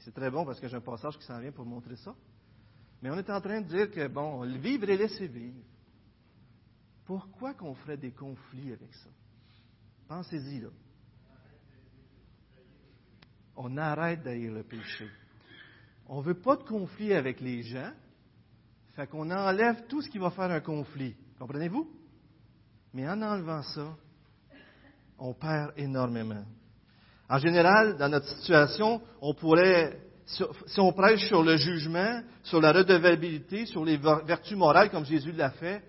c'est 0.00 0.14
très 0.14 0.30
bon 0.30 0.44
parce 0.44 0.60
que 0.60 0.68
j'ai 0.68 0.76
un 0.76 0.80
passage 0.80 1.16
qui 1.18 1.24
s'en 1.24 1.38
vient 1.40 1.52
pour 1.52 1.64
montrer 1.64 1.96
ça. 1.96 2.14
Mais 3.00 3.10
on 3.10 3.16
est 3.16 3.30
en 3.30 3.40
train 3.40 3.60
de 3.60 3.68
dire 3.68 3.90
que, 3.90 4.08
bon, 4.08 4.42
vivre 4.58 4.88
et 4.90 4.96
laisser 4.96 5.28
vivre. 5.28 5.62
Pourquoi 7.04 7.54
qu'on 7.54 7.74
ferait 7.74 7.96
des 7.96 8.10
conflits 8.10 8.72
avec 8.72 8.92
ça? 8.94 9.08
Pensez-y, 10.08 10.60
là. 10.60 10.68
On 13.60 13.76
arrête 13.76 14.22
d'ailleurs 14.22 14.54
le 14.54 14.62
péché. 14.62 15.08
On 16.06 16.20
ne 16.20 16.22
veut 16.22 16.38
pas 16.38 16.54
de 16.54 16.62
conflit 16.62 17.12
avec 17.12 17.40
les 17.40 17.62
gens. 17.64 17.90
Fait 18.94 19.08
qu'on 19.08 19.28
enlève 19.32 19.84
tout 19.88 20.00
ce 20.00 20.08
qui 20.08 20.18
va 20.18 20.30
faire 20.30 20.50
un 20.52 20.60
conflit. 20.60 21.16
Comprenez-vous? 21.40 21.90
Mais 22.94 23.08
en 23.08 23.20
enlevant 23.20 23.62
ça, 23.62 23.96
on 25.18 25.34
perd 25.34 25.72
énormément. 25.76 26.44
En 27.28 27.38
général, 27.38 27.96
dans 27.96 28.08
notre 28.08 28.28
situation, 28.28 29.02
on 29.20 29.34
pourrait, 29.34 30.00
si 30.24 30.80
on 30.80 30.92
prêche 30.92 31.26
sur 31.26 31.42
le 31.42 31.56
jugement, 31.56 32.22
sur 32.44 32.60
la 32.60 32.72
redevabilité, 32.72 33.66
sur 33.66 33.84
les 33.84 33.96
vertus 33.96 34.56
morales, 34.56 34.88
comme 34.88 35.04
Jésus 35.04 35.32
l'a 35.32 35.50
fait, 35.50 35.82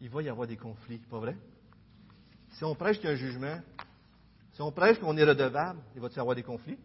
il 0.00 0.08
va 0.08 0.22
y 0.22 0.30
avoir 0.30 0.48
des 0.48 0.56
conflits, 0.56 0.98
pas 1.10 1.18
vrai? 1.18 1.36
Si 2.52 2.64
on 2.64 2.74
prêche 2.74 2.96
qu'il 2.96 3.10
y 3.10 3.12
a 3.12 3.12
un 3.12 3.16
jugement, 3.16 3.60
si 4.56 4.62
on 4.62 4.72
prêche 4.72 4.98
qu'on 4.98 5.14
est 5.18 5.22
redevable, 5.24 5.80
il 5.94 6.00
va 6.00 6.08
y 6.08 6.18
avoir 6.18 6.34
des 6.34 6.42
conflits? 6.42 6.78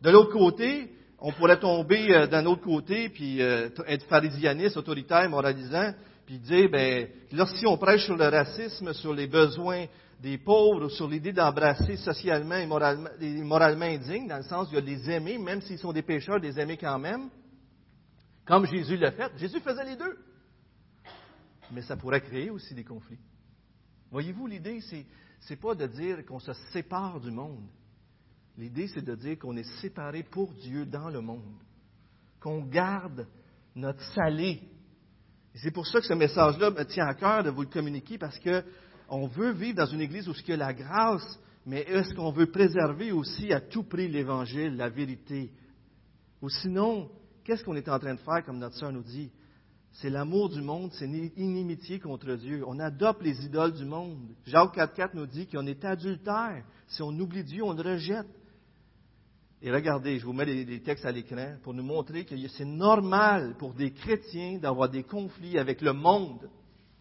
De 0.00 0.10
l'autre 0.10 0.32
côté, 0.32 0.90
on 1.20 1.30
pourrait 1.30 1.60
tomber 1.60 2.12
euh, 2.12 2.26
d'un 2.26 2.44
autre 2.46 2.62
côté, 2.62 3.08
puis 3.08 3.40
euh, 3.40 3.68
être 3.86 4.04
pharisianiste, 4.06 4.76
autoritaire, 4.76 5.30
moralisant, 5.30 5.94
puis 6.26 6.40
dire, 6.40 6.68
ben, 6.68 7.06
lorsqu'on 7.30 7.74
on 7.74 7.78
prêche 7.78 8.04
sur 8.04 8.16
le 8.16 8.26
racisme, 8.26 8.92
sur 8.94 9.14
les 9.14 9.28
besoins 9.28 9.86
des 10.20 10.38
pauvres, 10.38 10.88
sur 10.88 11.08
l'idée 11.08 11.32
d'embrasser 11.32 11.96
socialement 11.98 12.56
et 12.56 12.66
moralement, 12.66 13.10
moralement 13.20 13.84
indignes, 13.84 14.26
dans 14.26 14.38
le 14.38 14.42
sens 14.42 14.74
a 14.74 14.80
les 14.80 15.08
aimer, 15.08 15.38
même 15.38 15.60
s'ils 15.60 15.78
sont 15.78 15.92
des 15.92 16.02
pécheurs, 16.02 16.40
des 16.40 16.58
aimer 16.58 16.76
quand 16.76 16.98
même, 16.98 17.30
comme 18.44 18.66
Jésus 18.66 18.96
l'a 18.96 19.12
fait. 19.12 19.30
Jésus 19.36 19.60
faisait 19.60 19.84
les 19.84 19.96
deux. 19.96 20.18
Mais 21.70 21.82
ça 21.82 21.96
pourrait 21.96 22.22
créer 22.22 22.50
aussi 22.50 22.74
des 22.74 22.82
conflits. 22.82 23.20
Voyez-vous, 24.10 24.48
l'idée, 24.48 24.80
c'est, 24.80 25.06
c'est 25.46 25.60
pas 25.60 25.74
de 25.74 25.86
dire 25.86 26.24
qu'on 26.26 26.40
se 26.40 26.52
sépare 26.72 27.20
du 27.20 27.30
monde. 27.30 27.66
L'idée, 28.58 28.88
c'est 28.88 29.04
de 29.04 29.14
dire 29.14 29.38
qu'on 29.38 29.56
est 29.56 29.80
séparé 29.80 30.22
pour 30.22 30.52
Dieu 30.54 30.84
dans 30.86 31.08
le 31.08 31.20
monde, 31.20 31.56
qu'on 32.40 32.64
garde 32.64 33.26
notre 33.74 34.02
salé 34.14 34.62
c'est 35.54 35.70
pour 35.70 35.86
ça 35.86 36.00
que 36.00 36.06
ce 36.06 36.14
message-là 36.14 36.70
me 36.70 36.84
tient 36.84 37.06
à 37.06 37.14
cœur 37.14 37.44
de 37.44 37.50
vous 37.50 37.62
le 37.62 37.68
communiquer 37.68 38.16
parce 38.16 38.38
qu'on 38.38 39.26
veut 39.26 39.52
vivre 39.52 39.76
dans 39.76 39.86
une 39.86 40.00
église 40.00 40.28
où 40.28 40.32
il 40.32 40.48
y 40.48 40.52
a 40.52 40.56
la 40.56 40.72
grâce, 40.72 41.38
mais 41.66 41.80
est-ce 41.82 42.14
qu'on 42.14 42.32
veut 42.32 42.50
préserver 42.50 43.12
aussi 43.12 43.52
à 43.52 43.60
tout 43.60 43.82
prix 43.82 44.08
l'évangile, 44.08 44.76
la 44.76 44.88
vérité? 44.88 45.52
Ou 46.40 46.48
sinon, 46.48 47.10
qu'est-ce 47.44 47.64
qu'on 47.64 47.76
est 47.76 47.88
en 47.88 47.98
train 47.98 48.14
de 48.14 48.20
faire, 48.20 48.44
comme 48.44 48.58
notre 48.58 48.76
sœur 48.76 48.92
nous 48.92 49.02
dit? 49.02 49.30
C'est 49.92 50.10
l'amour 50.10 50.48
du 50.48 50.62
monde, 50.62 50.90
c'est 50.94 51.06
inimitié 51.06 52.00
contre 52.00 52.34
Dieu. 52.34 52.64
On 52.66 52.78
adopte 52.78 53.22
les 53.22 53.44
idoles 53.44 53.74
du 53.74 53.84
monde. 53.84 54.18
Jacques 54.46 54.76
4.4 54.76 55.10
nous 55.14 55.26
dit 55.26 55.46
qu'on 55.46 55.66
est 55.66 55.84
adultère. 55.84 56.64
Si 56.88 57.02
on 57.02 57.10
oublie 57.10 57.44
Dieu, 57.44 57.62
on 57.62 57.74
le 57.74 57.82
rejette. 57.82 58.26
Et 59.60 59.70
regardez, 59.70 60.18
je 60.18 60.24
vous 60.24 60.32
mets 60.32 60.46
les, 60.46 60.80
textes 60.80 61.04
à 61.04 61.12
l'écran 61.12 61.54
pour 61.62 61.72
nous 61.74 61.84
montrer 61.84 62.24
que 62.24 62.34
c'est 62.48 62.64
normal 62.64 63.54
pour 63.58 63.74
des 63.74 63.92
chrétiens 63.92 64.58
d'avoir 64.58 64.88
des 64.88 65.04
conflits 65.04 65.58
avec 65.58 65.82
le 65.82 65.92
monde. 65.92 66.50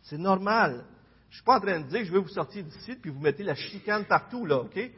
C'est 0.04 0.18
normal. 0.18 0.86
Je 1.30 1.36
ne 1.36 1.38
suis 1.38 1.44
pas 1.44 1.58
en 1.58 1.62
train 1.62 1.80
de 1.80 1.88
dire 1.88 2.00
que 2.00 2.06
je 2.06 2.12
vais 2.12 2.20
vous 2.20 2.28
sortir 2.28 2.64
d'ici 2.64 2.96
puis 3.02 3.10
vous 3.10 3.22
mettez 3.22 3.44
la 3.44 3.56
chicane 3.56 4.06
partout, 4.06 4.46
là, 4.46 4.60
OK? 4.60 4.92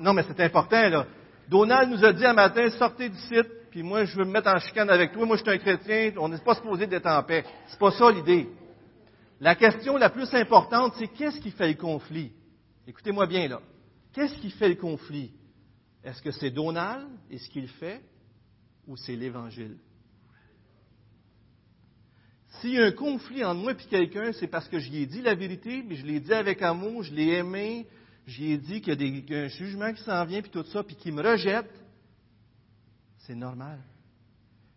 Non, 0.00 0.12
mais 0.12 0.24
c'est 0.24 0.40
important, 0.40 0.88
là. 0.88 1.06
Donald 1.48 1.88
nous 1.90 2.04
a 2.04 2.12
dit 2.12 2.26
un 2.26 2.34
matin, 2.34 2.68
sortez 2.70 3.08
d'ici, 3.08 3.36
puis 3.78 3.86
moi, 3.86 4.04
je 4.04 4.16
veux 4.16 4.24
me 4.24 4.32
mettre 4.32 4.48
en 4.48 4.58
chicane 4.58 4.90
avec 4.90 5.12
toi. 5.12 5.24
Moi, 5.24 5.36
je 5.36 5.42
suis 5.42 5.52
un 5.52 5.58
chrétien, 5.58 6.10
on 6.16 6.28
n'est 6.28 6.38
pas 6.38 6.56
supposé 6.56 6.88
d'être 6.88 7.06
en 7.06 7.22
paix. 7.22 7.44
C'est 7.68 7.78
pas 7.78 7.92
ça 7.92 8.10
l'idée. 8.10 8.48
La 9.38 9.54
question 9.54 9.96
la 9.96 10.10
plus 10.10 10.34
importante, 10.34 10.94
c'est 10.98 11.06
qu'est-ce 11.06 11.40
qui 11.40 11.52
fait 11.52 11.68
le 11.68 11.74
conflit? 11.74 12.32
Écoutez-moi 12.88 13.28
bien, 13.28 13.46
là. 13.46 13.60
Qu'est-ce 14.12 14.34
qui 14.40 14.50
fait 14.50 14.70
le 14.70 14.74
conflit? 14.74 15.30
Est-ce 16.02 16.20
que 16.20 16.32
c'est 16.32 16.50
Donald 16.50 17.06
et 17.30 17.38
ce 17.38 17.48
qu'il 17.50 17.68
fait 17.68 18.02
ou 18.88 18.96
c'est 18.96 19.14
l'Évangile? 19.14 19.76
S'il 22.60 22.72
y 22.72 22.80
a 22.80 22.86
un 22.86 22.90
conflit 22.90 23.44
entre 23.44 23.60
moi 23.60 23.74
et 23.74 23.88
quelqu'un, 23.88 24.32
c'est 24.32 24.48
parce 24.48 24.66
que 24.66 24.78
lui 24.78 25.02
ai 25.02 25.06
dit 25.06 25.22
la 25.22 25.36
vérité, 25.36 25.84
mais 25.86 25.94
je 25.94 26.04
l'ai 26.04 26.18
dit 26.18 26.34
avec 26.34 26.62
amour, 26.62 27.04
je 27.04 27.14
l'ai 27.14 27.34
aimé, 27.34 27.86
j'ai 28.26 28.56
dit 28.56 28.80
qu'il 28.80 29.00
y, 29.00 29.34
a 29.36 29.42
un 29.42 29.46
jugement 29.46 29.92
qui 29.92 30.02
s'en 30.02 30.24
vient, 30.24 30.42
puis 30.42 30.50
tout 30.50 30.64
ça, 30.64 30.82
puis 30.82 30.96
qu'il 30.96 31.14
me 31.14 31.22
rejette, 31.22 31.70
c'est 33.28 33.34
normal. 33.34 33.78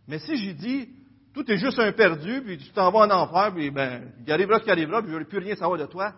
Mais 0.07 0.19
si 0.19 0.35
j'ai 0.35 0.53
dit, 0.53 0.89
tout 1.33 1.49
est 1.49 1.57
juste 1.57 1.79
un 1.79 1.91
perdu, 1.93 2.41
puis 2.41 2.57
tu 2.57 2.69
t'en 2.71 2.91
vas 2.91 3.07
en 3.07 3.09
enfer, 3.09 3.53
puis 3.55 3.71
ben, 3.71 4.11
il 4.23 4.31
arrivera 4.31 4.59
ce 4.59 4.65
qui 4.65 4.71
arrivera, 4.71 5.01
puis 5.01 5.11
je 5.11 5.17
ne 5.17 5.23
plus 5.23 5.39
rien 5.39 5.55
savoir 5.55 5.79
de 5.79 5.85
toi, 5.85 6.13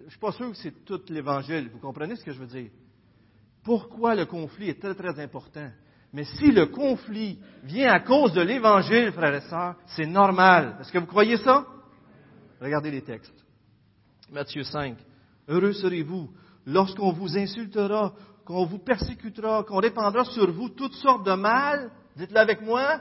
je 0.00 0.04
ne 0.04 0.10
suis 0.10 0.18
pas 0.18 0.32
sûr 0.32 0.50
que 0.50 0.56
c'est 0.56 0.84
tout 0.84 1.00
l'Évangile. 1.08 1.70
Vous 1.72 1.78
comprenez 1.78 2.16
ce 2.16 2.24
que 2.24 2.32
je 2.32 2.40
veux 2.40 2.46
dire? 2.46 2.70
pourquoi 3.64 4.14
le 4.14 4.26
conflit 4.26 4.68
est 4.68 4.80
très, 4.80 4.94
très 4.94 5.18
important? 5.18 5.70
Mais 6.12 6.24
si 6.24 6.52
le 6.52 6.66
conflit 6.66 7.38
vient 7.64 7.90
à 7.90 8.00
cause 8.00 8.34
de 8.34 8.42
l'Évangile, 8.42 9.10
frères 9.12 9.34
et 9.34 9.40
sœurs, 9.48 9.76
c'est 9.86 10.06
normal. 10.06 10.76
Est-ce 10.80 10.92
que 10.92 10.98
vous 10.98 11.06
croyez 11.06 11.38
ça? 11.38 11.66
Regardez 12.60 12.90
les 12.90 13.02
textes. 13.02 13.34
Matthieu 14.30 14.62
5. 14.62 14.96
Heureux 15.48 15.72
serez-vous 15.72 16.30
lorsqu'on 16.66 17.12
vous 17.12 17.36
insultera, 17.36 18.12
qu'on 18.44 18.66
vous 18.66 18.78
persécutera, 18.78 19.64
qu'on 19.64 19.80
répandra 19.80 20.24
sur 20.24 20.50
vous 20.50 20.68
toutes 20.68 20.94
sortes 20.94 21.26
de 21.26 21.34
mal 21.34 21.90
Dites-le 22.16 22.38
avec 22.38 22.62
moi. 22.62 23.00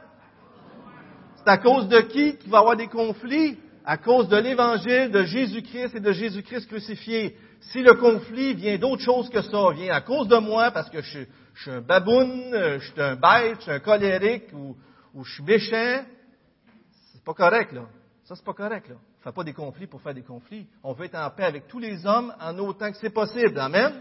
C'est 1.38 1.50
à 1.50 1.58
cause 1.58 1.88
de 1.88 2.00
qui 2.02 2.38
qu'il 2.38 2.50
va 2.50 2.58
y 2.58 2.62
avoir 2.62 2.76
des 2.76 2.88
conflits? 2.88 3.60
À 3.86 3.98
cause 3.98 4.30
de 4.30 4.38
l'évangile 4.38 5.12
de 5.12 5.24
Jésus-Christ 5.24 5.96
et 5.96 6.00
de 6.00 6.12
Jésus-Christ 6.14 6.68
crucifié. 6.68 7.38
Si 7.60 7.82
le 7.82 7.96
conflit 7.96 8.54
vient 8.54 8.78
d'autre 8.78 9.02
chose 9.02 9.30
que 9.30 9.42
ça, 9.42 9.72
vient 9.72 9.94
à 9.94 10.02
cause 10.02 10.28
de 10.30 10.38
moi 10.38 10.72
parce 10.72 10.90
que 10.90 11.02
je, 11.02 11.26
suis 11.56 11.72
un 11.72 11.82
baboune, 11.82 12.50
je 12.54 12.92
suis 12.92 13.02
un 13.02 13.16
bête, 13.16 13.58
je 13.58 13.62
suis 13.64 13.72
un 13.72 13.80
colérique 13.80 14.54
ou, 14.54 14.76
je 15.22 15.34
suis 15.34 15.44
méchant, 15.44 16.06
c'est 17.12 17.24
pas 17.24 17.34
correct, 17.34 17.74
là. 17.74 17.84
Ça, 18.24 18.36
c'est 18.36 18.46
pas 18.46 18.54
correct, 18.54 18.88
là. 18.88 18.96
On 19.20 19.24
fait 19.24 19.36
pas 19.36 19.44
des 19.44 19.54
conflits 19.54 19.88
pour 19.88 20.02
faire 20.02 20.14
des 20.14 20.24
conflits. 20.24 20.66
On 20.82 20.94
veut 20.94 21.06
être 21.06 21.16
en 21.16 21.30
paix 21.30 21.44
avec 21.44 21.68
tous 21.68 21.80
les 21.80 22.06
hommes 22.06 22.34
en 22.42 22.58
autant 22.60 22.90
que 22.90 22.98
c'est 22.98 23.14
possible. 23.14 23.60
Amen? 23.60 23.94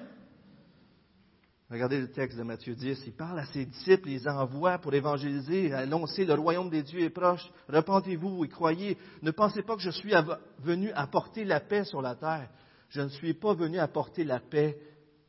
Regardez 1.73 2.03
le 2.03 2.11
texte 2.11 2.37
de 2.37 2.43
Matthieu 2.43 2.75
10. 2.75 3.03
Il 3.07 3.14
parle 3.14 3.39
à 3.39 3.47
ses 3.47 3.64
disciples, 3.64 4.11
il 4.11 4.18
les 4.18 4.29
envoie 4.29 4.77
pour 4.77 4.93
évangéliser, 4.93 5.73
annoncer 5.73 6.27
le 6.27 6.35
royaume 6.35 6.68
des 6.68 6.83
dieux 6.83 7.01
est 7.01 7.09
proche. 7.09 7.51
Repentez-vous 7.66 8.45
et 8.45 8.49
croyez. 8.49 8.99
Ne 9.23 9.31
pensez 9.31 9.62
pas 9.62 9.75
que 9.77 9.81
je 9.81 9.89
suis 9.89 10.12
venu 10.59 10.91
apporter 10.93 11.45
la 11.45 11.61
paix 11.61 11.85
sur 11.85 12.03
la 12.03 12.14
terre. 12.14 12.51
Je 12.91 13.01
ne 13.01 13.09
suis 13.09 13.33
pas 13.33 13.55
venu 13.55 13.79
apporter 13.79 14.23
la 14.23 14.39
paix, 14.39 14.79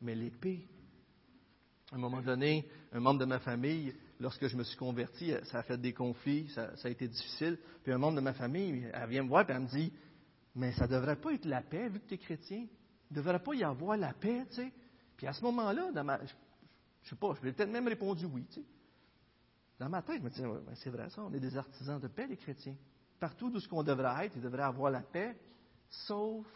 mais 0.02 0.14
l'épée. 0.14 0.66
À 1.90 1.96
un 1.96 1.98
moment 1.98 2.20
donné, 2.20 2.68
un 2.92 3.00
membre 3.00 3.20
de 3.20 3.24
ma 3.24 3.38
famille, 3.38 3.94
lorsque 4.20 4.46
je 4.46 4.56
me 4.58 4.64
suis 4.64 4.76
converti, 4.76 5.32
ça 5.44 5.60
a 5.60 5.62
fait 5.62 5.80
des 5.80 5.94
conflits, 5.94 6.48
ça, 6.48 6.72
a 6.84 6.88
été 6.90 7.08
difficile. 7.08 7.58
Puis 7.82 7.90
un 7.90 7.96
membre 7.96 8.16
de 8.16 8.20
ma 8.20 8.34
famille, 8.34 8.86
elle 8.92 9.08
vient 9.08 9.22
me 9.22 9.28
voir 9.28 9.48
et 9.48 9.52
elle 9.54 9.60
me 9.60 9.68
dit 9.68 9.90
Mais 10.54 10.72
ça 10.72 10.86
ne 10.86 10.92
devrait 10.92 11.16
pas 11.16 11.32
être 11.32 11.46
la 11.46 11.62
paix, 11.62 11.88
vu 11.88 12.00
que 12.00 12.08
tu 12.08 12.14
es 12.14 12.18
chrétien. 12.18 12.66
Il 13.10 13.14
ne 13.14 13.16
devrait 13.16 13.42
pas 13.42 13.54
y 13.54 13.64
avoir 13.64 13.96
la 13.96 14.12
paix, 14.12 14.44
tu 14.50 14.56
sais. 14.56 14.72
Puis 15.16 15.26
à 15.26 15.32
ce 15.32 15.42
moment-là, 15.44 15.90
je 15.94 16.00
ne 16.00 16.28
sais 17.08 17.16
pas, 17.16 17.34
je 17.34 17.42
lui 17.42 17.48
ai 17.50 17.52
peut-être 17.52 17.70
même 17.70 17.88
répondu 17.88 18.26
oui, 18.26 18.44
tu 18.46 18.60
sais. 18.60 18.66
Dans 19.78 19.88
ma 19.88 20.02
tête, 20.02 20.18
je 20.18 20.22
me 20.22 20.30
dis 20.30 20.42
C'est 20.76 20.90
vrai 20.90 21.10
ça, 21.10 21.22
on 21.22 21.32
est 21.32 21.40
des 21.40 21.56
artisans 21.56 22.00
de 22.00 22.08
paix, 22.08 22.26
les 22.26 22.36
chrétiens. 22.36 22.76
Partout 23.18 23.50
où 23.52 23.60
ce 23.60 23.68
qu'on 23.68 23.82
devrait 23.82 24.26
être, 24.26 24.36
il 24.36 24.42
devrait 24.42 24.62
avoir 24.62 24.90
la 24.90 25.00
paix, 25.00 25.36
sauf 25.88 26.46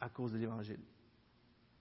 à 0.00 0.08
cause 0.08 0.32
de 0.32 0.38
l'Évangile. 0.38 0.80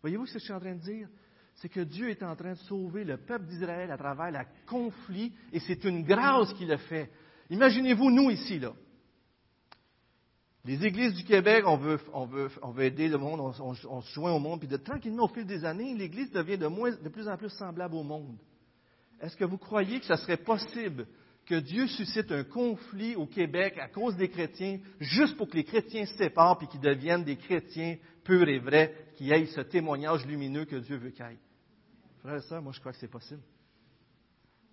Voyez-vous 0.01 0.25
ce 0.27 0.33
que 0.33 0.39
je 0.39 0.43
suis 0.45 0.53
en 0.53 0.59
train 0.59 0.75
de 0.75 0.81
dire? 0.81 1.09
C'est 1.55 1.69
que 1.69 1.79
Dieu 1.79 2.09
est 2.09 2.21
en 2.21 2.35
train 2.35 2.51
de 2.51 2.59
sauver 2.59 3.03
le 3.03 3.17
peuple 3.17 3.45
d'Israël 3.45 3.89
à 3.89 3.97
travers 3.97 4.31
le 4.31 4.39
conflit, 4.67 5.33
et 5.53 5.59
c'est 5.59 5.83
une 5.85 6.03
grâce 6.03 6.53
qu'il 6.53 6.71
a 6.71 6.77
fait. 6.77 7.09
Imaginez-vous, 7.49 8.11
nous 8.11 8.29
ici, 8.29 8.59
là. 8.59 8.73
Les 10.65 10.83
églises 10.83 11.13
du 11.13 11.23
Québec, 11.23 11.63
on 11.67 11.77
veut, 11.77 11.99
on 12.11 12.25
veut, 12.25 12.49
on 12.63 12.71
veut 12.71 12.85
aider 12.85 13.07
le 13.07 13.19
monde, 13.19 13.39
on, 13.39 14.01
se 14.01 14.13
joint 14.13 14.31
au 14.31 14.39
monde, 14.39 14.59
puis 14.59 14.67
de, 14.67 14.77
tranquillement, 14.77 15.25
au 15.25 15.27
fil 15.27 15.45
des 15.45 15.63
années, 15.63 15.93
l'Église 15.93 16.31
devient 16.31 16.57
de, 16.57 16.65
moins, 16.65 16.91
de 16.91 17.09
plus 17.09 17.27
en 17.27 17.37
plus 17.37 17.49
semblable 17.49 17.93
au 17.93 18.01
monde. 18.01 18.35
Est-ce 19.21 19.37
que 19.37 19.45
vous 19.45 19.59
croyez 19.59 19.99
que 19.99 20.07
ce 20.07 20.15
serait 20.15 20.37
possible 20.37 21.05
que 21.45 21.55
Dieu 21.55 21.85
suscite 21.85 22.31
un 22.31 22.43
conflit 22.43 23.15
au 23.15 23.27
Québec 23.27 23.77
à 23.79 23.87
cause 23.87 24.17
des 24.17 24.27
chrétiens, 24.27 24.79
juste 24.99 25.37
pour 25.37 25.47
que 25.47 25.55
les 25.55 25.63
chrétiens 25.63 26.07
se 26.07 26.17
séparent 26.17 26.57
et 26.63 26.67
qu'ils 26.67 26.81
deviennent 26.81 27.23
des 27.23 27.37
chrétiens 27.37 27.97
purs 28.23 28.49
et 28.49 28.57
vrais, 28.57 29.11
qui 29.17 29.31
aient 29.31 29.45
ce 29.45 29.61
témoignage 29.61 30.25
lumineux 30.25 30.65
que 30.65 30.77
Dieu 30.77 30.97
veut 30.97 31.11
qu'ils 31.11 31.25
aient. 31.25 31.37
Frère 32.21 32.37
et 32.37 32.41
soeur, 32.41 32.63
moi 32.63 32.71
je 32.73 32.79
crois 32.79 32.91
que 32.91 32.97
c'est 32.97 33.07
possible. 33.07 33.41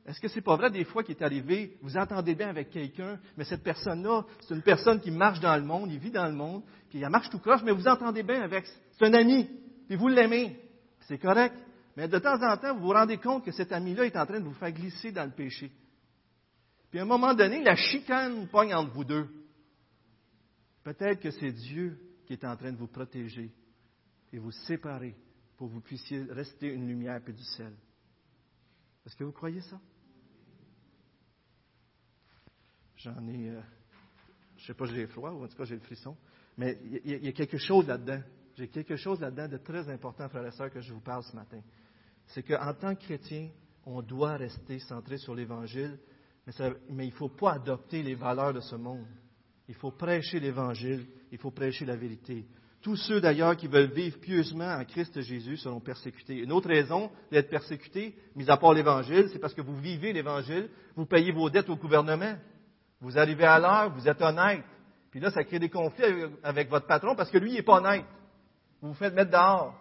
Est-ce 0.04 0.20
que 0.20 0.28
c'est 0.28 0.40
pas 0.40 0.56
vrai 0.56 0.70
des 0.70 0.84
fois 0.84 1.04
qu'il 1.04 1.16
est 1.16 1.22
arrivé, 1.22 1.76
vous 1.80 1.96
entendez 1.96 2.34
bien 2.34 2.48
avec 2.48 2.70
quelqu'un, 2.70 3.20
mais 3.36 3.44
cette 3.44 3.62
personne-là, 3.62 4.24
c'est 4.40 4.54
une 4.54 4.62
personne 4.62 5.00
qui 5.00 5.12
marche 5.12 5.38
dans 5.38 5.56
le 5.56 5.62
monde, 5.62 5.92
il 5.92 5.98
vit 5.98 6.10
dans 6.10 6.26
le 6.26 6.34
monde, 6.34 6.62
puis 6.90 7.00
elle 7.00 7.10
marche 7.10 7.30
tout 7.30 7.38
croche, 7.38 7.62
mais 7.62 7.70
vous 7.70 7.86
entendez 7.86 8.24
bien 8.24 8.42
avec, 8.42 8.66
c'est 8.98 9.06
un 9.06 9.14
ami, 9.14 9.48
puis 9.86 9.96
vous 9.96 10.08
l'aimez, 10.08 10.58
c'est 11.06 11.18
correct. 11.18 11.54
Mais 11.96 12.08
de 12.08 12.18
temps 12.18 12.42
en 12.42 12.56
temps, 12.56 12.74
vous 12.74 12.86
vous 12.86 12.92
rendez 12.92 13.18
compte 13.18 13.44
que 13.44 13.52
cet 13.52 13.70
ami-là 13.70 14.06
est 14.06 14.16
en 14.16 14.26
train 14.26 14.40
de 14.40 14.44
vous 14.44 14.54
faire 14.54 14.72
glisser 14.72 15.12
dans 15.12 15.24
le 15.24 15.30
péché. 15.30 15.70
Puis 16.90 16.98
à 16.98 17.02
un 17.02 17.06
moment 17.06 17.34
donné, 17.34 17.62
la 17.62 17.76
chicane 17.76 18.48
pogne 18.48 18.74
entre 18.74 18.92
vous 18.92 19.04
deux. 19.04 19.28
Peut-être 20.82 21.20
que 21.20 21.30
c'est 21.30 21.52
Dieu 21.52 21.98
qui 22.26 22.32
est 22.32 22.44
en 22.44 22.56
train 22.56 22.72
de 22.72 22.76
vous 22.76 22.88
protéger 22.88 23.52
et 24.32 24.38
vous 24.38 24.50
séparer 24.50 25.14
pour 25.56 25.68
que 25.68 25.74
vous 25.74 25.80
puissiez 25.80 26.24
rester 26.30 26.68
une 26.68 26.88
lumière 26.88 27.20
et 27.26 27.32
du 27.32 27.44
sel. 27.44 27.72
Est-ce 29.06 29.16
que 29.16 29.24
vous 29.24 29.32
croyez 29.32 29.60
ça? 29.60 29.78
J'en 33.02 33.26
ai, 33.28 33.48
euh, 33.48 33.60
je 34.56 34.62
ne 34.62 34.66
sais 34.66 34.74
pas, 34.74 34.86
j'ai 34.86 35.06
froid 35.06 35.30
ou 35.30 35.44
en 35.44 35.48
tout 35.48 35.56
cas 35.56 35.64
j'ai 35.64 35.74
le 35.74 35.80
frisson, 35.80 36.16
mais 36.56 36.78
il 37.04 37.24
y, 37.24 37.28
a 37.28 37.32
quelque 37.32 37.58
chose 37.58 37.86
là-dedans. 37.86 38.20
J'ai 38.56 38.68
quelque 38.68 38.96
chose 38.96 39.20
là-dedans 39.20 39.48
de 39.48 39.56
très 39.56 39.88
important, 39.88 40.28
frères 40.28 40.46
et 40.46 40.52
sœurs, 40.52 40.70
que 40.70 40.80
je 40.80 40.92
vous 40.92 41.00
parle 41.00 41.22
ce 41.24 41.34
matin. 41.34 41.60
C'est 42.26 42.42
qu'en 42.42 42.74
tant 42.74 42.94
que 42.94 43.02
chrétien, 43.02 43.48
on 43.84 44.02
doit 44.02 44.36
rester 44.36 44.78
centré 44.78 45.18
sur 45.18 45.34
l'Évangile 45.34 45.98
mais, 46.46 47.06
il 47.06 47.12
ne 47.12 47.16
faut 47.16 47.28
pas 47.28 47.52
adopter 47.52 48.02
les 48.02 48.14
valeurs 48.14 48.52
de 48.52 48.60
ce 48.60 48.74
monde. 48.74 49.06
Il 49.68 49.74
faut 49.74 49.92
prêcher 49.92 50.40
l'Évangile, 50.40 51.06
il 51.30 51.38
faut 51.38 51.52
prêcher 51.52 51.84
la 51.84 51.96
vérité. 51.96 52.44
Tous 52.82 52.96
ceux 52.96 53.20
d'ailleurs 53.20 53.56
qui 53.56 53.68
veulent 53.68 53.92
vivre 53.92 54.18
pieusement 54.18 54.68
en 54.68 54.84
Christ 54.84 55.20
Jésus 55.20 55.56
seront 55.56 55.78
persécutés. 55.78 56.38
Une 56.38 56.50
autre 56.50 56.68
raison 56.68 57.12
d'être 57.30 57.48
persécuté, 57.48 58.16
mis 58.34 58.50
à 58.50 58.56
part 58.56 58.74
l'Évangile, 58.74 59.28
c'est 59.32 59.38
parce 59.38 59.54
que 59.54 59.60
vous 59.60 59.76
vivez 59.76 60.12
l'Évangile, 60.12 60.68
vous 60.96 61.06
payez 61.06 61.30
vos 61.30 61.48
dettes 61.48 61.70
au 61.70 61.76
gouvernement, 61.76 62.34
vous 63.02 63.18
arrivez 63.18 63.44
à 63.44 63.58
l'heure, 63.58 63.90
vous 63.90 64.08
êtes 64.08 64.22
honnête. 64.22 64.64
Puis 65.10 65.18
là, 65.18 65.30
ça 65.30 65.42
crée 65.42 65.58
des 65.58 65.68
conflits 65.68 66.04
avec 66.42 66.70
votre 66.70 66.86
patron 66.86 67.14
parce 67.16 67.30
que 67.30 67.36
lui, 67.36 67.50
il 67.50 67.54
n'est 67.56 67.62
pas 67.62 67.78
honnête. 67.78 68.04
Vous 68.80 68.88
vous 68.88 68.94
faites 68.94 69.12
mettre 69.12 69.32
dehors. 69.32 69.74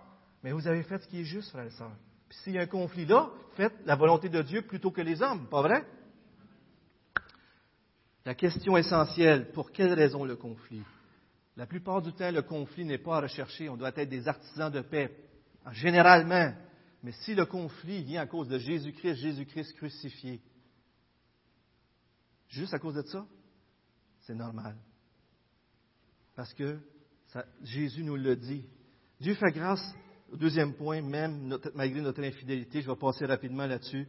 Mais 0.44 0.52
vous 0.52 0.68
avez 0.68 0.82
fait 0.82 0.98
ce 0.98 1.08
qui 1.08 1.22
est 1.22 1.26
juste, 1.26 1.52
frère 1.52 1.66
et 1.66 1.70
sœurs. 1.70 1.96
Puis 2.28 2.38
s'il 2.40 2.54
y 2.54 2.58
a 2.58 2.62
un 2.62 2.68
conflit 2.68 3.06
là, 3.06 3.30
faites 3.56 3.76
la 3.86 3.96
volonté 3.96 4.28
de 4.28 4.42
Dieu 4.42 4.64
plutôt 4.64 4.90
que 4.90 5.02
les 5.02 5.22
hommes, 5.22 5.48
pas 5.50 5.62
vrai? 5.62 5.86
La 8.26 8.34
question 8.34 8.76
essentielle, 8.76 9.52
pour 9.52 9.72
quelle 9.72 9.94
raison 9.94 10.26
le 10.26 10.36
conflit? 10.36 10.82
La 11.58 11.68
plupart 11.68 12.02
du 12.02 12.14
temps, 12.14 12.32
le 12.32 12.42
conflit 12.42 12.86
n'est 12.86 12.98
pas 12.98 13.18
à 13.18 13.22
rechercher. 13.22 13.70
On 13.70 13.78
doit 13.78 13.92
être 13.96 14.10
des 14.10 14.28
artisans 14.28 14.72
de 14.72 14.82
paix, 14.82 15.16
généralement. 15.74 16.54
Mais 17.04 17.12
si 17.12 17.36
le 17.36 17.46
conflit 17.46 18.04
vient 18.04 18.22
à 18.22 18.28
cause 18.28 18.48
de 18.48 18.58
Jésus-Christ, 18.58 19.16
Jésus-Christ 19.16 19.74
crucifié, 19.74 20.42
juste 22.52 22.74
à 22.74 22.80
cause 22.80 22.96
de 22.96 23.02
ça, 23.04 23.26
c'est 24.22 24.36
normal. 24.36 24.78
Parce 26.36 26.54
que 26.54 26.78
Jésus 27.64 28.04
nous 28.04 28.16
le 28.16 28.36
dit. 28.36 28.66
Dieu 29.20 29.34
fait 29.36 29.52
grâce, 29.52 29.84
deuxième 30.34 30.74
point, 30.74 31.02
même 31.02 31.58
malgré 31.76 32.02
notre 32.02 32.24
infidélité, 32.24 32.82
je 32.82 32.90
vais 32.90 32.96
passer 32.96 33.26
rapidement 33.26 33.66
là-dessus, 33.66 34.08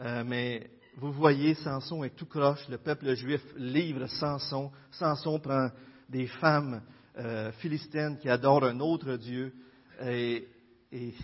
euh, 0.00 0.24
mais 0.24 0.70
vous 0.96 1.12
voyez, 1.12 1.54
Samson 1.54 2.04
est 2.04 2.16
tout 2.16 2.26
croche. 2.26 2.66
Le 2.68 2.78
peuple 2.78 3.14
juif 3.14 3.42
livre 3.56 4.06
Samson. 4.06 4.70
Samson 4.92 5.38
prend 5.38 5.68
des 6.08 6.26
femmes 6.26 6.82
euh, 7.18 7.52
philistines 7.52 8.18
qui 8.18 8.28
adorent 8.28 8.64
un 8.64 8.80
autre 8.80 9.16
Dieu. 9.16 9.54
Et, 10.02 10.48
et, 10.92 11.14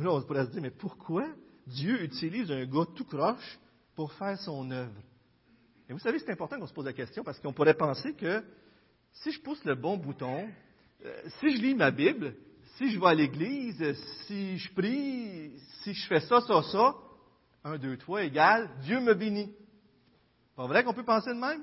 là, 0.00 0.12
on 0.12 0.22
pourrait 0.22 0.46
se 0.46 0.50
dire, 0.50 0.62
mais 0.62 0.70
pourquoi 0.70 1.26
Dieu 1.66 2.02
utilise 2.04 2.50
un 2.52 2.64
gars 2.66 2.86
tout 2.94 3.04
croche 3.04 3.58
pour 3.96 4.12
faire 4.12 4.38
son 4.38 4.70
œuvre? 4.70 5.00
Et 5.88 5.92
vous 5.92 5.98
savez, 5.98 6.18
c'est 6.18 6.30
important 6.30 6.58
qu'on 6.58 6.66
se 6.66 6.72
pose 6.72 6.86
la 6.86 6.92
question 6.92 7.22
parce 7.22 7.38
qu'on 7.40 7.52
pourrait 7.52 7.74
penser 7.74 8.14
que 8.14 8.42
si 9.12 9.30
je 9.30 9.40
pousse 9.40 9.64
le 9.64 9.74
bon 9.74 9.96
bouton, 9.96 10.48
euh, 11.04 11.22
si 11.40 11.56
je 11.56 11.62
lis 11.62 11.74
ma 11.74 11.90
Bible, 11.90 12.34
si 12.76 12.90
je 12.90 12.98
vais 12.98 13.06
à 13.06 13.14
l'église, 13.14 13.82
si 14.26 14.58
je 14.58 14.72
prie, 14.72 15.52
si 15.82 15.94
je 15.94 16.06
fais 16.06 16.20
ça, 16.20 16.40
ça, 16.40 16.62
ça, 16.62 16.94
un, 17.64 17.78
deux, 17.78 17.96
trois 17.96 18.24
égale 18.24 18.70
Dieu 18.82 19.00
me 19.00 19.14
bénit. 19.14 19.54
Pas 20.56 20.66
vrai 20.66 20.84
qu'on 20.84 20.94
peut 20.94 21.04
penser 21.04 21.30
de 21.30 21.38
même? 21.38 21.62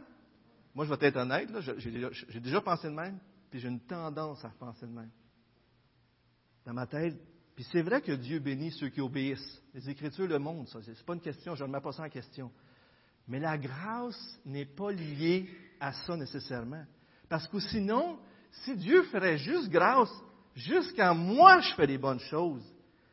Moi, 0.74 0.86
je 0.86 0.94
vais 0.94 1.08
être 1.08 1.18
honnête, 1.18 1.50
j'ai 1.78 2.40
déjà 2.40 2.62
pensé 2.62 2.88
de 2.88 2.94
même, 2.94 3.20
puis 3.50 3.60
j'ai 3.60 3.68
une 3.68 3.82
tendance 3.82 4.44
à 4.46 4.50
penser 4.50 4.86
de 4.86 4.92
même. 4.92 5.12
Dans 6.66 6.74
ma 6.74 6.88
tête, 6.88 7.18
puis 7.56 7.66
c'est 7.72 7.82
vrai 7.82 8.02
que 8.02 8.14
Dieu 8.14 8.40
bénit 8.40 8.72
ceux 8.72 8.90
qui 8.90 9.02
obéissent. 9.02 9.62
Les 9.74 9.90
Écritures 9.90 10.28
le 10.28 10.40
montrent, 10.40 10.72
ça. 10.72 10.80
C'est 10.84 11.06
pas 11.06 11.14
une 11.14 11.22
question, 11.22 11.56
je 11.56 11.64
ne 11.66 11.70
mets 11.72 11.82
pas 11.82 11.92
ça 11.92 12.04
en 12.04 12.10
question. 12.10 12.52
Mais 13.32 13.40
la 13.40 13.58
grâce 13.58 14.40
n'est 14.46 14.66
pas 14.66 14.92
liée 14.92 15.48
à 15.80 15.94
ça 15.94 16.18
nécessairement. 16.18 16.84
Parce 17.30 17.48
que 17.48 17.62
sinon, 17.62 18.20
si 18.52 18.76
Dieu 18.76 19.04
ferait 19.04 19.38
juste 19.38 19.70
grâce, 19.70 20.12
jusqu'à 20.54 21.14
moi 21.14 21.62
je 21.62 21.74
fais 21.76 21.86
les 21.86 21.98
bonnes 21.98 22.20
choses, 22.20 22.62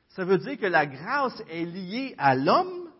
ça 0.08 0.24
veut 0.24 0.38
dire 0.38 0.58
que 0.58 0.66
la 0.66 0.86
grâce 0.86 1.40
est 1.48 1.64
liée 1.64 2.16
à 2.18 2.34
l'homme 2.34 2.90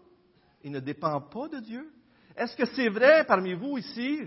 et 0.63 0.71
ne 0.71 0.79
dépend 0.79 1.21
pas 1.21 1.49
de 1.49 1.59
Dieu. 1.59 1.91
Est-ce 2.37 2.57
que 2.57 2.67
c'est 2.67 2.89
vrai 2.89 3.25
parmi 3.25 3.53
vous 3.53 3.79
ici, 3.79 4.21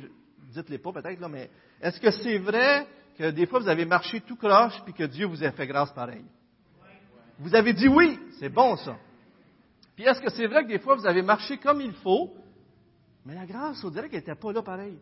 dites-le 0.54 0.80
pas 0.80 0.92
peut-être, 0.92 1.22
là, 1.22 1.30
mais 1.30 1.50
est-ce 1.82 1.98
que 1.98 2.12
c'est 2.12 2.40
vrai 2.40 2.86
que 3.18 3.32
des 3.32 3.46
fois 3.46 3.62
vous 3.62 3.70
avez 3.70 3.86
marché 3.86 4.20
tout 4.20 4.36
croche 4.36 4.84
puis 4.84 4.94
que 4.94 5.06
Dieu 5.06 5.28
vous 5.28 5.42
a 5.46 5.52
fait 5.54 5.66
grâce 5.66 5.94
pareil? 5.94 6.26
Vous 7.40 7.56
avez 7.56 7.72
dit 7.72 7.88
oui, 7.88 8.20
c'est 8.38 8.50
bon 8.50 8.76
ça. 8.76 8.98
Puis 9.96 10.04
est-ce 10.04 10.20
que 10.20 10.30
c'est 10.30 10.48
vrai 10.48 10.64
que 10.64 10.68
des 10.68 10.80
fois 10.80 10.96
vous 10.96 11.08
avez 11.08 11.22
marché 11.22 11.58
comme 11.58 11.80
il 11.80 11.94
faut, 11.94 12.36
mais 13.26 13.36
la 13.36 13.46
grâce, 13.46 13.84
on 13.84 13.90
dirait 13.90 14.10
qu'elle 14.10 14.20
n'était 14.20 14.36
pas 14.36 14.52
là 14.52 14.62
pareil. 14.62 14.98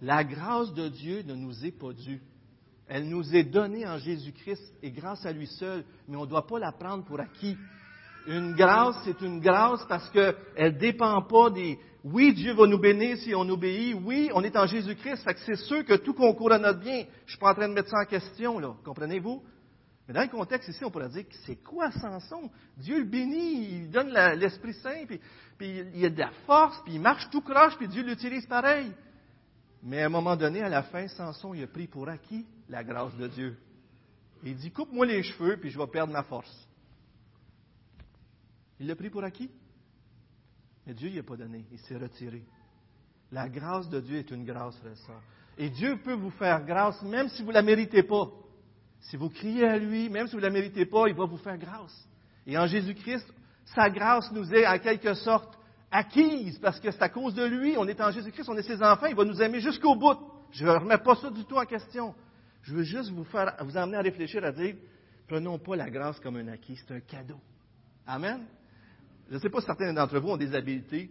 La 0.00 0.24
grâce 0.24 0.72
de 0.74 0.88
Dieu 0.88 1.22
ne 1.22 1.34
nous 1.34 1.64
est 1.64 1.72
pas 1.72 1.92
due. 1.92 2.22
Elle 2.88 3.08
nous 3.08 3.36
est 3.36 3.44
donnée 3.44 3.86
en 3.86 3.98
Jésus-Christ 3.98 4.74
et 4.82 4.90
grâce 4.90 5.24
à 5.24 5.32
lui 5.32 5.46
seul, 5.46 5.84
mais 6.08 6.16
on 6.16 6.24
ne 6.24 6.30
doit 6.30 6.46
pas 6.46 6.58
la 6.58 6.72
prendre 6.72 7.04
pour 7.04 7.20
acquis. 7.20 7.56
Une 8.26 8.54
grâce, 8.54 8.96
c'est 9.04 9.20
une 9.20 9.40
grâce 9.40 9.84
parce 9.88 10.10
qu'elle 10.10 10.34
ne 10.58 10.78
dépend 10.78 11.22
pas 11.22 11.50
des... 11.50 11.78
Oui, 12.02 12.32
Dieu 12.32 12.54
va 12.54 12.66
nous 12.66 12.78
bénir 12.78 13.18
si 13.18 13.34
on 13.34 13.48
obéit. 13.48 13.94
Oui, 14.02 14.30
on 14.34 14.42
est 14.42 14.56
en 14.56 14.66
Jésus-Christ. 14.66 15.22
Fait 15.22 15.34
que 15.34 15.40
c'est 15.40 15.56
sûr 15.56 15.84
que 15.84 15.94
tout 15.94 16.14
concourt 16.14 16.52
à 16.52 16.58
notre 16.58 16.80
bien. 16.80 17.02
Je 17.02 17.24
ne 17.24 17.28
suis 17.28 17.38
pas 17.38 17.50
en 17.50 17.54
train 17.54 17.68
de 17.68 17.74
mettre 17.74 17.90
ça 17.90 17.98
en 18.02 18.06
question, 18.06 18.58
là. 18.58 18.74
Comprenez-vous? 18.84 19.42
Mais 20.10 20.14
dans 20.14 20.22
le 20.22 20.28
contexte 20.28 20.68
ici, 20.68 20.84
on 20.84 20.90
pourrait 20.90 21.08
dire 21.08 21.24
c'est 21.46 21.62
quoi 21.62 21.92
Samson? 21.92 22.50
Dieu 22.76 22.98
le 22.98 23.04
bénit, 23.04 23.76
il 23.76 23.90
donne 23.90 24.12
l'Esprit 24.40 24.74
Saint, 24.74 25.06
puis, 25.06 25.84
il 25.94 26.04
a 26.04 26.10
de 26.10 26.18
la 26.18 26.32
force, 26.46 26.82
puis 26.82 26.94
il 26.94 27.00
marche 27.00 27.30
tout 27.30 27.42
croche, 27.42 27.76
puis 27.76 27.86
Dieu 27.86 28.02
l'utilise 28.02 28.44
pareil. 28.46 28.92
Mais 29.84 30.02
à 30.02 30.06
un 30.06 30.08
moment 30.08 30.34
donné, 30.34 30.62
à 30.62 30.68
la 30.68 30.82
fin, 30.82 31.06
Samson, 31.06 31.54
il 31.54 31.62
a 31.62 31.68
pris 31.68 31.86
pour 31.86 32.08
acquis 32.08 32.44
la 32.68 32.82
grâce 32.82 33.14
de 33.18 33.28
Dieu. 33.28 33.56
Il 34.42 34.56
dit, 34.56 34.72
coupe-moi 34.72 35.06
les 35.06 35.22
cheveux, 35.22 35.58
puis 35.60 35.70
je 35.70 35.78
vais 35.78 35.86
perdre 35.86 36.12
ma 36.12 36.24
force. 36.24 36.68
Il 38.80 38.88
l'a 38.88 38.96
pris 38.96 39.10
pour 39.10 39.22
acquis. 39.22 39.52
Mais 40.88 40.94
Dieu 40.94 41.10
n'y 41.10 41.20
a 41.20 41.22
pas 41.22 41.36
donné. 41.36 41.64
Il 41.70 41.78
s'est 41.78 41.96
retiré. 41.96 42.42
La 43.30 43.48
grâce 43.48 43.88
de 43.88 44.00
Dieu 44.00 44.18
est 44.18 44.30
une 44.32 44.44
grâce, 44.44 44.76
frère 44.78 45.22
Et 45.56 45.70
Dieu 45.70 46.00
peut 46.02 46.14
vous 46.14 46.30
faire 46.30 46.64
grâce 46.64 47.00
même 47.02 47.28
si 47.28 47.42
vous 47.42 47.50
ne 47.50 47.54
la 47.54 47.62
méritez 47.62 48.02
pas. 48.02 48.28
Si 49.00 49.16
vous 49.16 49.30
criez 49.30 49.66
à 49.66 49.78
lui, 49.78 50.08
même 50.08 50.26
si 50.26 50.32
vous 50.32 50.40
ne 50.40 50.46
la 50.46 50.50
méritez 50.50 50.86
pas, 50.86 51.08
il 51.08 51.14
va 51.14 51.24
vous 51.24 51.38
faire 51.38 51.56
grâce. 51.58 52.08
Et 52.46 52.56
en 52.58 52.66
Jésus-Christ, 52.66 53.26
sa 53.64 53.88
grâce 53.90 54.30
nous 54.32 54.52
est 54.54 54.66
en 54.66 54.78
quelque 54.78 55.14
sorte 55.14 55.58
acquise 55.90 56.58
parce 56.58 56.78
que 56.78 56.90
c'est 56.90 57.02
à 57.02 57.08
cause 57.08 57.34
de 57.34 57.44
lui, 57.44 57.74
on 57.76 57.86
est 57.88 58.00
en 58.00 58.10
Jésus-Christ, 58.10 58.48
on 58.48 58.56
est 58.56 58.62
ses 58.62 58.82
enfants, 58.82 59.06
il 59.06 59.16
va 59.16 59.24
nous 59.24 59.40
aimer 59.42 59.60
jusqu'au 59.60 59.96
bout. 59.96 60.18
Je 60.52 60.64
ne 60.64 60.70
remets 60.70 60.98
pas 60.98 61.14
ça 61.16 61.30
du 61.30 61.44
tout 61.44 61.56
en 61.56 61.64
question. 61.64 62.14
Je 62.62 62.74
veux 62.74 62.82
juste 62.82 63.10
vous, 63.10 63.24
faire, 63.24 63.56
vous 63.60 63.76
emmener 63.76 63.96
à 63.96 64.02
réfléchir, 64.02 64.44
à 64.44 64.52
dire, 64.52 64.76
prenons 65.26 65.58
pas 65.58 65.76
la 65.76 65.90
grâce 65.90 66.20
comme 66.20 66.36
un 66.36 66.48
acquis, 66.48 66.76
c'est 66.76 66.94
un 66.94 67.00
cadeau. 67.00 67.40
Amen? 68.06 68.44
Je 69.28 69.34
ne 69.34 69.40
sais 69.40 69.48
pas 69.48 69.60
si 69.60 69.66
certains 69.66 69.92
d'entre 69.92 70.18
vous 70.18 70.30
ont 70.30 70.36
des 70.36 70.54
habiletés. 70.54 71.10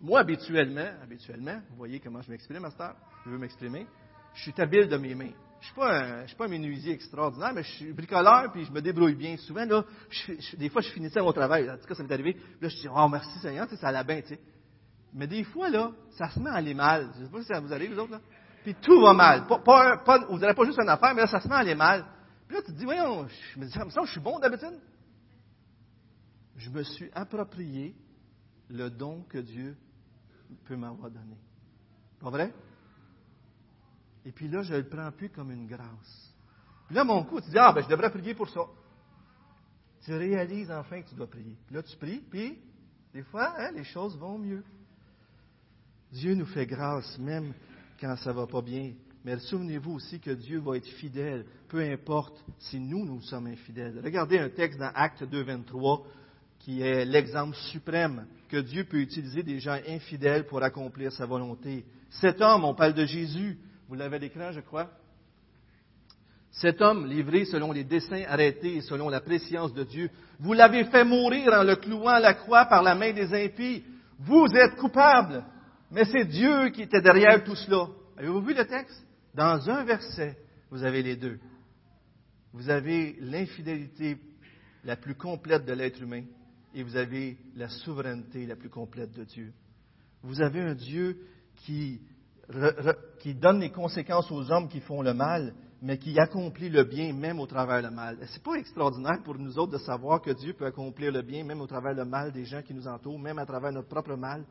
Moi, 0.00 0.20
habituellement, 0.20 0.90
habituellement, 1.02 1.60
vous 1.70 1.76
voyez 1.76 2.00
comment 2.00 2.20
je 2.22 2.30
m'exprime, 2.30 2.60
Master, 2.60 2.94
je 3.24 3.30
veux 3.30 3.38
m'exprimer, 3.38 3.86
je 4.34 4.42
suis 4.42 4.54
habile 4.60 4.88
de 4.88 4.96
mes 4.96 5.14
mains. 5.14 5.32
Je 5.60 6.22
ne 6.22 6.26
suis 6.26 6.36
pas 6.36 6.44
un 6.44 6.48
menuisier 6.48 6.92
extraordinaire, 6.92 7.52
mais 7.54 7.62
je 7.62 7.70
suis 7.72 7.92
bricoleur, 7.92 8.52
puis 8.52 8.64
je 8.64 8.72
me 8.72 8.80
débrouille 8.80 9.14
bien. 9.14 9.36
Souvent, 9.38 9.64
là, 9.64 9.84
des 10.58 10.68
fois, 10.68 10.82
je 10.82 10.90
finissais 10.90 11.20
mon 11.20 11.32
travail. 11.32 11.70
En 11.70 11.76
tout 11.76 11.86
cas, 11.86 11.94
ça 11.94 12.02
m'est 12.02 12.12
arrivé. 12.12 12.36
là, 12.60 12.68
je 12.68 12.76
dis, 12.76 12.88
oh, 12.88 13.08
merci 13.08 13.38
Seigneur, 13.40 13.68
ça 13.68 13.88
allait 13.88 14.04
bien, 14.04 14.22
tu 14.22 14.28
sais. 14.28 14.40
Mais 15.12 15.26
des 15.26 15.44
fois, 15.44 15.70
là, 15.70 15.92
ça 16.10 16.28
se 16.30 16.38
met 16.38 16.50
à 16.50 16.54
aller 16.54 16.74
mal. 16.74 17.10
Je 17.18 17.24
sais 17.24 17.30
pas 17.30 17.40
si 17.40 17.46
ça 17.46 17.60
vous 17.60 17.72
arrive, 17.72 17.94
vous 17.94 18.00
autres, 18.00 18.12
là. 18.12 18.20
Puis 18.62 18.74
tout 18.82 19.00
va 19.00 19.12
mal. 19.12 19.46
Pas, 19.46 19.58
pas, 20.04 20.18
vous 20.28 20.38
n'avez 20.38 20.54
pas 20.54 20.64
juste 20.64 20.78
une 20.78 20.88
affaire, 20.88 21.14
mais 21.14 21.22
là, 21.22 21.26
ça 21.26 21.40
se 21.40 21.48
met 21.48 21.54
à 21.54 21.58
aller 21.58 21.74
mal. 21.74 22.04
Puis 22.46 22.56
là, 22.56 22.62
tu 22.62 22.72
te 22.72 22.78
dis, 22.78 22.84
voyons, 22.84 23.26
je 23.54 23.60
me 23.60 23.66
dis, 23.66 23.72
ça 23.72 23.84
je 24.04 24.10
suis 24.10 24.20
bon 24.20 24.38
d'habitude 24.38 24.78
je 26.56 26.70
me 26.70 26.82
suis 26.82 27.10
approprié 27.12 27.94
le 28.68 28.90
don 28.90 29.22
que 29.28 29.38
Dieu 29.38 29.76
peut 30.64 30.76
m'avoir 30.76 31.10
donné. 31.10 31.36
Pas 32.20 32.30
vrai? 32.30 32.52
Et 34.26 34.32
puis 34.32 34.48
là, 34.48 34.62
je 34.62 34.74
ne 34.74 34.78
le 34.78 34.88
prends 34.88 35.10
plus 35.12 35.30
comme 35.30 35.52
une 35.52 35.66
grâce. 35.66 36.34
Puis 36.86 36.96
là, 36.96 37.04
mon 37.04 37.22
coup, 37.24 37.40
tu 37.40 37.48
dis, 37.48 37.58
ah, 37.58 37.72
ben, 37.72 37.82
je 37.82 37.88
devrais 37.88 38.10
prier 38.10 38.34
pour 38.34 38.48
ça. 38.48 38.62
Tu 40.04 40.12
réalises 40.12 40.70
enfin 40.70 41.00
que 41.00 41.08
tu 41.08 41.14
dois 41.14 41.28
prier. 41.28 41.56
Puis 41.66 41.74
là, 41.74 41.82
tu 41.82 41.96
pries, 41.96 42.22
puis 42.28 42.58
des 43.14 43.22
fois, 43.22 43.54
hein, 43.56 43.70
les 43.72 43.84
choses 43.84 44.18
vont 44.18 44.36
mieux. 44.36 44.64
Dieu 46.12 46.34
nous 46.34 46.46
fait 46.46 46.66
grâce, 46.66 47.18
même 47.18 47.54
quand 48.00 48.16
ça 48.16 48.30
ne 48.30 48.36
va 48.36 48.46
pas 48.46 48.62
bien. 48.62 48.92
Mais 49.24 49.38
souvenez-vous 49.38 49.92
aussi 49.92 50.20
que 50.20 50.30
Dieu 50.30 50.58
va 50.58 50.76
être 50.76 50.86
fidèle, 50.86 51.44
peu 51.68 51.80
importe 51.80 52.44
si 52.58 52.78
nous, 52.78 53.04
nous 53.04 53.20
sommes 53.22 53.46
infidèles. 53.46 54.00
Regardez 54.02 54.38
un 54.38 54.48
texte 54.48 54.78
dans 54.78 54.92
Acte 54.94 55.24
2, 55.24 55.42
23 55.42 56.04
qui 56.58 56.80
est 56.82 57.04
l'exemple 57.04 57.56
suprême 57.70 58.26
que 58.48 58.56
Dieu 58.56 58.84
peut 58.84 59.00
utiliser 59.00 59.42
des 59.42 59.60
gens 59.60 59.78
infidèles 59.86 60.46
pour 60.46 60.62
accomplir 60.62 61.12
sa 61.12 61.26
volonté. 61.26 61.84
Cet 62.10 62.40
homme, 62.40 62.64
on 62.64 62.74
parle 62.74 62.94
de 62.94 63.04
Jésus, 63.04 63.58
vous 63.88 63.94
l'avez 63.94 64.16
à 64.16 64.18
l'écran, 64.18 64.52
je 64.52 64.60
crois. 64.60 64.90
Cet 66.50 66.80
homme, 66.80 67.06
livré 67.06 67.44
selon 67.44 67.70
les 67.70 67.84
desseins 67.84 68.24
arrêtés 68.26 68.76
et 68.76 68.80
selon 68.80 69.08
la 69.08 69.20
préscience 69.20 69.74
de 69.74 69.84
Dieu, 69.84 70.10
vous 70.40 70.54
l'avez 70.54 70.84
fait 70.84 71.04
mourir 71.04 71.52
en 71.52 71.62
le 71.62 71.76
clouant 71.76 72.08
à 72.08 72.20
la 72.20 72.34
croix 72.34 72.64
par 72.64 72.82
la 72.82 72.94
main 72.94 73.12
des 73.12 73.32
impies. 73.34 73.84
Vous 74.18 74.46
êtes 74.54 74.76
coupable, 74.76 75.44
mais 75.90 76.04
c'est 76.04 76.24
Dieu 76.24 76.70
qui 76.70 76.82
était 76.82 77.02
derrière 77.02 77.44
tout 77.44 77.54
cela. 77.54 77.88
Avez-vous 78.16 78.40
vu 78.40 78.54
le 78.54 78.66
texte? 78.66 79.04
Dans 79.34 79.68
un 79.68 79.84
verset, 79.84 80.36
vous 80.70 80.82
avez 80.82 81.02
les 81.02 81.16
deux. 81.16 81.38
Vous 82.54 82.70
avez 82.70 83.16
l'infidélité 83.20 84.16
la 84.82 84.96
plus 84.96 85.14
complète 85.14 85.66
de 85.66 85.74
l'être 85.74 86.00
humain 86.00 86.22
et 86.74 86.82
vous 86.82 86.96
avez 86.96 87.36
la 87.54 87.68
souveraineté 87.68 88.46
la 88.46 88.56
plus 88.56 88.70
complète 88.70 89.12
de 89.12 89.24
Dieu. 89.24 89.52
Vous 90.22 90.40
avez 90.40 90.60
un 90.60 90.74
Dieu 90.74 91.18
qui, 91.56 92.00
qui 93.20 93.34
donne 93.34 93.60
les 93.60 93.70
conséquences 93.70 94.30
aux 94.30 94.50
hommes 94.50 94.68
qui 94.68 94.80
font 94.80 95.02
le 95.02 95.14
mal, 95.14 95.54
mais 95.82 95.98
qui 95.98 96.18
accomplit 96.18 96.68
le 96.68 96.84
bien 96.84 97.12
même 97.12 97.40
au 97.40 97.46
travers 97.46 97.82
le 97.82 97.90
mal. 97.90 98.18
Ce 98.26 98.34
n'est 98.34 98.42
pas 98.42 98.54
extraordinaire 98.54 99.22
pour 99.24 99.36
nous 99.36 99.58
autres 99.58 99.72
de 99.72 99.78
savoir 99.78 100.22
que 100.22 100.30
Dieu 100.30 100.52
peut 100.54 100.66
accomplir 100.66 101.12
le 101.12 101.22
bien 101.22 101.44
même 101.44 101.60
au 101.60 101.66
travers 101.66 101.94
le 101.94 102.04
mal 102.04 102.32
des 102.32 102.44
gens 102.44 102.62
qui 102.62 102.74
nous 102.74 102.86
entourent, 102.86 103.18
même 103.18 103.38
à 103.38 103.46
travers 103.46 103.72
notre 103.72 103.88
propre 103.88 104.14
mal? 104.14 104.44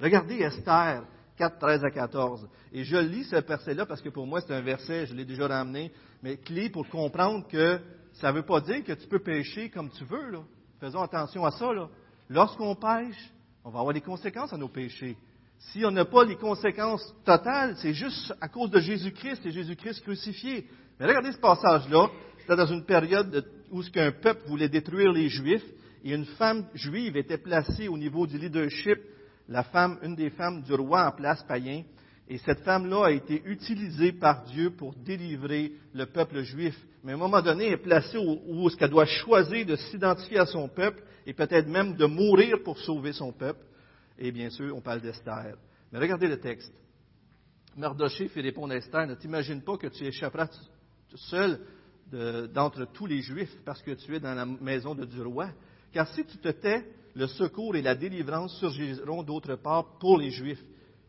Regardez 0.00 0.36
Esther 0.36 1.02
4, 1.36 1.58
13 1.58 1.84
à 1.84 1.90
14. 1.90 2.48
Et 2.72 2.84
je 2.84 2.96
lis 2.96 3.24
ce 3.24 3.36
verset-là 3.36 3.86
parce 3.86 4.00
que 4.00 4.08
pour 4.08 4.26
moi 4.26 4.40
c'est 4.40 4.54
un 4.54 4.62
verset, 4.62 5.06
je 5.06 5.14
l'ai 5.14 5.24
déjà 5.24 5.46
ramené, 5.46 5.92
mais 6.22 6.36
clé 6.36 6.70
pour 6.70 6.88
comprendre 6.88 7.46
que 7.48 7.80
ça 8.14 8.30
ne 8.30 8.36
veut 8.36 8.46
pas 8.46 8.60
dire 8.60 8.84
que 8.84 8.92
tu 8.92 9.06
peux 9.06 9.20
pécher 9.20 9.70
comme 9.70 9.90
tu 9.90 10.04
veux. 10.04 10.30
Là. 10.30 10.40
Faisons 10.80 11.02
attention 11.02 11.44
à 11.44 11.50
ça. 11.50 11.70
Lorsqu'on 12.28 12.74
pêche, 12.74 13.32
on 13.64 13.70
va 13.70 13.80
avoir 13.80 13.94
des 13.94 14.00
conséquences 14.00 14.52
à 14.52 14.56
nos 14.56 14.68
péchés. 14.68 15.16
Si 15.68 15.84
on 15.84 15.90
n'a 15.90 16.06
pas 16.06 16.24
les 16.24 16.36
conséquences 16.36 17.14
totales, 17.24 17.76
c'est 17.76 17.92
juste 17.92 18.34
à 18.40 18.48
cause 18.48 18.70
de 18.70 18.80
Jésus-Christ 18.80 19.44
et 19.44 19.52
Jésus-Christ 19.52 20.00
crucifié. 20.02 20.66
Mais 20.98 21.06
regardez 21.06 21.32
ce 21.32 21.38
passage-là. 21.38 22.08
C'était 22.40 22.56
dans 22.56 22.66
une 22.66 22.84
période 22.84 23.46
où 23.70 23.82
un 23.94 24.10
peuple 24.10 24.48
voulait 24.48 24.68
détruire 24.70 25.12
les 25.12 25.28
Juifs 25.28 25.64
et 26.02 26.14
une 26.14 26.24
femme 26.24 26.66
juive 26.74 27.16
était 27.16 27.38
placée 27.38 27.88
au 27.88 27.98
niveau 27.98 28.26
du 28.26 28.38
leadership, 28.38 28.98
la 29.48 29.62
femme, 29.62 29.98
une 30.02 30.16
des 30.16 30.30
femmes 30.30 30.62
du 30.62 30.72
roi 30.72 31.06
en 31.06 31.12
place 31.12 31.42
païen. 31.42 31.82
Et 32.28 32.38
cette 32.38 32.60
femme-là 32.60 33.06
a 33.06 33.10
été 33.10 33.42
utilisée 33.44 34.12
par 34.12 34.44
Dieu 34.44 34.70
pour 34.70 34.94
délivrer 34.94 35.72
le 35.92 36.06
peuple 36.06 36.42
juif. 36.42 36.78
Mais 37.04 37.12
à 37.12 37.16
un 37.16 37.18
moment 37.18 37.42
donné, 37.42 37.66
elle 37.66 37.72
est 37.74 37.76
placée 37.76 38.18
où, 38.18 38.66
est-ce 38.66 38.76
qu'elle 38.76 38.90
doit 38.90 39.04
choisir 39.04 39.66
de 39.66 39.76
s'identifier 39.76 40.38
à 40.38 40.46
son 40.46 40.68
peuple 40.68 41.02
et 41.26 41.34
peut-être 41.34 41.68
même 41.68 41.96
de 41.96 42.06
mourir 42.06 42.58
pour 42.64 42.78
sauver 42.78 43.12
son 43.12 43.32
peuple. 43.32 43.60
Et 44.20 44.30
bien 44.32 44.50
sûr, 44.50 44.76
on 44.76 44.82
parle 44.82 45.00
d'Esther. 45.00 45.56
Mais 45.90 45.98
regardez 45.98 46.28
le 46.28 46.38
texte. 46.38 46.72
Mardoché 47.76 48.28
fait 48.28 48.42
répondre 48.42 48.74
à 48.74 48.76
Esther, 48.76 49.06
ne 49.06 49.14
t'imagine 49.14 49.62
pas 49.62 49.78
que 49.78 49.86
tu 49.86 50.04
échapperas 50.04 50.48
seul 51.14 51.60
d'entre 52.52 52.84
tous 52.92 53.06
les 53.06 53.22
Juifs 53.22 53.56
parce 53.64 53.82
que 53.82 53.92
tu 53.92 54.14
es 54.14 54.20
dans 54.20 54.34
la 54.34 54.44
maison 54.44 54.94
de 54.94 55.04
du 55.04 55.22
roi. 55.22 55.48
Car 55.92 56.06
si 56.08 56.24
tu 56.26 56.38
te 56.38 56.48
tais, 56.48 56.84
le 57.14 57.26
secours 57.26 57.74
et 57.76 57.82
la 57.82 57.94
délivrance 57.94 58.58
surgiront 58.58 59.22
d'autre 59.22 59.56
part 59.56 59.98
pour 59.98 60.18
les 60.18 60.30
Juifs 60.30 60.62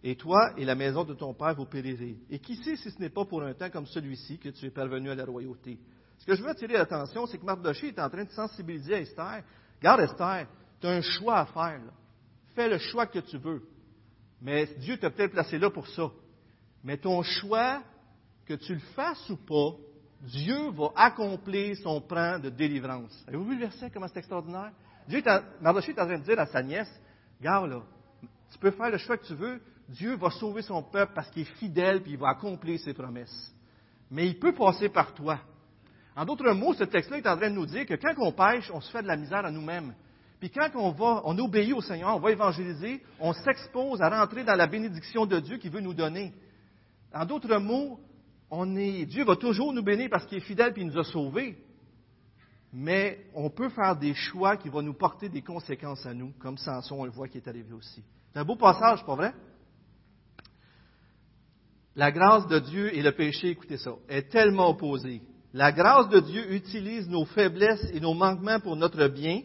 et 0.04 0.16
toi 0.16 0.54
et 0.58 0.66
la 0.66 0.76
maison 0.76 1.04
de 1.04 1.14
ton 1.14 1.34
père 1.34 1.56
vous 1.56 1.66
périrez. 1.66 2.18
Et 2.30 2.40
qui 2.40 2.56
sait 2.56 2.76
si 2.76 2.90
ce 2.90 3.00
n'est 3.00 3.10
pas 3.10 3.26
pour 3.26 3.44
un 3.44 3.54
temps 3.54 3.70
comme 3.70 3.86
celui-ci 3.86 4.38
que 4.38 4.50
tu 4.50 4.66
es 4.68 4.72
parvenu 4.72 5.10
à 5.10 5.16
la 5.16 5.26
royauté? 5.26 5.78
Ce 6.20 6.26
que 6.26 6.36
je 6.36 6.44
veux 6.44 6.50
attirer 6.50 6.74
l'attention, 6.74 7.26
c'est 7.26 7.40
que 7.40 7.46
Mardoché 7.46 7.88
est 7.88 8.00
en 8.00 8.10
train 8.10 8.24
de 8.24 8.30
sensibiliser 8.30 8.94
Esther. 8.94 9.44
Garde 9.82 10.02
Esther, 10.02 10.48
tu 10.80 10.88
as 10.88 10.92
un 10.92 11.02
choix 11.02 11.40
à 11.40 11.46
faire. 11.48 11.82
Fais 12.56 12.70
le 12.70 12.78
choix 12.78 13.08
que 13.08 13.20
tu 13.20 13.38
veux. 13.38 13.62
Mais 14.42 14.66
Dieu 14.80 14.98
t'a 14.98 15.10
peut-être 15.10 15.32
placé 15.32 15.58
là 15.58 15.70
pour 15.70 15.88
ça. 15.88 16.10
Mais 16.84 16.98
ton 16.98 17.22
choix, 17.22 17.84
que 18.46 18.54
tu 18.54 18.74
le 18.74 18.82
fasses 18.96 19.30
ou 19.30 19.38
pas, 19.38 19.78
Dieu 20.22 20.70
va 20.72 20.92
accomplir 20.96 21.78
son 21.78 22.02
plan 22.02 22.40
de 22.40 22.50
délivrance. 22.50 23.24
Avez-vous 23.28 23.46
vu 23.46 23.56
le 23.56 23.62
verset, 23.62 23.90
comment 23.92 24.08
c'est 24.08 24.20
extraordinaire? 24.20 24.72
Dieu 25.08 25.24
Mardoché 25.62 25.92
est 25.92 26.00
en 26.00 26.06
train 26.06 26.20
de 26.20 26.24
dire 26.24 26.40
à 26.40 26.46
sa 26.46 26.62
nièce, 26.62 26.92
Garde 27.42 27.72
là, 27.72 27.82
tu 28.52 28.60
peux 28.60 28.72
faire 28.72 28.90
le 28.90 28.98
choix 28.98 29.18
que 29.18 29.26
tu 29.26 29.34
veux, 29.34 29.60
Dieu 29.90 30.16
va 30.16 30.30
sauver 30.30 30.62
son 30.62 30.84
peuple 30.84 31.14
parce 31.16 31.30
qu'il 31.32 31.44
est 31.44 31.58
fidèle 31.58 32.02
puis 32.02 32.12
il 32.12 32.18
va 32.18 32.30
accomplir 32.30 32.80
ses 32.80 32.94
promesses. 32.94 33.54
Mais 34.10 34.28
il 34.28 34.40
peut 34.40 34.54
passer 34.54 34.90
par 34.90 35.14
toi. 35.14 35.40
En 36.16 36.26
d'autres 36.26 36.52
mots, 36.52 36.74
ce 36.74 36.84
texte-là 36.84 37.18
est 37.18 37.28
en 37.28 37.38
train 37.38 37.50
de 37.50 37.56
nous 37.56 37.66
dire 37.66 37.86
que 37.86 37.96
quand 37.96 38.14
on 38.18 38.32
pêche, 38.32 38.70
on 38.74 38.82
se 38.82 38.92
fait 38.92 39.02
de 39.02 39.08
la 39.08 39.18
misère 39.18 39.46
à 39.46 39.52
nous-mêmes. 39.52 39.94
Puis 40.42 40.50
quand 40.50 40.72
on 40.74 40.90
va, 40.90 41.22
on 41.26 41.38
obéit 41.38 41.72
au 41.72 41.82
Seigneur, 41.82 42.16
on 42.16 42.20
va 42.20 42.32
évangéliser, 42.32 43.04
on 43.20 43.32
s'expose 43.32 44.02
à 44.02 44.10
rentrer 44.10 44.44
dans 44.44 44.56
la 44.56 44.66
bénédiction 44.66 45.28
de 45.28 45.40
Dieu 45.40 45.58
qu'il 45.58 45.70
veut 45.70 45.82
nous 45.82 45.94
donner. 45.94 46.34
En 47.14 47.26
d'autres 47.26 47.58
mots, 47.58 48.00
on 48.50 48.76
est, 48.76 49.06
Dieu 49.06 49.24
va 49.24 49.36
toujours 49.36 49.72
nous 49.72 49.84
bénir 49.84 50.10
parce 50.10 50.26
qu'il 50.26 50.40
est 50.40 50.42
fidèle 50.42 50.74
et 50.76 50.82
il 50.82 50.88
nous 50.88 50.98
a 50.98 51.04
sauvés. 51.04 51.64
Mais 52.74 53.20
on 53.36 53.52
peut 53.52 53.70
faire 53.70 53.96
des 53.96 54.16
choix 54.16 54.58
qui 54.58 54.70
vont 54.70 54.82
nous 54.82 54.96
porter 54.96 55.30
des 55.30 55.44
conséquences 55.44 56.08
à 56.08 56.14
nous, 56.16 56.34
comme 56.40 56.58
Samson, 56.58 57.02
on 57.02 57.06
le 57.06 57.12
voit 57.12 57.28
qui 57.28 57.38
est 57.38 57.48
arrivé 57.48 57.74
aussi. 57.74 58.04
C'est 58.34 58.40
un 58.40 58.46
beau 58.46 58.56
passage, 58.56 59.06
pas 59.06 59.16
vrai? 59.16 59.34
La 61.96 62.12
grâce 62.12 62.48
de 62.48 62.58
Dieu 62.58 62.96
et 62.96 63.04
le 63.04 63.12
péché, 63.12 63.50
écoutez 63.50 63.78
ça, 63.78 63.92
est 64.10 64.32
tellement 64.32 64.72
opposée. 64.72 65.22
La 65.54 65.72
grâce 65.72 66.10
de 66.10 66.20
Dieu 66.20 66.52
utilise 66.52 67.08
nos 67.10 67.26
faiblesses 67.26 67.86
et 67.94 68.00
nos 68.00 68.16
manquements 68.16 68.60
pour 68.60 68.76
notre 68.76 69.08
bien, 69.08 69.42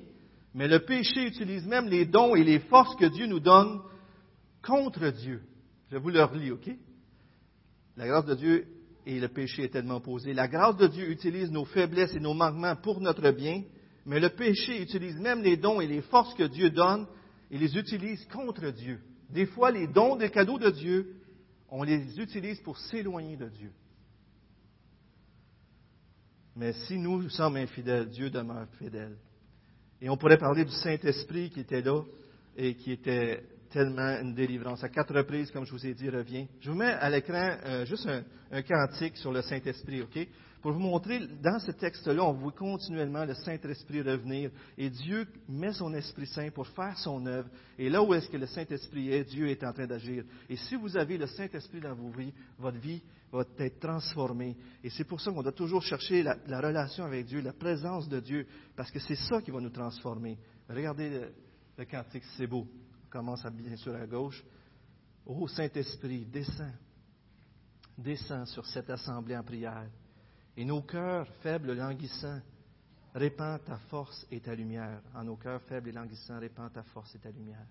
Mais 0.56 0.68
le 0.68 0.80
péché 0.80 1.26
utilise 1.26 1.66
même 1.66 1.86
les 1.86 2.06
dons 2.06 2.34
et 2.34 2.42
les 2.42 2.60
forces 2.60 2.96
que 2.96 3.04
Dieu 3.04 3.26
nous 3.26 3.40
donne 3.40 3.82
contre 4.64 5.10
Dieu. 5.10 5.42
Je 5.92 5.98
vous 5.98 6.08
le 6.08 6.24
relis, 6.24 6.50
OK? 6.50 6.70
La 7.98 8.06
grâce 8.06 8.24
de 8.24 8.34
Dieu 8.34 8.66
et 9.04 9.20
le 9.20 9.28
péché 9.28 9.64
est 9.64 9.68
tellement 9.68 9.96
opposé. 9.96 10.32
La 10.32 10.48
grâce 10.48 10.78
de 10.78 10.86
Dieu 10.86 11.10
utilise 11.10 11.50
nos 11.50 11.66
faiblesses 11.66 12.14
et 12.14 12.20
nos 12.20 12.32
manquements 12.32 12.74
pour 12.74 13.02
notre 13.02 13.30
bien, 13.32 13.64
mais 14.06 14.18
le 14.18 14.30
péché 14.30 14.80
utilise 14.80 15.18
même 15.20 15.42
les 15.42 15.58
dons 15.58 15.82
et 15.82 15.86
les 15.86 16.00
forces 16.00 16.32
que 16.32 16.44
Dieu 16.44 16.70
donne 16.70 17.06
et 17.50 17.58
les 17.58 17.76
utilise 17.76 18.24
contre 18.28 18.70
Dieu. 18.70 18.98
Des 19.28 19.44
fois, 19.44 19.70
les 19.70 19.86
dons, 19.86 20.16
les 20.16 20.30
cadeaux 20.30 20.58
de 20.58 20.70
Dieu, 20.70 21.16
on 21.68 21.82
les 21.82 22.18
utilise 22.18 22.60
pour 22.60 22.78
s'éloigner 22.78 23.36
de 23.36 23.50
Dieu. 23.50 23.72
Mais 26.56 26.72
si 26.72 26.96
nous 26.96 27.28
sommes 27.28 27.56
infidèles, 27.56 28.08
Dieu 28.08 28.30
demeure 28.30 28.68
fidèle. 28.78 29.18
Et 30.00 30.10
on 30.10 30.16
pourrait 30.16 30.38
parler 30.38 30.64
du 30.64 30.72
Saint-Esprit 30.72 31.50
qui 31.50 31.60
était 31.60 31.80
là 31.80 32.02
et 32.56 32.74
qui 32.74 32.92
était 32.92 33.42
tellement 33.70 34.18
une 34.20 34.34
délivrance. 34.34 34.82
À 34.84 34.88
quatre 34.88 35.14
reprises, 35.14 35.50
comme 35.50 35.64
je 35.64 35.72
vous 35.72 35.86
ai 35.86 35.94
dit, 35.94 36.08
revient. 36.08 36.46
Je 36.60 36.70
vous 36.70 36.76
mets 36.76 36.92
à 36.92 37.08
l'écran 37.10 37.56
euh, 37.64 37.86
juste 37.86 38.06
un, 38.06 38.22
un, 38.52 38.62
cantique 38.62 39.16
sur 39.16 39.32
le 39.32 39.42
Saint-Esprit, 39.42 40.02
OK? 40.02 40.28
Pour 40.62 40.72
vous 40.72 40.80
montrer, 40.80 41.20
dans 41.42 41.58
ce 41.58 41.70
texte-là, 41.70 42.24
on 42.24 42.32
voit 42.32 42.52
continuellement 42.52 43.24
le 43.24 43.34
Saint-Esprit 43.34 44.02
revenir. 44.02 44.50
Et 44.76 44.90
Dieu 44.90 45.26
met 45.48 45.72
son 45.72 45.92
Esprit 45.94 46.26
Saint 46.26 46.50
pour 46.50 46.66
faire 46.68 46.98
son 46.98 47.24
œuvre. 47.26 47.48
Et 47.78 47.88
là 47.88 48.02
où 48.02 48.14
est-ce 48.14 48.28
que 48.28 48.36
le 48.36 48.46
Saint-Esprit 48.46 49.12
est, 49.12 49.24
Dieu 49.24 49.48
est 49.48 49.62
en 49.64 49.72
train 49.72 49.86
d'agir. 49.86 50.24
Et 50.48 50.56
si 50.56 50.74
vous 50.74 50.96
avez 50.96 51.18
le 51.18 51.26
Saint-Esprit 51.26 51.80
dans 51.80 51.94
vos 51.94 52.10
vies, 52.10 52.32
votre 52.58 52.78
vie 52.78 53.02
va 53.30 53.44
être 53.58 53.80
transformée. 53.80 54.56
Et 54.82 54.90
c'est 54.90 55.04
pour 55.04 55.20
ça 55.20 55.30
qu'on 55.30 55.42
doit 55.42 55.52
toujours 55.52 55.82
chercher 55.82 56.22
la, 56.22 56.36
la, 56.46 56.60
relation 56.60 57.04
avec 57.04 57.26
Dieu, 57.26 57.40
la 57.40 57.52
présence 57.52 58.08
de 58.08 58.20
Dieu, 58.20 58.46
parce 58.74 58.90
que 58.90 58.98
c'est 58.98 59.16
ça 59.16 59.42
qui 59.42 59.50
va 59.50 59.60
nous 59.60 59.70
transformer. 59.70 60.38
Regardez 60.68 61.30
le, 61.76 61.84
cantique, 61.84 62.24
c'est 62.36 62.46
beau. 62.46 62.66
On 63.06 63.10
commence 63.10 63.44
bien 63.46 63.76
sûr 63.76 63.94
à 63.94 64.06
gauche. 64.06 64.42
Ô 65.26 65.46
Saint-Esprit, 65.48 66.24
descends. 66.24 66.72
Descends 67.98 68.44
sur 68.46 68.64
cette 68.66 68.90
assemblée 68.90 69.36
en 69.36 69.42
prière. 69.42 69.88
Et 70.56 70.64
nos 70.64 70.82
cœurs 70.82 71.28
faibles, 71.42 71.74
languissants, 71.74 72.40
répand 73.14 73.62
ta 73.64 73.76
force 73.90 74.26
et 74.30 74.40
ta 74.40 74.54
lumière. 74.54 75.02
En 75.14 75.24
nos 75.24 75.36
cœurs 75.36 75.62
faibles 75.62 75.90
et 75.90 75.92
languissants, 75.92 76.38
répand 76.38 76.72
ta 76.72 76.82
force 76.82 77.14
et 77.14 77.18
ta 77.18 77.30
lumière. 77.30 77.66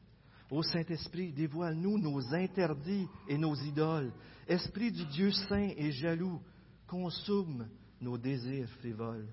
Ô 0.52 0.62
Saint-Esprit, 0.62 1.32
dévoile-nous 1.34 1.98
nos 1.98 2.34
interdits 2.34 3.08
et 3.28 3.38
nos 3.38 3.56
idoles. 3.56 4.12
Esprit 4.48 4.92
du 4.92 5.06
Dieu 5.06 5.32
saint 5.32 5.72
et 5.76 5.92
jaloux, 5.92 6.40
consomme 6.88 7.68
nos 8.00 8.18
désirs 8.18 8.70
frivoles. 8.80 9.28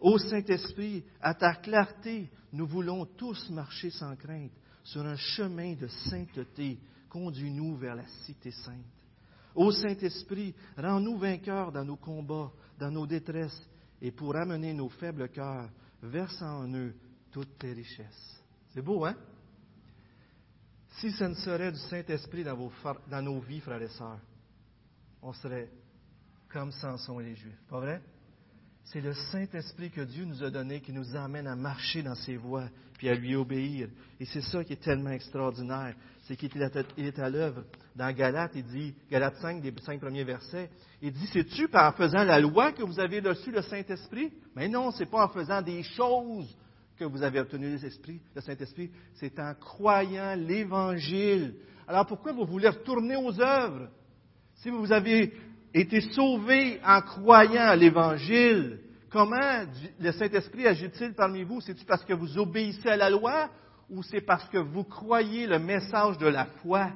Ô 0.00 0.18
Saint-Esprit, 0.18 1.04
à 1.20 1.34
ta 1.34 1.54
clarté, 1.54 2.28
nous 2.52 2.66
voulons 2.66 3.06
tous 3.06 3.48
marcher 3.50 3.90
sans 3.90 4.16
crainte 4.16 4.52
sur 4.82 5.06
un 5.06 5.16
chemin 5.16 5.74
de 5.74 5.86
sainteté. 5.86 6.78
Conduis-nous 7.08 7.76
vers 7.76 7.94
la 7.94 8.06
cité 8.24 8.50
sainte. 8.50 8.84
Ô 9.54 9.70
Saint-Esprit, 9.70 10.54
rends-nous 10.76 11.16
vainqueurs 11.16 11.72
dans 11.72 11.84
nos 11.84 11.96
combats, 11.96 12.52
dans 12.78 12.90
nos 12.90 13.06
détresses, 13.06 13.62
et 14.00 14.10
pour 14.10 14.36
amener 14.36 14.72
nos 14.72 14.88
faibles 14.88 15.28
cœurs, 15.28 15.70
verse 16.02 16.40
en 16.42 16.72
eux 16.74 16.94
toutes 17.30 17.58
tes 17.58 17.72
richesses. 17.72 18.42
C'est 18.72 18.82
beau, 18.82 19.04
hein? 19.04 19.16
Si 20.98 21.10
ce 21.12 21.24
ne 21.24 21.34
serait 21.34 21.72
du 21.72 21.78
Saint-Esprit 21.78 22.44
dans, 22.44 22.70
dans, 23.10 23.22
nos 23.22 23.40
vies, 23.40 23.60
frères 23.60 23.82
et 23.82 23.88
sœurs, 23.88 24.20
on 25.20 25.32
serait 25.32 25.70
comme 26.48 26.72
Samson 26.72 27.20
et 27.20 27.24
les 27.24 27.34
Juifs. 27.34 27.60
Pas 27.68 27.80
vrai? 27.80 28.02
C'est 28.84 29.00
le 29.00 29.12
Saint-Esprit 29.12 29.90
que 29.90 30.02
Dieu 30.02 30.24
nous 30.24 30.42
a 30.42 30.50
donné 30.50 30.80
qui 30.80 30.92
nous 30.92 31.16
amène 31.16 31.48
à 31.48 31.56
marcher 31.56 32.02
dans 32.02 32.14
ses 32.14 32.36
voies, 32.36 32.68
puis 32.94 33.08
à 33.08 33.14
lui 33.14 33.34
obéir. 33.34 33.88
Et 34.20 34.24
c'est 34.26 34.42
ça 34.42 34.64
qui 34.64 34.74
est 34.74 34.82
tellement 34.82 35.10
extraordinaire. 35.10 35.94
C'est 36.26 36.36
qu'il 36.36 36.50
est 36.60 37.18
à 37.18 37.30
l'œuvre. 37.30 37.62
Dans 37.94 38.12
Galates, 38.12 38.52
il 38.56 38.64
dit, 38.64 38.94
Galates 39.10 39.36
5, 39.40 39.62
des 39.62 39.72
cinq 39.82 40.00
premiers 40.00 40.24
versets, 40.24 40.68
il 41.00 41.12
dit, 41.12 41.26
c'est-tu 41.32 41.68
par 41.68 41.92
en 41.92 41.96
faisant 41.96 42.24
la 42.24 42.40
loi 42.40 42.72
que 42.72 42.82
vous 42.82 42.98
avez 42.98 43.20
reçu 43.20 43.52
le 43.52 43.62
Saint-Esprit? 43.62 44.32
Mais 44.54 44.68
non, 44.68 44.90
c'est 44.90 45.06
pas 45.06 45.24
en 45.24 45.28
faisant 45.28 45.62
des 45.62 45.82
choses 45.82 46.56
que 46.98 47.04
vous 47.04 47.22
avez 47.22 47.40
obtenu 47.40 47.68
le 47.68 48.40
Saint-Esprit, 48.40 48.90
c'est 49.14 49.38
en 49.38 49.54
croyant 49.54 50.34
l'Évangile. 50.34 51.54
Alors 51.86 52.06
pourquoi 52.06 52.32
vous 52.32 52.46
voulez 52.46 52.68
retourner 52.68 53.16
aux 53.16 53.40
œuvres? 53.40 53.88
Si 54.56 54.70
vous 54.70 54.90
avez 54.90 55.32
été 55.72 56.00
sauvé 56.00 56.80
en 56.84 57.02
croyant 57.02 57.74
l'Évangile, 57.74 58.80
comment 59.10 59.64
le 60.00 60.10
Saint-Esprit 60.12 60.66
agit-il 60.66 61.12
parmi 61.14 61.44
vous? 61.44 61.60
C'est-tu 61.60 61.84
parce 61.84 62.04
que 62.04 62.14
vous 62.14 62.38
obéissez 62.38 62.88
à 62.88 62.96
la 62.96 63.10
loi 63.10 63.50
ou 63.88 64.02
c'est 64.02 64.20
parce 64.20 64.48
que 64.48 64.58
vous 64.58 64.84
croyez 64.84 65.46
le 65.46 65.58
message 65.58 66.18
de 66.18 66.26
la 66.26 66.46
foi? 66.46 66.92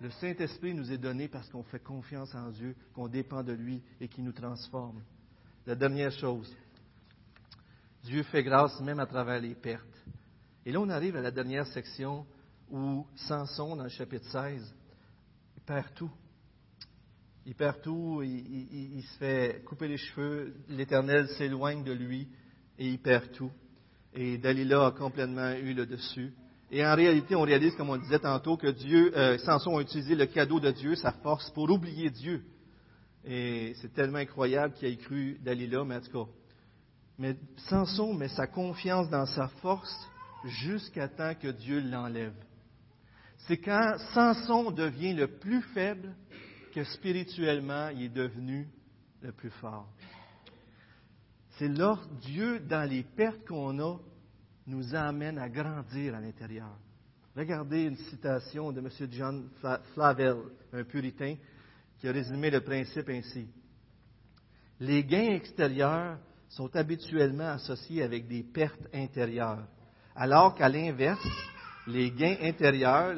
Le 0.00 0.10
Saint-Esprit 0.10 0.74
nous 0.74 0.90
est 0.90 0.98
donné 0.98 1.28
parce 1.28 1.48
qu'on 1.48 1.62
fait 1.62 1.82
confiance 1.82 2.34
en 2.34 2.50
Dieu, 2.50 2.74
qu'on 2.94 3.08
dépend 3.08 3.42
de 3.42 3.52
lui 3.52 3.82
et 4.00 4.08
qu'il 4.08 4.24
nous 4.24 4.32
transforme. 4.32 5.02
La 5.66 5.76
dernière 5.76 6.10
chose, 6.10 6.52
Dieu 8.02 8.24
fait 8.24 8.42
grâce 8.42 8.80
même 8.80 8.98
à 8.98 9.06
travers 9.06 9.40
les 9.40 9.54
pertes. 9.54 9.86
Et 10.66 10.72
là, 10.72 10.80
on 10.80 10.88
arrive 10.88 11.16
à 11.16 11.20
la 11.20 11.30
dernière 11.30 11.66
section 11.68 12.26
où 12.70 13.06
Samson, 13.14 13.76
dans 13.76 13.84
le 13.84 13.88
chapitre 13.90 14.26
16, 14.30 14.74
il 15.56 15.62
perd 15.62 15.94
tout. 15.94 16.10
Il 17.44 17.54
perd 17.54 17.80
tout, 17.82 18.22
il, 18.22 18.30
il, 18.30 18.96
il 18.98 19.02
se 19.02 19.18
fait 19.18 19.62
couper 19.64 19.88
les 19.88 19.98
cheveux, 19.98 20.54
l'Éternel 20.68 21.28
s'éloigne 21.30 21.84
de 21.84 21.92
lui 21.92 22.28
et 22.78 22.88
il 22.88 23.00
perd 23.00 23.30
tout. 23.32 23.52
Et 24.14 24.38
Dalila 24.38 24.86
a 24.86 24.90
complètement 24.90 25.52
eu 25.52 25.72
le 25.72 25.86
dessus. 25.86 26.32
Et 26.70 26.84
en 26.86 26.94
réalité, 26.94 27.34
on 27.34 27.42
réalise, 27.42 27.74
comme 27.76 27.90
on 27.90 27.96
disait 27.96 28.18
tantôt, 28.18 28.56
que 28.56 28.68
Dieu, 28.68 29.12
euh, 29.16 29.38
Samson 29.38 29.76
a 29.76 29.82
utilisé 29.82 30.14
le 30.14 30.26
cadeau 30.26 30.60
de 30.60 30.70
Dieu, 30.70 30.94
sa 30.94 31.12
force, 31.12 31.50
pour 31.50 31.70
oublier 31.70 32.10
Dieu. 32.10 32.42
Et 33.24 33.74
c'est 33.80 33.92
tellement 33.92 34.18
incroyable 34.18 34.74
qu'il 34.74 34.88
ait 34.88 34.96
cru 34.96 35.38
Dalila, 35.42 35.84
mais 35.84 35.96
en 35.96 36.00
tout 36.00 36.24
cas. 36.24 36.30
Mais 37.18 37.36
Samson 37.68 38.14
met 38.14 38.28
sa 38.28 38.46
confiance 38.46 39.08
dans 39.10 39.26
sa 39.26 39.48
force 39.60 39.94
jusqu'à 40.44 41.08
temps 41.08 41.34
que 41.34 41.48
Dieu 41.48 41.80
l'enlève. 41.80 42.34
C'est 43.46 43.58
quand 43.58 43.96
Samson 44.14 44.70
devient 44.70 45.14
le 45.14 45.26
plus 45.26 45.62
faible 45.74 46.14
que 46.74 46.84
spirituellement 46.84 47.88
il 47.88 48.04
est 48.04 48.08
devenu 48.08 48.68
le 49.20 49.32
plus 49.32 49.50
fort. 49.50 49.88
C'est 51.62 51.68
là 51.68 51.96
Dieu, 52.20 52.58
dans 52.58 52.90
les 52.90 53.04
pertes 53.04 53.46
qu'on 53.46 53.78
a, 53.78 53.96
nous 54.66 54.96
amène 54.96 55.38
à 55.38 55.48
grandir 55.48 56.16
à 56.16 56.20
l'intérieur. 56.20 56.76
Regardez 57.36 57.84
une 57.84 57.94
citation 57.94 58.72
de 58.72 58.80
M. 58.80 58.88
John 59.12 59.48
Flavel, 59.94 60.38
un 60.72 60.82
puritain, 60.82 61.36
qui 62.00 62.08
a 62.08 62.12
résumé 62.12 62.50
le 62.50 62.62
principe 62.62 63.08
ainsi. 63.10 63.46
Les 64.80 65.04
gains 65.04 65.34
extérieurs 65.34 66.18
sont 66.48 66.74
habituellement 66.74 67.50
associés 67.50 68.02
avec 68.02 68.26
des 68.26 68.42
pertes 68.42 68.88
intérieures, 68.92 69.64
alors 70.16 70.56
qu'à 70.56 70.68
l'inverse, 70.68 71.24
les 71.86 72.10
gains 72.10 72.38
intérieurs, 72.42 73.14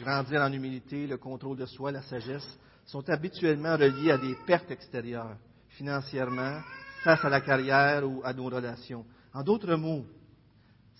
grandir 0.00 0.40
en 0.40 0.50
humilité, 0.50 1.06
le 1.06 1.18
contrôle 1.18 1.58
de 1.58 1.66
soi, 1.66 1.92
la 1.92 2.00
sagesse, 2.00 2.58
sont 2.86 3.06
habituellement 3.10 3.76
reliés 3.76 4.12
à 4.12 4.16
des 4.16 4.34
pertes 4.46 4.70
extérieures, 4.70 5.36
financièrement, 5.68 6.58
face 7.02 7.24
à 7.24 7.28
la 7.28 7.40
carrière 7.40 8.08
ou 8.08 8.22
à 8.24 8.32
nos 8.32 8.44
relations. 8.46 9.04
En 9.32 9.42
d'autres 9.42 9.74
mots, 9.74 10.04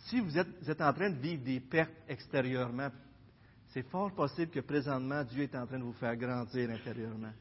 si 0.06 0.20
vous 0.20 0.36
êtes, 0.36 0.80
en 0.80 0.92
train 0.92 1.10
de 1.10 1.18
vivre 1.18 1.44
des 1.44 1.60
pertes 1.60 1.92
extérieurement, 2.08 2.90
c'est 3.68 3.88
fort 3.88 4.12
possible 4.12 4.50
que 4.50 4.60
présentement, 4.60 5.24
Dieu 5.24 5.44
est 5.44 5.54
en 5.54 5.66
train 5.66 5.78
de 5.78 5.84
vous 5.84 5.92
faire 5.94 6.16
grandir 6.16 6.70
intérieurement. 6.70 7.32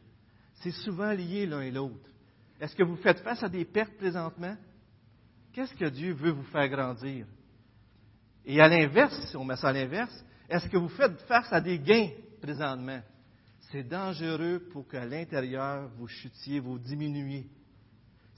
C'est 0.56 0.72
souvent 0.72 1.12
lié 1.12 1.46
l'un 1.46 1.62
et 1.62 1.72
l'autre. 1.72 2.10
Est-ce 2.60 2.76
que 2.76 2.84
vous 2.84 2.98
faites 2.98 3.20
face 3.20 3.44
à 3.44 3.50
des 3.50 3.66
pertes 3.66 3.98
présentement? 3.98 4.56
Qu'est-ce 5.52 5.74
que 5.74 5.90
Dieu 5.90 6.14
veut 6.14 6.32
vous 6.32 6.44
faire 6.44 6.70
grandir? 6.70 7.26
Et 8.46 8.62
à 8.62 8.68
l'inverse, 8.68 9.28
si 9.30 9.36
on 9.36 9.44
met 9.44 9.56
ça 9.56 9.70
à 9.70 9.74
l'inverse, 9.74 10.24
est-ce 10.48 10.70
que 10.70 10.78
vous 10.78 10.90
faites 10.90 11.20
face 11.22 11.52
à 11.52 11.60
des 11.60 11.80
gains 11.80 12.10
présentement? 12.42 13.02
C'est 13.72 13.84
dangereux 13.84 14.68
pour 14.72 14.88
qu'à 14.88 15.06
l'intérieur, 15.06 15.90
vous 15.98 16.08
chutiez, 16.08 16.60
vous 16.60 16.78
diminuiez. 16.78 17.50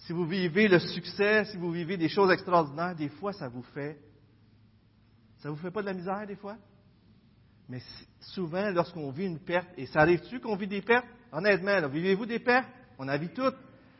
Si 0.05 0.13
vous 0.13 0.25
vivez 0.25 0.67
le 0.67 0.79
succès, 0.79 1.45
si 1.45 1.57
vous 1.57 1.71
vivez 1.71 1.97
des 1.97 2.09
choses 2.09 2.31
extraordinaires, 2.31 2.95
des 2.95 3.09
fois, 3.09 3.33
ça 3.33 3.47
vous 3.47 3.63
fait 3.63 3.97
ça 5.43 5.49
vous 5.49 5.57
fait 5.57 5.71
pas 5.71 5.81
de 5.81 5.87
la 5.87 5.93
misère 5.93 6.25
des 6.25 6.37
fois? 6.37 6.55
Mais 7.67 7.81
souvent, 8.19 8.69
lorsqu'on 8.71 9.11
vit 9.11 9.25
une 9.25 9.39
perte, 9.39 9.67
et 9.77 9.85
ça 9.87 9.99
arrive-tu 9.99 10.39
qu'on 10.39 10.55
vit 10.55 10.67
des 10.67 10.81
pertes? 10.81 11.05
Honnêtement, 11.33 11.85
vivez-vous 11.89 12.25
des 12.25 12.39
pertes? 12.39 12.69
On 12.97 13.09
a 13.09 13.17
vu 13.17 13.27
toutes. 13.33 13.57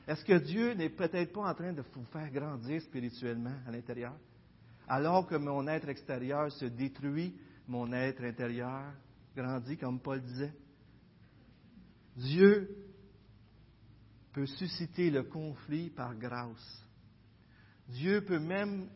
Est-ce 0.08 0.24
que 0.24 0.38
Dieu 0.38 0.74
n'est 0.74 0.90
peut-être 0.90 1.34
pas 1.34 1.50
en 1.50 1.54
train 1.54 1.74
de 1.74 1.82
vous 1.82 2.06
faire 2.06 2.32
grandir 2.32 2.82
spirituellement 2.82 3.56
à 3.68 3.72
l'intérieur? 3.72 4.14
Alors 4.88 5.28
que 5.28 5.36
mon 5.36 5.68
être 5.68 5.90
extérieur 5.90 6.50
se 6.50 6.66
détruit, 6.66 7.36
mon 7.68 7.92
être 7.92 8.24
intérieur 8.24 8.84
grandit, 9.36 9.78
comme 9.78 10.00
Paul 10.00 10.22
disait. 10.22 10.54
Dieu 12.16 12.83
peut 14.34 14.48
susciter 14.48 15.12
le 15.12 15.24
conflit 15.24 15.90
par 15.90 16.16
grâce. 16.16 16.84
Dieu 17.88 18.22
peut 18.26 18.40
même 18.40 18.90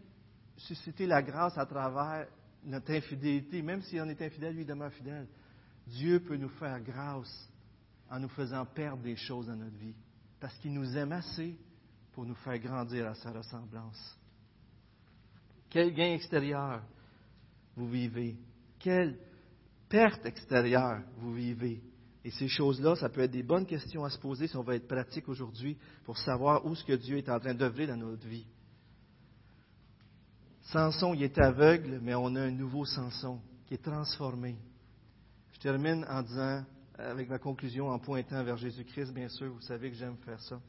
susciter 0.58 1.06
la 1.06 1.22
grâce 1.22 1.58
à 1.58 1.66
travers 1.66 2.28
notre 2.64 2.92
infidélité. 2.92 3.62
Même 3.62 3.82
si 3.84 4.00
on 4.00 4.10
est 4.10 4.22
infidèle, 4.22 4.56
lui 4.56 4.66
demeure 4.66 4.92
fidèle. 4.94 5.28
Dieu 5.86 6.20
peut 6.20 6.38
nous 6.38 6.50
faire 6.50 6.82
grâce 6.82 7.50
en 8.10 8.20
nous 8.20 8.30
faisant 8.30 8.66
perdre 8.66 9.04
des 9.04 9.16
choses 9.16 9.48
dans 9.48 9.56
notre 9.56 9.78
vie. 9.78 9.96
Parce 10.40 10.58
qu'il 10.58 10.74
nous 10.74 10.98
aime 10.98 11.12
assez 11.12 11.56
pour 12.14 12.26
nous 12.26 12.36
faire 12.36 12.58
grandir 12.60 13.08
à 13.08 13.16
sa 13.16 13.32
ressemblance. 13.32 14.18
Quel 15.70 15.94
gain 15.94 16.14
extérieur 16.14 16.82
vous 17.76 17.90
vivez? 17.90 18.36
Quelle 18.80 19.20
perte 19.88 20.26
extérieure 20.26 21.02
vous 21.18 21.34
vivez? 21.34 21.82
Et 22.28 22.32
ces 22.32 22.50
choses-là, 22.50 22.98
ça 22.98 23.08
peut 23.08 23.22
être 23.22 23.32
des 23.32 23.42
bonnes 23.42 23.66
questions 23.66 24.04
à 24.04 24.10
se 24.10 24.18
poser 24.18 24.48
si 24.48 24.58
on 24.58 24.62
va 24.62 24.76
être 24.76 24.86
pratique 24.86 25.30
aujourd'hui 25.30 25.78
pour 26.04 26.18
savoir 26.18 26.66
où 26.66 26.76
ce 26.76 26.84
que 26.84 26.92
Dieu 26.92 27.18
est 27.18 27.30
en 27.30 27.40
train 27.40 27.54
d'œuvrer 27.54 27.88
dans 27.88 27.96
notre 27.96 28.28
vie. 28.28 28.46
Samson, 30.64 31.14
il 31.14 31.24
est 31.24 31.38
aveugle, 31.38 32.02
mais 32.02 32.16
on 32.16 32.36
a 32.36 32.42
un 32.42 32.52
nouveau 32.52 32.84
Samson 32.84 33.40
qui 33.66 33.76
est 33.76 33.82
transformé. 33.82 34.58
Je 35.54 35.60
termine 35.62 36.06
en 36.10 36.22
disant, 36.22 36.66
avec 36.98 37.30
ma 37.30 37.40
conclusion, 37.40 37.88
en 37.88 37.98
pointant 37.98 38.44
vers 38.44 38.58
Jésus-Christ, 38.58 39.14
bien 39.14 39.30
sûr, 39.30 39.54
vous 39.54 39.62
savez 39.62 39.90
que 39.90 39.96
j'aime 39.96 40.18
faire 40.26 40.42
ça. 40.42 40.60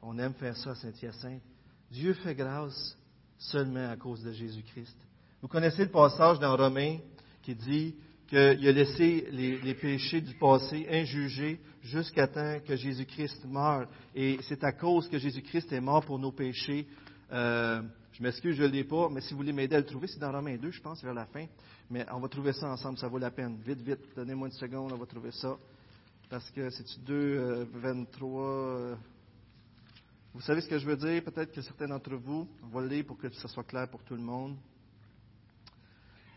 On 0.00 0.16
aime 0.20 0.34
faire 0.34 0.56
ça 0.56 0.70
à 0.70 0.74
Saint-Hyacinthe. 0.76 1.42
Dieu 1.90 2.14
fait 2.14 2.36
grâce 2.36 2.96
seulement 3.36 3.90
à 3.90 3.96
cause 3.96 4.22
de 4.22 4.30
Jésus-Christ. 4.30 4.96
Vous 5.42 5.48
connaissez 5.48 5.86
le 5.86 5.90
passage 5.90 6.38
dans 6.38 6.56
Romains 6.56 6.98
qui 7.42 7.56
dit 7.56 7.96
qu'il 8.28 8.38
a 8.68 8.72
laissé 8.72 9.26
les, 9.30 9.74
péchés 9.74 10.20
du 10.20 10.34
passé 10.34 10.86
injugés 10.90 11.60
jusqu'à 11.82 12.26
temps 12.26 12.58
que 12.66 12.76
Jésus-Christ 12.76 13.44
meure. 13.46 13.88
Et 14.14 14.38
c'est 14.42 14.64
à 14.64 14.72
cause 14.72 15.08
que 15.08 15.18
Jésus-Christ 15.18 15.72
est 15.72 15.80
mort 15.80 16.04
pour 16.04 16.18
nos 16.18 16.32
péchés. 16.32 16.86
Euh, 17.32 17.82
je 18.12 18.22
m'excuse, 18.22 18.56
je 18.56 18.62
ne 18.62 18.68
l'ai 18.68 18.84
pas, 18.84 19.08
mais 19.10 19.20
si 19.20 19.32
vous 19.32 19.38
voulez 19.38 19.52
m'aider 19.52 19.76
à 19.76 19.80
le 19.80 19.86
trouver, 19.86 20.06
c'est 20.06 20.20
dans 20.20 20.32
Romains 20.32 20.56
2, 20.56 20.70
je 20.70 20.80
pense, 20.80 21.02
vers 21.02 21.14
la 21.14 21.26
fin. 21.26 21.46
Mais 21.90 22.06
on 22.12 22.20
va 22.20 22.28
trouver 22.28 22.52
ça 22.52 22.68
ensemble, 22.70 22.96
ça 22.98 23.08
vaut 23.08 23.18
la 23.18 23.30
peine. 23.30 23.58
Vite, 23.66 23.80
vite, 23.80 24.00
donnez-moi 24.16 24.48
une 24.48 24.54
seconde, 24.54 24.92
on 24.92 24.96
va 24.96 25.06
trouver 25.06 25.32
ça. 25.32 25.56
Parce 26.30 26.50
que 26.50 26.70
c'est 26.70 27.04
2, 27.04 27.68
23. 27.72 28.42
Euh, 28.42 28.94
vous 30.32 30.40
savez 30.40 30.62
ce 30.62 30.68
que 30.68 30.78
je 30.78 30.86
veux 30.86 30.96
dire? 30.96 31.22
Peut-être 31.22 31.52
que 31.52 31.60
certains 31.60 31.86
d'entre 31.86 32.14
vous, 32.16 32.48
on 32.62 32.68
va 32.68 32.80
le 32.80 32.88
lire 32.88 33.04
pour 33.04 33.18
que 33.18 33.30
ça 33.30 33.48
soit 33.48 33.64
clair 33.64 33.88
pour 33.88 34.02
tout 34.02 34.14
le 34.14 34.22
monde. 34.22 34.56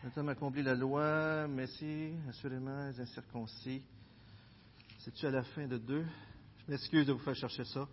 Maintenant, 0.04 0.28
accompli 0.28 0.62
la 0.62 0.76
loi, 0.76 1.48
mais 1.48 1.66
si, 1.66 2.12
assurément, 2.28 2.86
les 2.86 3.00
incirconcis. 3.00 3.82
C'est-tu 5.00 5.26
à 5.26 5.30
la 5.30 5.42
fin 5.42 5.66
de 5.66 5.76
2? 5.76 6.04
Je 6.58 6.70
m'excuse 6.70 7.04
de 7.04 7.12
vous 7.12 7.18
faire 7.18 7.34
chercher 7.34 7.64
ça. 7.64 7.88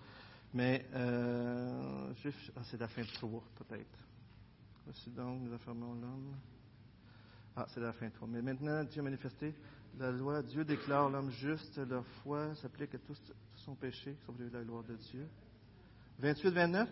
Mais 0.53 0.85
euh, 0.93 2.13
ah, 2.55 2.61
c'est 2.65 2.79
la 2.79 2.87
fin 2.87 3.01
de 3.01 3.07
3, 3.07 3.43
peut-être. 3.55 3.97
Voici 4.85 5.09
donc, 5.09 5.41
nous 5.41 5.53
affirmons 5.53 5.95
l'homme. 5.95 6.35
Ah, 7.55 7.65
c'est 7.73 7.79
la 7.79 7.91
fin 7.93 8.07
de 8.07 8.13
3. 8.13 8.27
Mais 8.27 8.43
maintenant, 8.43 8.83
Dieu 8.83 9.01
a 9.01 9.03
manifesté 9.03 9.55
la 9.97 10.11
loi. 10.11 10.43
Dieu 10.43 10.63
déclare 10.63 11.09
l'homme 11.09 11.31
juste. 11.31 11.75
Leur 11.89 12.05
foi 12.21 12.53
s'applique 12.55 12.93
à 12.93 12.99
tout, 12.99 13.15
son 13.55 13.73
péché, 13.73 14.15
sauf 14.27 14.35
la 14.53 14.61
gloire 14.61 14.83
de 14.83 14.95
Dieu. 14.95 15.27
28, 16.19 16.49
29. 16.51 16.89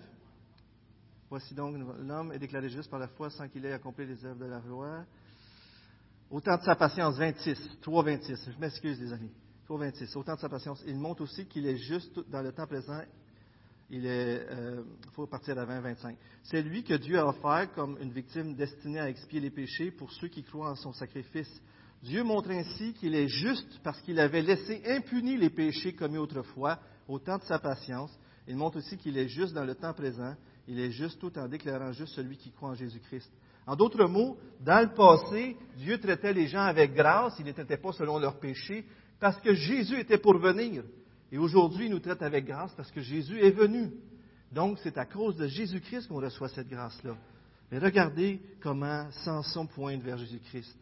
Voici 1.34 1.56
donc, 1.56 1.76
l'homme 1.98 2.32
est 2.32 2.38
déclaré 2.38 2.70
juste 2.70 2.92
par 2.92 3.00
la 3.00 3.08
foi 3.08 3.28
sans 3.32 3.48
qu'il 3.48 3.66
ait 3.66 3.74
accompli 3.74 4.06
les 4.06 4.24
œuvres 4.24 4.40
de 4.40 4.46
la 4.46 4.60
loi. 4.60 5.04
Autant 6.30 6.58
de 6.58 6.62
sa 6.62 6.76
patience, 6.76 7.18
26, 7.18 7.80
3, 7.82 8.04
26. 8.04 8.50
Je 8.54 8.60
m'excuse, 8.60 9.02
les 9.02 9.12
amis. 9.12 9.32
3, 9.66 9.80
26. 9.80 10.16
Autant 10.16 10.36
de 10.36 10.40
sa 10.40 10.48
patience. 10.48 10.84
Il 10.86 10.96
montre 10.96 11.24
aussi 11.24 11.48
qu'il 11.48 11.66
est 11.66 11.78
juste 11.78 12.20
dans 12.30 12.44
le 12.44 12.52
temps 12.52 12.68
présent 12.68 13.02
il 13.90 14.04
euh, 14.06 14.84
faut 15.14 15.26
partir 15.26 15.58
à 15.58 15.66
20-25. 15.66 16.16
C'est 16.44 16.62
lui 16.62 16.84
que 16.84 16.94
Dieu 16.94 17.18
a 17.18 17.26
offert 17.26 17.74
comme 17.74 17.98
une 18.00 18.12
victime 18.12 18.54
destinée 18.54 19.00
à 19.00 19.10
expier 19.10 19.40
les 19.40 19.50
péchés 19.50 19.90
pour 19.90 20.12
ceux 20.12 20.28
qui 20.28 20.44
croient 20.44 20.70
en 20.70 20.76
son 20.76 20.94
sacrifice. 20.94 21.50
Dieu 22.04 22.24
montre 22.24 22.52
ainsi 22.52 22.94
qu'il 22.94 23.16
est 23.16 23.28
juste 23.28 23.80
parce 23.84 24.00
qu'il 24.02 24.20
avait 24.20 24.44
laissé 24.44 24.84
impunis 24.86 25.38
les 25.38 25.50
péchés 25.50 25.94
commis 25.94 26.20
autrefois 26.20 26.78
au 27.08 27.18
temps 27.18 27.40
de 27.40 27.44
sa 27.44 27.58
patience. 27.58 28.16
Il 28.48 28.56
montre 28.56 28.78
aussi 28.78 28.98
qu'il 28.98 29.18
est 29.18 29.30
juste 29.30 29.54
dans 29.54 29.66
le 29.66 29.74
temps 29.74 29.94
présent. 29.94 30.36
Il 30.68 30.80
est 30.80 30.92
juste 30.92 31.20
tout 31.20 31.38
en 31.38 31.48
déclarant 31.48 31.92
juste 31.92 32.14
celui 32.14 32.38
qui 32.38 32.52
croit 32.52 32.70
en 32.70 32.76
Jésus-Christ. 32.76 33.30
En 33.66 33.76
d'autres 33.76 34.06
mots, 34.06 34.38
dans 34.60 34.82
le 34.82 34.94
passé, 34.94 35.58
Dieu 35.78 35.98
traitait 36.00 36.34
les 36.34 36.48
gens 36.48 36.64
avec 36.64 36.94
grâce, 36.94 37.36
il 37.40 37.46
n'était 37.46 37.78
pas 37.78 37.94
selon 37.94 38.20
leurs 38.20 38.40
péchés, 38.40 38.86
parce 39.20 39.40
que 39.40 39.54
Jésus 39.54 40.00
était 40.00 40.18
pour 40.18 40.38
venir. 40.38 40.84
Et 41.32 41.38
aujourd'hui, 41.38 41.86
il 41.86 41.92
nous 41.92 42.00
traite 42.00 42.22
avec 42.22 42.46
grâce 42.46 42.74
parce 42.74 42.92
que 42.92 43.02
Jésus 43.02 43.40
est 43.40 43.52
venu. 43.52 43.92
Donc, 44.52 44.78
c'est 44.84 44.98
à 44.98 45.06
cause 45.06 45.36
de 45.36 45.48
Jésus-Christ 45.48 46.08
qu'on 46.08 46.22
reçoit 46.22 46.50
cette 46.50 46.68
grâce-là. 46.68 47.16
Mais 47.72 47.80
regardez 47.80 48.40
comment 48.62 49.10
Samson 49.24 49.66
pointe 49.66 50.04
vers 50.04 50.18
Jésus-Christ. 50.18 50.78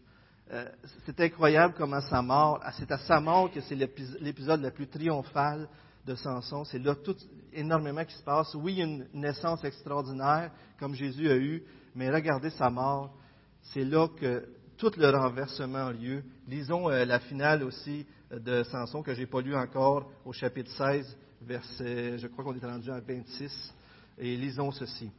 Euh, 0.52 0.68
c'est 1.06 1.18
incroyable 1.22 1.74
comment 1.78 2.02
sa 2.02 2.22
mort, 2.22 2.62
c'est 2.78 2.92
à 2.92 2.98
sa 2.98 3.22
mort 3.22 3.50
que 3.50 3.62
c'est 3.62 3.76
l'épisode 3.76 4.62
le 4.62 4.72
plus 4.72 4.88
triomphal 4.88 5.70
de 6.06 6.16
Samson. 6.16 6.64
C'est 6.66 6.80
là 6.80 6.96
tout 6.96 7.16
énormément 7.54 8.04
qui 8.06 8.16
se 8.16 8.24
passe. 8.24 8.54
Oui, 8.56 8.82
une 8.82 9.08
naissance 9.14 9.64
extraordinaire, 9.64 10.52
comme 10.80 10.96
Jésus 10.96 11.30
a 11.30 11.36
eu, 11.36 11.64
mais 11.96 12.10
regardez 12.10 12.50
sa 12.52 12.70
mort. 12.70 13.14
C'est 13.62 13.84
là 13.84 14.08
que 14.08 14.48
tout 14.78 14.92
le 14.98 15.10
renversement 15.10 15.88
a 15.88 15.94
lieu. 15.94 16.24
Lisons 16.48 16.90
euh, 16.90 17.06
la 17.06 17.20
finale 17.20 17.64
aussi 17.64 18.06
de 18.32 18.64
Samson 18.64 19.04
que 19.04 19.14
je 19.14 19.20
n'ai 19.20 19.28
pas 19.28 19.42
lu 19.42 19.56
encore 19.56 20.10
au 20.26 20.34
chapitre 20.34 20.72
16, 20.72 21.18
verset, 21.42 22.18
je 22.18 22.28
crois 22.28 22.44
qu'on 22.44 22.56
est 22.56 22.66
rendu 22.66 22.90
à 22.90 23.00
26, 23.00 23.74
et 24.18 24.36
lisons 24.38 24.72
ceci. 24.72 25.12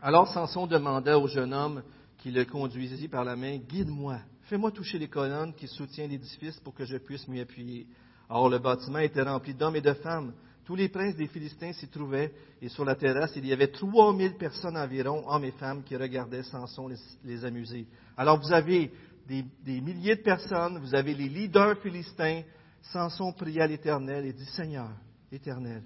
Alors 0.00 0.28
Samson 0.28 0.66
demanda 0.66 1.18
au 1.18 1.26
jeune 1.26 1.52
homme 1.52 1.82
qui 2.18 2.30
le 2.30 2.44
conduisit 2.44 3.08
par 3.08 3.24
la 3.24 3.36
main, 3.36 3.58
Guide-moi, 3.58 4.18
fais-moi 4.42 4.70
toucher 4.70 4.98
les 4.98 5.08
colonnes 5.08 5.54
qui 5.54 5.66
soutiennent 5.66 6.10
l'édifice 6.10 6.58
pour 6.60 6.74
que 6.74 6.84
je 6.84 6.96
puisse 6.96 7.26
m'y 7.28 7.40
appuyer. 7.40 7.86
Or 8.30 8.48
le 8.48 8.60
bâtiment 8.60 9.00
était 9.00 9.22
rempli 9.22 9.54
d'hommes 9.54 9.76
et 9.76 9.80
de 9.80 9.92
femmes. 9.92 10.32
Tous 10.64 10.76
les 10.76 10.88
princes 10.88 11.16
des 11.16 11.26
Philistins 11.26 11.72
s'y 11.72 11.88
trouvaient, 11.88 12.32
et 12.62 12.68
sur 12.68 12.84
la 12.84 12.94
terrasse, 12.94 13.32
il 13.34 13.44
y 13.44 13.52
avait 13.52 13.72
trois 13.72 14.12
mille 14.14 14.36
personnes 14.36 14.76
environ, 14.76 15.28
hommes 15.28 15.44
et 15.44 15.50
femmes, 15.50 15.82
qui 15.82 15.96
regardaient 15.96 16.44
Samson 16.44 16.88
les, 17.24 17.44
amuser. 17.44 17.88
Alors 18.16 18.38
vous 18.40 18.52
avez 18.52 18.92
des, 19.26 19.80
milliers 19.80 20.14
de 20.14 20.22
personnes, 20.22 20.78
vous 20.78 20.94
avez 20.94 21.12
les 21.12 21.28
leaders 21.28 21.76
philistins. 21.80 22.42
Samson 22.82 23.32
pria 23.32 23.66
l'Éternel 23.66 24.24
et 24.24 24.32
dit, 24.32 24.44
Seigneur, 24.44 24.90
Éternel, 25.32 25.82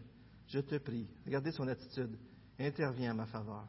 je 0.47 0.61
te 0.61 0.77
prie, 0.77 1.09
regardez 1.25 1.51
son 1.51 1.67
attitude, 1.67 2.19
interviens 2.61 3.13
à 3.13 3.15
ma 3.15 3.27
faveur. 3.27 3.67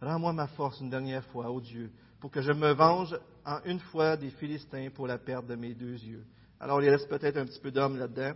Rends-moi 0.00 0.32
ma 0.32 0.46
force 0.46 0.80
une 0.80 0.90
dernière 0.90 1.24
fois, 1.24 1.50
ô 1.50 1.60
Dieu, 1.60 1.90
pour 2.20 2.30
que 2.30 2.42
je 2.42 2.52
me 2.52 2.72
venge 2.74 3.18
en 3.44 3.58
une 3.64 3.80
fois 3.80 4.16
des 4.16 4.30
Philistins 4.30 4.88
pour 4.94 5.08
la 5.08 5.18
perte 5.18 5.46
de 5.46 5.56
mes 5.56 5.74
deux 5.74 5.94
yeux. 5.94 6.24
Alors 6.60 6.82
il 6.82 6.90
reste 6.90 7.08
peut-être 7.08 7.36
un 7.36 7.46
petit 7.46 7.60
peu 7.60 7.70
d'homme 7.70 7.98
là-dedans, 7.98 8.32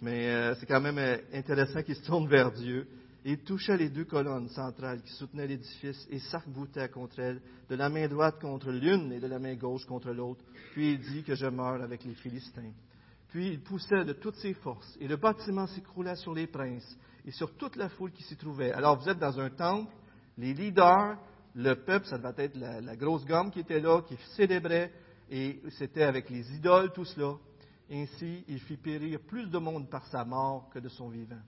mais 0.00 0.28
euh, 0.28 0.54
c'est 0.56 0.66
quand 0.66 0.80
même 0.80 0.98
euh, 0.98 1.18
intéressant 1.32 1.82
qu'il 1.82 1.96
se 1.96 2.04
tourne 2.04 2.28
vers 2.30 2.52
Dieu 2.52 2.86
il 3.24 3.38
toucha 3.38 3.76
les 3.76 3.90
deux 3.90 4.04
colonnes 4.04 4.48
centrales 4.48 5.02
qui 5.02 5.12
soutenaient 5.12 5.46
l'édifice 5.46 6.06
et 6.10 6.18
sarc 6.18 6.46
contre 6.92 7.18
elles, 7.18 7.40
de 7.68 7.74
la 7.74 7.88
main 7.88 8.08
droite 8.08 8.40
contre 8.40 8.70
l'une 8.70 9.12
et 9.12 9.20
de 9.20 9.26
la 9.26 9.38
main 9.38 9.54
gauche 9.56 9.84
contre 9.84 10.10
l'autre. 10.10 10.42
Puis 10.72 10.92
il 10.92 11.00
dit 11.00 11.22
que 11.22 11.34
je 11.34 11.46
meurs 11.46 11.82
avec 11.82 12.04
les 12.04 12.14
Philistins. 12.14 12.72
Puis 13.28 13.48
il 13.48 13.60
poussait 13.60 14.04
de 14.04 14.14
toutes 14.14 14.36
ses 14.36 14.54
forces, 14.54 14.96
et 15.00 15.06
le 15.06 15.16
bâtiment 15.16 15.66
s'écroula 15.66 16.16
sur 16.16 16.34
les 16.34 16.46
princes 16.46 16.98
et 17.26 17.30
sur 17.30 17.54
toute 17.56 17.76
la 17.76 17.88
foule 17.90 18.10
qui 18.10 18.22
s'y 18.22 18.36
trouvait. 18.36 18.72
Alors 18.72 18.98
vous 18.98 19.08
êtes 19.08 19.18
dans 19.18 19.38
un 19.38 19.50
temple, 19.50 19.92
les 20.38 20.54
leaders, 20.54 21.16
le 21.54 21.74
peuple, 21.74 22.06
ça 22.06 22.16
devait 22.16 22.44
être 22.44 22.56
la, 22.56 22.80
la 22.80 22.96
grosse 22.96 23.26
gomme 23.26 23.50
qui 23.50 23.60
était 23.60 23.80
là, 23.80 24.00
qui 24.02 24.16
célébrait, 24.34 24.90
et 25.30 25.60
c'était 25.78 26.02
avec 26.02 26.30
les 26.30 26.50
idoles, 26.54 26.90
tout 26.92 27.04
cela. 27.04 27.34
Ainsi, 27.90 28.44
il 28.46 28.60
fit 28.60 28.76
périr 28.76 29.20
plus 29.20 29.50
de 29.50 29.58
monde 29.58 29.90
par 29.90 30.06
sa 30.06 30.24
mort 30.24 30.68
que 30.70 30.78
de 30.78 30.88
son 30.88 31.08
vivant. 31.08 31.42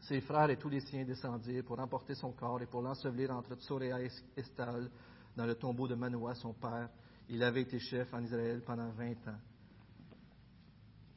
Ses 0.00 0.20
frères 0.20 0.50
et 0.50 0.56
tous 0.56 0.68
les 0.68 0.80
siens 0.80 1.04
descendirent 1.04 1.64
pour 1.64 1.78
emporter 1.78 2.14
son 2.16 2.32
corps 2.32 2.60
et 2.60 2.66
pour 2.66 2.82
l'ensevelir 2.82 3.30
entre 3.30 3.54
Tsoréa 3.54 4.02
et 4.02 4.10
Estal 4.36 4.90
dans 5.36 5.46
le 5.46 5.54
tombeau 5.54 5.86
de 5.86 5.94
Manoah, 5.94 6.34
son 6.34 6.52
père. 6.52 6.88
Il 7.28 7.42
avait 7.44 7.62
été 7.62 7.78
chef 7.78 8.12
en 8.12 8.22
Israël 8.22 8.62
pendant 8.66 8.90
vingt 8.90 9.28
ans. 9.28 9.38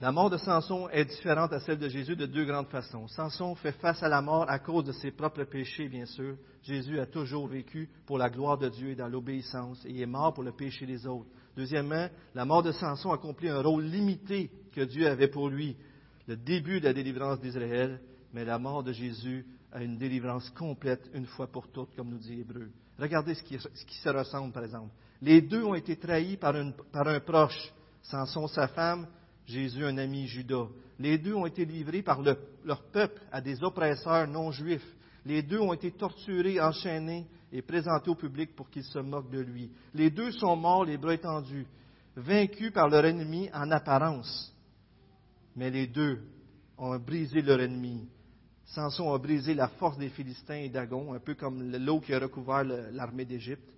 La 0.02 0.12
mort 0.12 0.30
de 0.30 0.38
Samson 0.38 0.90
est 0.90 1.06
différente 1.06 1.54
à 1.54 1.60
celle 1.62 1.80
de 1.80 1.88
Jésus 1.88 2.16
de 2.16 2.26
deux 2.26 2.46
grandes 2.46 2.68
façons. 2.68 3.08
Samson 3.08 3.56
fait 3.56 3.72
face 3.72 4.04
à 4.04 4.10
la 4.10 4.22
mort 4.22 4.46
à 4.50 4.60
cause 4.60 4.84
de 4.84 4.92
ses 4.92 5.12
propres 5.12 5.46
péchés, 5.46 5.88
bien 5.88 6.06
sûr. 6.06 6.38
Jésus 6.62 7.00
a 7.00 7.06
toujours 7.06 7.48
vécu 7.48 7.90
pour 8.06 8.18
la 8.18 8.30
gloire 8.30 8.58
de 8.58 8.70
Dieu 8.70 8.90
et 8.90 8.96
dans 8.96 9.08
l'obéissance, 9.08 9.84
et 9.86 9.92
il 9.92 10.02
est 10.02 10.06
mort 10.06 10.34
pour 10.34 10.44
le 10.44 10.52
péché 10.52 10.86
des 10.86 11.08
autres. 11.08 11.30
Deuxièmement, 11.56 12.10
la 12.34 12.46
mort 12.46 12.64
de 12.64 12.72
Samson 12.72 13.12
accomplit 13.12 13.50
un 13.50 13.62
rôle 13.62 13.84
limité 13.84 14.52
que 14.74 14.82
Dieu 14.82 15.08
avait 15.08 15.30
pour 15.30 15.50
lui, 15.50 15.78
le 16.28 16.36
début 16.36 16.80
de 16.80 16.86
la 16.86 16.94
délivrance 16.94 17.40
d'Israël, 17.40 18.02
mais 18.34 18.44
la 18.44 18.60
mort 18.60 18.84
de 18.84 18.92
Jésus 18.92 19.46
a 19.72 19.84
une 19.84 19.98
délivrance 19.98 20.50
complète 20.52 21.10
une 21.14 21.26
fois 21.26 21.48
pour 21.48 21.70
toutes, 21.70 21.96
comme 21.96 22.10
nous 22.10 22.18
dit 22.18 22.42
Hébreu. 22.42 22.70
Regardez 23.00 23.36
ce 23.36 23.44
qui, 23.44 23.58
se 23.58 24.10
ressemble, 24.10 24.54
par 24.54 24.64
exemple. 24.64 24.94
Les 25.22 25.42
deux 25.42 25.64
ont 25.64 25.76
été 25.76 25.96
trahis 25.96 26.38
par, 26.38 26.56
un 26.56 27.20
proche, 27.20 27.74
Samson 28.04 28.48
sa 28.48 28.68
femme, 28.68 29.08
Jésus 29.46 29.86
un 29.86 29.98
ami 29.98 30.28
Judas. 30.28 30.68
Les 31.00 31.18
deux 31.18 31.34
ont 31.34 31.46
été 31.46 31.66
livrés 31.66 32.02
par 32.02 32.22
leur 32.22 32.84
peuple 32.92 33.22
à 33.32 33.42
des 33.42 33.64
oppresseurs 33.64 34.28
non 34.28 34.52
juifs. 34.52 34.96
Les 35.26 35.42
deux 35.42 35.60
ont 35.60 35.74
été 35.74 35.92
torturés, 35.92 36.60
enchaînés 36.62 37.26
et 37.56 37.62
présenté 37.62 38.10
au 38.10 38.16
public 38.16 38.54
pour 38.54 38.70
qu'il 38.70 38.84
se 38.84 39.00
moque 39.00 39.30
de 39.30 39.40
lui. 39.40 39.72
Les 39.94 40.10
deux 40.10 40.32
sont 40.32 40.58
morts, 40.58 40.84
les 40.84 40.98
bras 40.98 41.14
étendus, 41.14 41.66
vaincus 42.14 42.74
par 42.74 42.90
leur 42.90 43.06
ennemi 43.06 43.50
en 43.54 43.72
apparence. 43.72 44.54
Mais 45.56 45.70
les 45.72 45.88
deux 45.88 46.22
ont 46.78 47.00
brisé 47.00 47.42
leur 47.42 47.62
ennemi. 47.62 48.10
Samson 48.66 49.14
a 49.14 49.18
brisé 49.20 49.54
la 49.54 49.70
force 49.70 49.98
des 49.98 50.10
Philistins 50.10 50.58
et 50.58 50.68
d'Agon, 50.68 51.14
un 51.14 51.20
peu 51.20 51.36
comme 51.36 51.72
l'eau 51.78 52.02
qui 52.02 52.14
a 52.14 52.20
recouvert 52.20 52.66
l'armée 52.66 53.24
d'Égypte. 53.24 53.72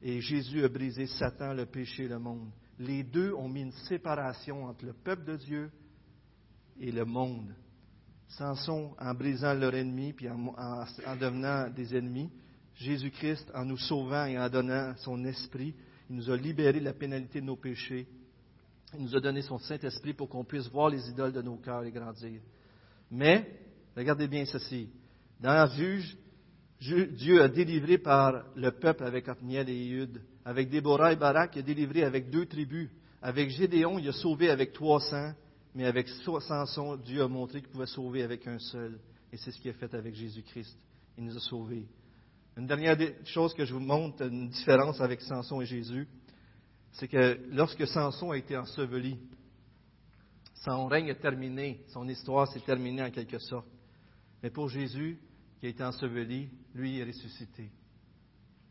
Et 0.00 0.22
Jésus 0.22 0.64
a 0.64 0.68
brisé 0.68 1.06
Satan, 1.06 1.52
le 1.52 1.66
péché 1.66 2.04
et 2.04 2.08
le 2.08 2.18
monde. 2.18 2.48
Les 2.78 3.02
deux 3.02 3.34
ont 3.34 3.48
mis 3.48 3.60
une 3.60 3.72
séparation 3.72 4.64
entre 4.64 4.86
le 4.86 4.94
peuple 4.94 5.24
de 5.24 5.36
Dieu 5.36 5.70
et 6.80 6.90
le 6.90 7.04
monde. 7.04 7.54
Samson 8.28 8.94
en 8.98 9.12
brisant 9.12 9.52
leur 9.52 9.74
ennemi, 9.74 10.14
puis 10.14 10.30
en, 10.30 10.54
en 10.56 11.16
devenant 11.16 11.68
des 11.68 11.94
ennemis. 11.94 12.30
Jésus-Christ 12.78 13.50
en 13.54 13.64
nous 13.64 13.76
sauvant 13.76 14.26
et 14.26 14.38
en 14.38 14.48
donnant 14.48 14.94
son 14.98 15.24
esprit. 15.24 15.74
Il 16.08 16.16
nous 16.16 16.30
a 16.30 16.36
libérés 16.36 16.80
de 16.80 16.84
la 16.84 16.92
pénalité 16.92 17.40
de 17.40 17.46
nos 17.46 17.56
péchés. 17.56 18.06
Il 18.94 19.02
nous 19.02 19.16
a 19.16 19.20
donné 19.20 19.42
son 19.42 19.58
Saint-Esprit 19.58 20.14
pour 20.14 20.28
qu'on 20.28 20.44
puisse 20.44 20.68
voir 20.68 20.88
les 20.88 21.08
idoles 21.10 21.32
de 21.32 21.42
nos 21.42 21.56
cœurs 21.56 21.84
et 21.84 21.90
grandir. 21.90 22.40
Mais, 23.10 23.50
regardez 23.96 24.28
bien 24.28 24.44
ceci. 24.44 24.88
Dans 25.40 25.52
la 25.52 25.66
juge, 25.66 26.16
Dieu 26.80 27.42
a 27.42 27.48
délivré 27.48 27.98
par 27.98 28.44
le 28.54 28.70
peuple 28.70 29.04
avec 29.04 29.28
Othniel 29.28 29.68
et 29.68 29.86
Éhude. 29.86 30.22
Avec 30.44 30.70
Déborah 30.70 31.12
et 31.12 31.16
Barak, 31.16 31.56
il 31.56 31.58
a 31.58 31.62
délivré 31.62 32.04
avec 32.04 32.30
deux 32.30 32.46
tribus. 32.46 32.88
Avec 33.20 33.50
Gédéon, 33.50 33.98
il 33.98 34.08
a 34.08 34.12
sauvé 34.12 34.50
avec 34.50 34.72
trois 34.72 35.00
cents. 35.00 35.32
Mais 35.74 35.84
avec 35.84 36.08
Samson, 36.08 36.96
Dieu 36.96 37.22
a 37.22 37.28
montré 37.28 37.60
qu'il 37.60 37.70
pouvait 37.70 37.86
sauver 37.86 38.22
avec 38.22 38.46
un 38.46 38.58
seul. 38.58 38.98
Et 39.32 39.36
c'est 39.36 39.50
ce 39.50 39.60
qu'il 39.60 39.70
a 39.70 39.74
fait 39.74 39.92
avec 39.94 40.14
Jésus-Christ. 40.14 40.78
Il 41.18 41.24
nous 41.24 41.36
a 41.36 41.40
sauvés. 41.40 41.86
Une 42.58 42.66
dernière 42.66 42.96
chose 43.24 43.54
que 43.54 43.64
je 43.64 43.72
vous 43.72 43.78
montre, 43.78 44.26
une 44.26 44.48
différence 44.48 45.00
avec 45.00 45.20
Samson 45.20 45.60
et 45.60 45.64
Jésus, 45.64 46.08
c'est 46.90 47.06
que 47.06 47.38
lorsque 47.52 47.86
Samson 47.86 48.32
a 48.32 48.36
été 48.36 48.56
enseveli, 48.56 49.16
son 50.64 50.88
règne 50.88 51.06
est 51.06 51.20
terminé, 51.20 51.84
son 51.92 52.08
histoire 52.08 52.48
s'est 52.48 52.58
terminée 52.58 53.04
en 53.04 53.12
quelque 53.12 53.38
sorte. 53.38 53.68
Mais 54.42 54.50
pour 54.50 54.68
Jésus, 54.68 55.20
qui 55.60 55.66
a 55.66 55.68
été 55.68 55.84
enseveli, 55.84 56.50
lui 56.74 56.98
est 56.98 57.04
ressuscité. 57.04 57.70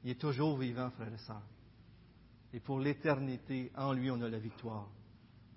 Il 0.04 0.12
est 0.12 0.20
toujours 0.20 0.58
vivant, 0.58 0.90
frères 0.90 1.14
et 1.14 1.26
sœurs. 1.26 1.48
Et 2.52 2.60
pour 2.60 2.82
l'éternité, 2.82 3.72
en 3.74 3.94
lui, 3.94 4.12
on 4.12 4.22
a 4.22 4.28
la 4.28 4.40
victoire. 4.40 4.90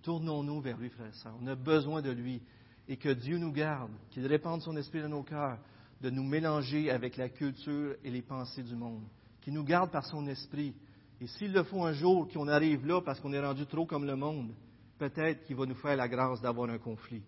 Tournons-nous 0.03 0.61
vers 0.61 0.79
lui, 0.79 0.91
frères 0.91 1.09
et 1.09 1.19
sœurs. 1.19 1.35
On 1.43 1.49
a 1.49 1.57
besoin 1.57 2.01
de 2.01 2.13
lui. 2.13 2.41
Et 2.87 2.97
que 2.97 3.09
Dieu 3.09 3.39
nous 3.39 3.53
garde, 3.53 3.91
qu'il 4.11 4.27
répande 4.29 4.63
son 4.63 4.77
esprit 4.77 5.03
dans 5.03 5.09
nos 5.09 5.25
cœurs, 5.25 5.59
de 6.01 6.11
nous 6.11 6.23
mélanger 6.23 6.91
avec 6.91 7.17
la 7.17 7.29
culture 7.29 7.95
et 8.03 8.11
les 8.11 8.23
pensées 8.23 8.63
du 8.63 8.75
monde. 8.75 9.05
Qu'il 9.43 9.55
nous 9.55 9.65
garde 9.65 9.91
par 9.91 10.05
son 10.07 10.27
esprit. 10.27 10.75
Et 11.21 11.27
s'il 11.27 11.53
le 11.53 11.63
faut 11.63 11.85
un 11.85 11.93
jour 11.93 12.29
qu'on 12.33 12.49
arrive 12.49 12.87
là 12.87 13.01
parce 13.03 13.21
qu'on 13.21 13.33
est 13.33 13.45
rendu 13.45 13.67
trop 13.67 13.87
comme 13.87 14.07
le 14.07 14.17
monde, 14.17 14.53
peut-être 14.99 15.45
qu'il 15.45 15.57
va 15.57 15.67
nous 15.67 15.75
faire 15.75 15.97
la 15.97 16.09
grâce 16.09 16.41
d'avoir 16.41 16.71
un 16.71 16.79
conflit. 16.79 17.23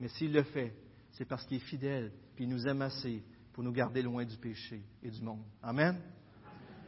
Mais 0.00 0.08
s'il 0.08 0.32
le 0.32 0.42
fait, 0.42 0.74
c'est 1.12 1.26
parce 1.26 1.44
qu'il 1.44 1.58
est 1.58 1.60
fidèle, 1.60 2.12
puis 2.34 2.44
il 2.44 2.50
nous 2.50 2.66
aime 2.66 2.82
assez 2.82 3.22
pour 3.52 3.62
nous 3.62 3.72
garder 3.72 4.02
loin 4.02 4.24
du 4.24 4.36
péché 4.36 4.82
et 5.02 5.10
du 5.10 5.22
monde. 5.22 5.42
Amen. 5.62 5.98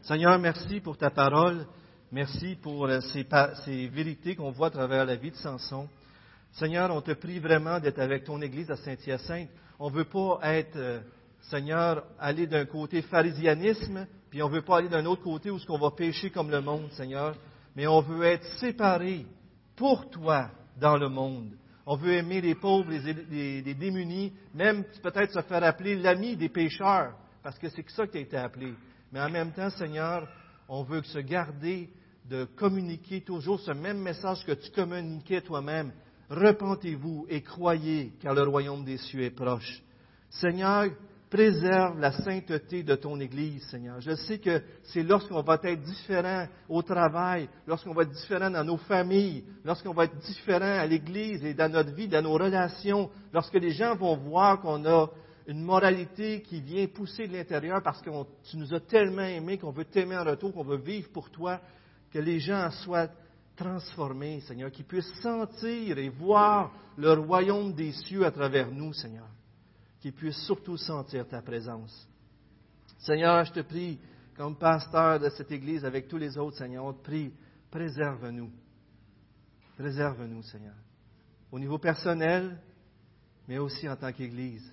Seigneur, 0.03 0.39
merci 0.39 0.81
pour 0.81 0.97
ta 0.97 1.11
parole. 1.11 1.67
Merci 2.15 2.57
pour 2.63 2.87
euh, 2.87 3.01
ces, 3.01 3.89
vérités 3.89 4.37
qu'on 4.37 4.53
voit 4.53 4.69
à 4.69 4.71
travers 4.71 5.05
la 5.05 5.17
vie 5.17 5.31
de 5.31 5.37
Samson. 5.37 5.89
Seigneur, 6.53 6.91
on 6.95 7.01
te 7.01 7.13
prie 7.13 7.41
vraiment 7.41 7.81
d'être 7.81 7.99
avec 7.99 8.25
ton 8.25 8.41
Église 8.41 8.71
à 8.71 8.77
Saint-Hyacinthe. 8.77 9.49
On 9.79 9.91
ne 9.91 9.95
veut 9.95 10.05
pas 10.05 10.41
être, 10.43 10.77
euh, 10.77 11.01
Seigneur, 11.51 12.05
aller 12.19 12.47
d'un 12.47 12.65
côté 12.65 13.03
pharisianisme, 13.03 14.07
puis 14.31 14.43
on 14.43 14.49
ne 14.49 14.55
veut 14.55 14.63
pas 14.63 14.79
aller 14.79 14.89
d'un 14.89 15.05
autre 15.07 15.23
côté 15.23 15.51
où 15.51 15.59
ce 15.59 15.67
qu'on 15.67 15.79
va 15.79 15.91
pécher 15.91 16.31
comme 16.31 16.51
le 16.51 16.61
monde, 16.61 16.91
Seigneur, 16.93 17.35
mais 17.77 17.87
on 17.87 18.01
veut 18.01 18.25
être 18.25 18.47
séparés 18.59 19.27
pour 19.77 20.09
toi 20.11 20.51
dans 20.81 20.97
le 20.97 21.09
monde. 21.09 21.51
On 21.87 21.97
veut 21.97 22.15
aimer 22.15 22.41
les 22.41 22.55
pauvres, 22.55 22.91
les, 22.91 23.75
démunis, 23.75 24.33
même 24.55 24.85
peut-être 25.03 25.33
se 25.33 25.43
faire 25.43 25.63
appeler 25.63 25.97
l'ami 25.97 26.37
des 26.37 26.49
pécheurs, 26.49 27.15
parce 27.43 27.59
que 27.59 27.69
c'est 27.69 27.89
ça 27.91 28.07
qui 28.07 28.19
a 28.19 28.21
été 28.21 28.37
appelé. 28.37 28.73
Mais 29.13 29.21
en 29.21 29.29
même 29.29 29.53
temps, 29.53 29.71
Seigneur, 29.71 30.27
on 30.69 30.83
veut 30.83 31.03
se 31.03 31.19
garder 31.19 31.91
de 32.25 32.45
communiquer 32.45 33.21
toujours 33.21 33.61
ce 33.61 33.73
même 33.73 33.99
message 33.99 34.45
que 34.47 34.53
tu 34.53 34.71
communiquais 34.71 35.43
toi-même. 35.43 35.93
Repentez-vous 36.35 37.27
et 37.29 37.43
croyez, 37.43 38.13
car 38.21 38.35
le 38.35 38.43
royaume 38.43 38.85
des 38.85 38.99
cieux 38.99 39.23
est 39.23 39.31
proche. 39.31 39.83
Seigneur, 40.31 40.91
préserve 41.31 41.99
la 41.99 42.13
sainteté 42.13 42.83
de 42.83 42.95
ton 42.97 43.19
Église, 43.21 43.63
Seigneur. 43.69 44.01
Je 44.01 44.15
sais 44.15 44.39
que 44.39 44.63
c'est 44.85 45.03
lorsqu'on 45.03 45.43
va 45.43 45.59
être 45.63 45.83
différent 45.83 46.47
au 46.69 46.83
travail, 46.83 47.49
lorsqu'on 47.67 47.93
va 47.93 48.03
être 48.03 48.13
différent 48.13 48.51
dans 48.51 48.65
nos 48.65 48.77
familles, 48.77 49.45
lorsqu'on 49.65 49.93
va 49.93 50.05
être 50.05 50.17
différent 50.19 50.79
à 50.79 50.87
l'Église 50.87 51.45
et 51.45 51.55
dans 51.55 51.71
notre 51.71 51.93
vie, 51.93 52.09
dans 52.09 52.23
nos 52.23 52.35
relations, 52.35 53.11
lorsque 53.33 53.55
les 53.55 53.71
gens 53.71 53.95
vont 53.97 54.17
voir 54.17 54.61
qu'on 54.61 54.85
a 54.87 55.11
une 55.47 55.63
moralité 55.63 56.41
qui 56.43 56.61
vient 56.61 56.87
pousser 56.87 57.27
de 57.29 57.33
l'intérieur 57.33 57.81
parce 57.83 58.01
que 58.01 58.11
tu 58.51 58.57
nous 58.57 58.73
as 58.75 58.81
tellement 58.81 59.23
aimés 59.23 59.59
qu'on 59.59 59.73
veut 59.73 59.85
t'aimer 59.85 60.17
en 60.17 60.25
retour, 60.25 60.53
qu'on 60.53 60.65
veut 60.65 60.79
vivre 60.79 61.11
pour 61.13 61.31
toi, 61.31 61.61
que 62.13 62.19
les 62.19 62.39
gens 62.39 62.71
soient 62.71 63.09
transformés, 63.57 64.41
Seigneur, 64.41 64.71
qu'ils 64.71 64.85
puissent 64.85 65.13
sentir 65.21 65.99
et 65.99 66.09
voir 66.09 66.73
le 66.97 67.13
royaume 67.13 67.73
des 67.73 67.93
cieux 67.93 68.25
à 68.25 68.31
travers 68.31 68.71
nous, 68.71 68.93
Seigneur, 68.93 69.29
qu'ils 70.01 70.13
puissent 70.13 70.45
surtout 70.45 70.77
sentir 70.77 71.27
ta 71.29 71.43
présence. 71.43 72.09
Seigneur, 72.99 73.45
je 73.45 73.53
te 73.53 73.61
prie, 73.61 73.99
comme 74.37 74.57
pasteur 74.57 75.21
de 75.21 75.29
cette 75.31 75.53
Église 75.53 75.85
avec 75.85 76.09
tous 76.09 76.19
les 76.19 76.37
autres, 76.37 76.57
Seigneur, 76.57 76.85
on 76.85 76.93
te 76.93 77.03
prie, 77.03 77.33
préserve-nous. 77.71 78.51
Préserve-nous, 79.77 80.43
Seigneur. 80.43 80.75
Au 81.51 81.59
niveau 81.59 81.79
personnel, 81.79 82.59
mais 83.49 83.59
aussi 83.59 83.89
en 83.89 83.97
tant 83.97 84.13
qu'Église 84.13 84.71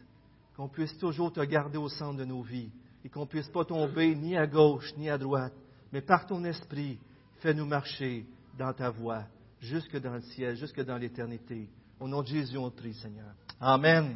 qu'on 0.56 0.68
puisse 0.68 0.98
toujours 0.98 1.32
te 1.32 1.42
garder 1.42 1.78
au 1.78 1.90
centre 1.90 2.20
de 2.20 2.26
nos 2.26 2.42
vies 2.42 2.72
et 3.04 3.10
qu'on 3.10 3.22
ne 3.22 3.26
puisse 3.26 3.50
pas 3.50 3.66
tomber 3.66 4.16
ni 4.16 4.38
à 4.38 4.46
gauche 4.46 4.94
ni 4.98 5.10
à 5.10 5.18
droite, 5.18 5.54
mais 5.92 6.02
par 6.02 6.26
ton 6.26 6.44
esprit, 6.44 7.00
fais-nous 7.40 7.66
marcher 7.66 8.26
dans 8.58 8.74
ta 8.74 8.90
voie, 8.90 9.24
jusque 9.60 9.98
dans 10.00 10.14
le 10.14 10.22
ciel, 10.22 10.56
jusque 10.56 10.84
dans 10.84 10.98
l'éternité. 10.98 11.70
Au 12.00 12.08
nom 12.08 12.22
de 12.22 12.28
Jésus, 12.28 12.58
on 12.58 12.72
prie, 12.72 12.94
Seigneur. 12.94 13.34
Amen. 13.60 14.16